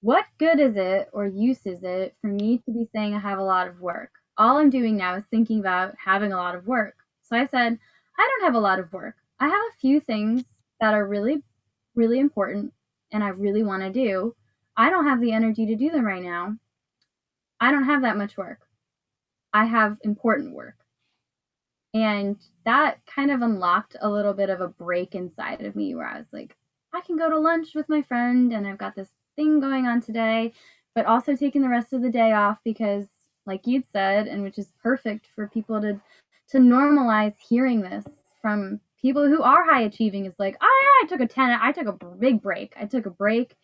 what 0.00 0.24
good 0.38 0.58
is 0.58 0.76
it 0.76 1.08
or 1.12 1.26
use 1.26 1.64
is 1.64 1.82
it 1.84 2.16
for 2.20 2.26
me 2.26 2.58
to 2.58 2.72
be 2.72 2.88
saying 2.92 3.14
i 3.14 3.18
have 3.18 3.38
a 3.38 3.44
lot 3.44 3.68
of 3.68 3.80
work? 3.80 4.10
All 4.38 4.56
i'm 4.58 4.70
doing 4.70 4.96
now 4.96 5.16
is 5.16 5.24
thinking 5.30 5.60
about 5.60 5.94
having 6.02 6.32
a 6.32 6.36
lot 6.36 6.54
of 6.54 6.66
work. 6.66 6.94
So 7.22 7.36
i 7.36 7.46
said 7.46 7.78
I 8.18 8.28
don't 8.28 8.46
have 8.46 8.54
a 8.54 8.64
lot 8.64 8.78
of 8.78 8.92
work. 8.92 9.16
I 9.40 9.48
have 9.48 9.54
a 9.54 9.78
few 9.80 10.00
things 10.00 10.44
that 10.80 10.94
are 10.94 11.06
really, 11.06 11.42
really 11.94 12.18
important 12.20 12.72
and 13.12 13.22
I 13.24 13.28
really 13.28 13.62
want 13.62 13.82
to 13.82 13.90
do. 13.90 14.34
I 14.76 14.90
don't 14.90 15.06
have 15.06 15.20
the 15.20 15.32
energy 15.32 15.66
to 15.66 15.76
do 15.76 15.90
them 15.90 16.04
right 16.04 16.22
now. 16.22 16.56
I 17.60 17.70
don't 17.70 17.84
have 17.84 18.02
that 18.02 18.16
much 18.16 18.36
work. 18.36 18.60
I 19.52 19.66
have 19.66 19.98
important 20.02 20.54
work. 20.54 20.76
And 21.94 22.36
that 22.64 23.04
kind 23.06 23.30
of 23.30 23.42
unlocked 23.42 23.96
a 24.00 24.08
little 24.08 24.32
bit 24.32 24.48
of 24.48 24.60
a 24.60 24.68
break 24.68 25.14
inside 25.14 25.62
of 25.62 25.76
me 25.76 25.94
where 25.94 26.06
I 26.06 26.16
was 26.16 26.26
like, 26.32 26.56
I 26.94 27.00
can 27.02 27.16
go 27.16 27.28
to 27.28 27.38
lunch 27.38 27.74
with 27.74 27.88
my 27.88 28.02
friend 28.02 28.52
and 28.52 28.66
I've 28.66 28.78
got 28.78 28.94
this 28.94 29.10
thing 29.36 29.60
going 29.60 29.86
on 29.86 30.00
today, 30.00 30.52
but 30.94 31.06
also 31.06 31.36
taking 31.36 31.62
the 31.62 31.68
rest 31.68 31.92
of 31.92 32.02
the 32.02 32.10
day 32.10 32.32
off 32.32 32.58
because, 32.64 33.06
like 33.46 33.66
you'd 33.66 33.84
said, 33.92 34.26
and 34.26 34.42
which 34.42 34.58
is 34.58 34.72
perfect 34.82 35.28
for 35.34 35.46
people 35.48 35.80
to 35.80 36.00
to 36.48 36.58
normalize 36.58 37.34
hearing 37.38 37.80
this 37.80 38.04
from 38.42 38.78
people 39.00 39.26
who 39.26 39.42
are 39.42 39.64
high 39.64 39.82
achieving 39.82 40.26
is 40.26 40.34
like, 40.38 40.56
oh 40.60 40.82
yeah, 40.82 41.06
I 41.06 41.08
took 41.08 41.20
a 41.20 41.26
10, 41.26 41.58
I 41.60 41.72
took 41.72 41.86
a 41.86 42.06
big 42.16 42.42
break. 42.42 42.74
I 42.78 42.84
took 42.84 43.06
a 43.06 43.10
break 43.10 43.56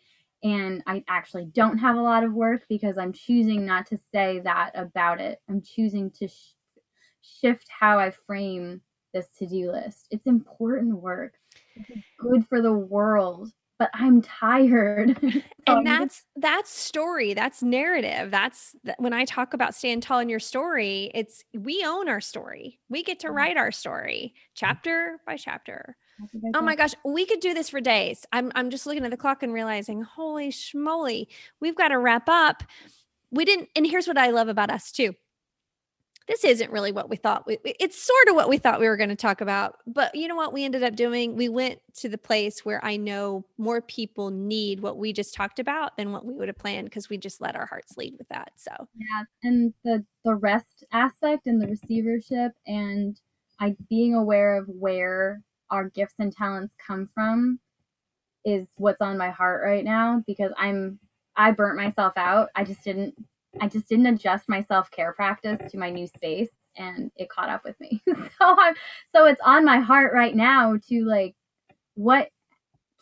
and 0.43 0.81
I 0.87 1.03
actually 1.07 1.45
don't 1.45 1.77
have 1.77 1.97
a 1.97 2.01
lot 2.01 2.23
of 2.23 2.33
work 2.33 2.63
because 2.69 2.97
I'm 2.97 3.13
choosing 3.13 3.65
not 3.65 3.85
to 3.87 3.97
say 4.13 4.39
that 4.39 4.71
about 4.73 5.19
it. 5.19 5.41
I'm 5.49 5.61
choosing 5.61 6.11
to 6.11 6.27
sh- 6.27 6.53
shift 7.21 7.67
how 7.67 7.99
I 7.99 8.11
frame 8.11 8.81
this 9.13 9.27
to-do 9.37 9.71
list. 9.71 10.07
It's 10.11 10.27
important 10.27 10.95
work. 10.95 11.33
It's 11.89 12.07
good 12.19 12.45
for 12.47 12.61
the 12.61 12.73
world, 12.73 13.51
but 13.77 13.89
I'm 13.93 14.21
tired. 14.21 15.19
And 15.67 15.85
that's 15.85 16.23
that's 16.35 16.71
story 16.71 17.35
that's 17.35 17.61
narrative 17.61 18.31
that's 18.31 18.75
th- 18.83 18.95
when 18.97 19.13
i 19.13 19.23
talk 19.23 19.53
about 19.53 19.75
stand 19.75 20.01
tall 20.01 20.17
in 20.17 20.27
your 20.27 20.39
story 20.39 21.11
it's 21.13 21.43
we 21.53 21.83
own 21.85 22.09
our 22.09 22.21
story 22.21 22.79
we 22.89 23.03
get 23.03 23.19
to 23.19 23.29
write 23.29 23.55
our 23.55 23.71
story 23.71 24.33
chapter 24.55 25.19
by 25.27 25.37
chapter 25.37 25.95
oh 26.55 26.61
my 26.61 26.75
gosh 26.75 26.93
we 27.05 27.25
could 27.25 27.39
do 27.39 27.53
this 27.53 27.69
for 27.69 27.81
days. 27.81 28.25
I'm, 28.31 28.51
I'm 28.55 28.69
just 28.69 28.85
looking 28.85 29.05
at 29.05 29.11
the 29.11 29.17
clock 29.17 29.43
and 29.43 29.53
realizing 29.53 30.01
holy 30.01 30.49
schmoly 30.49 31.27
we've 31.59 31.75
got 31.75 31.89
to 31.89 31.97
wrap 31.97 32.27
up. 32.27 32.63
We 33.31 33.45
didn't 33.45 33.69
and 33.75 33.85
here's 33.85 34.07
what 34.07 34.17
i 34.17 34.29
love 34.29 34.47
about 34.47 34.69
us 34.69 34.91
too. 34.91 35.13
This 36.27 36.43
isn't 36.43 36.71
really 36.71 36.91
what 36.91 37.09
we 37.09 37.15
thought 37.15 37.47
we, 37.47 37.57
it's 37.63 38.01
sort 38.01 38.27
of 38.29 38.35
what 38.35 38.49
we 38.49 38.59
thought 38.59 38.79
we 38.79 38.87
were 38.87 38.97
going 38.97 39.09
to 39.09 39.15
talk 39.15 39.41
about 39.41 39.77
but 39.87 40.13
you 40.13 40.27
know 40.27 40.35
what 40.35 40.53
we 40.53 40.63
ended 40.63 40.83
up 40.83 40.95
doing? 40.95 41.35
We 41.35 41.49
went 41.49 41.79
to 41.95 42.09
the 42.09 42.17
place 42.17 42.63
where 42.63 42.83
i 42.85 42.95
know 42.97 43.45
more 43.57 43.81
people 43.81 44.29
need 44.29 44.79
what 44.79 44.97
we 44.97 45.11
just 45.13 45.33
talked 45.33 45.59
about 45.59 45.97
than 45.97 46.11
what 46.11 46.25
we 46.25 46.33
would 46.33 46.47
have 46.47 46.57
planned 46.57 46.85
because 46.85 47.09
we 47.09 47.17
just 47.17 47.41
let 47.41 47.55
our 47.55 47.65
hearts 47.65 47.97
lead 47.97 48.15
with 48.17 48.27
that 48.29 48.51
so. 48.55 48.71
Yeah, 48.95 49.23
and 49.43 49.73
the 49.83 50.05
the 50.25 50.35
rest 50.35 50.83
aspect 50.91 51.47
and 51.47 51.61
the 51.61 51.67
receivership 51.67 52.51
and 52.67 53.19
I 53.59 53.75
being 53.89 54.15
aware 54.15 54.57
of 54.57 54.67
where 54.67 55.41
our 55.71 55.89
gifts 55.89 56.15
and 56.19 56.33
talents 56.35 56.73
come 56.85 57.09
from 57.13 57.59
is 58.45 58.67
what's 58.77 59.01
on 59.01 59.17
my 59.17 59.29
heart 59.29 59.61
right 59.63 59.83
now 59.83 60.23
because 60.27 60.51
I'm 60.57 60.99
I 61.35 61.51
burnt 61.51 61.77
myself 61.77 62.13
out. 62.17 62.49
I 62.55 62.63
just 62.63 62.83
didn't 62.83 63.15
I 63.61 63.67
just 63.67 63.87
didn't 63.87 64.07
adjust 64.07 64.47
my 64.49 64.61
self-care 64.63 65.13
practice 65.13 65.59
to 65.71 65.77
my 65.77 65.89
new 65.89 66.07
space 66.07 66.49
and 66.77 67.11
it 67.17 67.29
caught 67.29 67.49
up 67.49 67.63
with 67.63 67.79
me. 67.79 68.01
so 68.07 68.15
I'm 68.41 68.75
so 69.15 69.25
it's 69.25 69.41
on 69.45 69.65
my 69.65 69.79
heart 69.79 70.13
right 70.13 70.35
now 70.35 70.77
to 70.89 71.05
like 71.05 71.35
what 71.95 72.29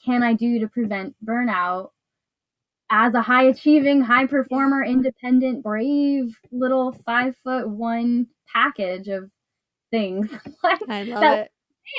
can 0.03 0.23
I 0.23 0.33
do 0.33 0.59
to 0.59 0.67
prevent 0.67 1.15
burnout 1.25 1.89
as 2.89 3.13
a 3.13 3.21
high 3.21 3.43
achieving, 3.43 4.01
high 4.01 4.25
performer, 4.25 4.83
independent, 4.83 5.63
brave 5.63 6.37
little 6.51 6.93
five 7.05 7.35
foot 7.43 7.67
one 7.69 8.27
package 8.51 9.09
of 9.09 9.29
things. 9.91 10.29
like, 10.63 10.79
i 10.89 11.03
love 11.03 11.21
That- 11.21 11.39
it 11.39 11.51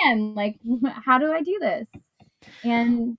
man, 0.05 0.34
like, 0.34 0.59
how 1.05 1.18
do 1.18 1.32
I 1.32 1.43
do 1.43 1.59
this? 1.61 1.86
And 2.64 3.16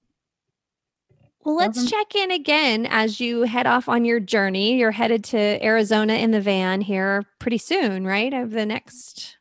Well, 1.43 1.55
let's 1.55 1.89
check 1.89 2.15
in 2.15 2.31
again 2.31 2.85
as 2.85 3.19
you 3.19 3.43
head 3.43 3.65
off 3.65 3.87
on 3.89 4.05
your 4.05 4.19
journey. 4.19 4.77
You're 4.77 4.91
headed 4.91 5.23
to 5.25 5.63
Arizona 5.65 6.13
in 6.13 6.31
the 6.31 6.41
van 6.41 6.81
here 6.81 7.23
pretty 7.39 7.57
soon, 7.57 8.05
right? 8.05 8.33
Over 8.33 8.53
the 8.53 8.65
next 8.65 9.37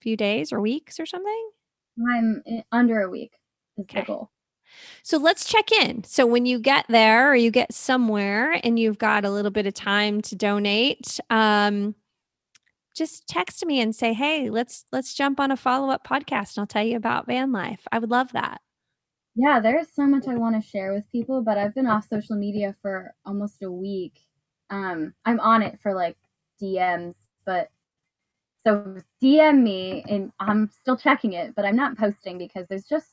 few 0.00 0.16
days 0.16 0.52
or 0.52 0.60
weeks 0.60 1.00
or 1.00 1.06
something. 1.06 1.50
I'm 2.10 2.42
i- 2.46 2.64
under 2.70 3.00
a 3.02 3.08
week 3.10 3.32
is 3.76 3.86
the 3.92 4.00
Okay. 4.00 4.04
goal. 4.04 4.30
So 5.02 5.16
let's 5.18 5.46
check 5.46 5.72
in. 5.72 6.04
So 6.04 6.26
when 6.26 6.46
you 6.46 6.60
get 6.60 6.84
there 6.88 7.30
or 7.30 7.34
you 7.34 7.50
get 7.50 7.72
somewhere 7.72 8.60
and 8.62 8.78
you've 8.78 8.98
got 8.98 9.24
a 9.24 9.30
little 9.30 9.50
bit 9.50 9.66
of 9.66 9.74
time 9.74 10.20
to 10.22 10.36
donate, 10.36 11.18
um, 11.30 11.94
just 12.98 13.26
text 13.28 13.64
me 13.66 13.80
and 13.80 13.94
say, 13.94 14.12
"Hey, 14.12 14.50
let's 14.50 14.84
let's 14.92 15.14
jump 15.14 15.40
on 15.40 15.50
a 15.52 15.56
follow 15.56 15.90
up 15.90 16.06
podcast 16.06 16.56
and 16.56 16.62
I'll 16.62 16.66
tell 16.66 16.84
you 16.84 16.96
about 16.96 17.26
van 17.26 17.52
life." 17.52 17.86
I 17.92 17.98
would 17.98 18.10
love 18.10 18.32
that. 18.32 18.60
Yeah, 19.34 19.60
there's 19.60 19.88
so 19.92 20.06
much 20.06 20.26
I 20.28 20.36
want 20.36 20.60
to 20.62 20.68
share 20.68 20.92
with 20.92 21.10
people, 21.12 21.42
but 21.42 21.58
I've 21.58 21.74
been 21.74 21.86
off 21.86 22.08
social 22.08 22.36
media 22.36 22.74
for 22.82 23.14
almost 23.24 23.62
a 23.62 23.70
week. 23.70 24.20
Um, 24.70 25.14
I'm 25.24 25.40
on 25.40 25.62
it 25.62 25.78
for 25.82 25.94
like 25.94 26.16
DMs, 26.60 27.14
but 27.46 27.70
So 28.66 28.96
DM 29.22 29.62
me, 29.62 30.04
and 30.08 30.32
I'm 30.40 30.68
still 30.68 30.96
checking 30.96 31.32
it, 31.34 31.54
but 31.54 31.64
I'm 31.64 31.76
not 31.76 31.96
posting 31.96 32.38
because 32.38 32.66
there's 32.68 32.84
just 32.84 33.08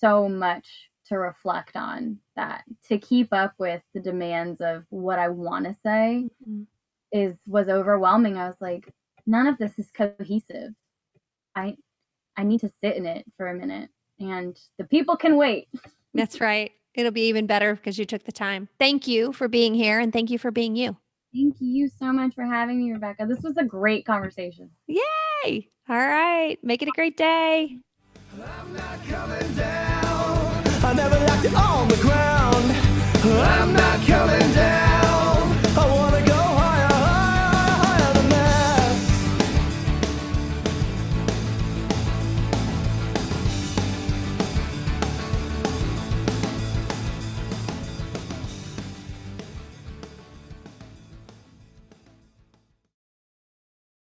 so 0.00 0.28
much 0.28 0.90
to 1.06 1.18
reflect 1.18 1.76
on 1.76 2.18
that 2.36 2.64
to 2.88 2.98
keep 2.98 3.32
up 3.32 3.54
with 3.58 3.82
the 3.94 4.00
demands 4.00 4.60
of 4.60 4.84
what 4.90 5.18
I 5.18 5.28
want 5.28 5.66
to 5.66 5.74
say 5.74 6.28
Mm-hmm. 6.48 6.62
Is 7.12 7.36
was 7.46 7.68
overwhelming. 7.68 8.36
I 8.36 8.46
was 8.46 8.56
like, 8.60 8.92
none 9.26 9.46
of 9.46 9.58
this 9.58 9.78
is 9.78 9.90
cohesive. 9.90 10.72
I 11.54 11.76
I 12.36 12.42
need 12.42 12.60
to 12.60 12.70
sit 12.82 12.96
in 12.96 13.06
it 13.06 13.24
for 13.36 13.48
a 13.48 13.54
minute, 13.54 13.90
and 14.20 14.58
the 14.78 14.84
people 14.84 15.16
can 15.16 15.36
wait. 15.36 15.68
That's 16.14 16.40
right. 16.40 16.72
It'll 16.94 17.12
be 17.12 17.28
even 17.28 17.46
better 17.46 17.74
because 17.74 17.98
you 17.98 18.06
took 18.06 18.24
the 18.24 18.32
time. 18.32 18.68
Thank 18.78 19.06
you 19.06 19.32
for 19.32 19.48
being 19.48 19.74
here 19.74 20.00
and 20.00 20.12
thank 20.12 20.30
you 20.30 20.38
for 20.38 20.50
being 20.50 20.74
you. 20.76 20.96
Thank 21.34 21.56
you 21.60 21.88
so 21.88 22.10
much 22.10 22.34
for 22.34 22.44
having 22.44 22.82
me, 22.82 22.92
Rebecca. 22.92 23.26
This 23.26 23.42
was 23.42 23.58
a 23.58 23.64
great 23.64 24.06
conversation. 24.06 24.70
Yay. 24.86 25.68
All 25.88 25.96
right. 25.96 26.56
Make 26.62 26.80
it 26.80 26.88
a 26.88 26.92
great 26.92 27.18
day. 27.18 27.78
I'm 28.32 28.72
not 28.72 29.04
coming 29.04 29.54
down. 29.54 30.64
I 30.82 30.94
never 30.94 31.16
left 31.16 31.44
it 31.44 31.54
on 31.54 31.88
the 31.88 31.96
ground. 31.96 32.64
I'm 33.24 33.72
not 33.74 34.06
coming 34.06 34.54
down. 34.54 34.95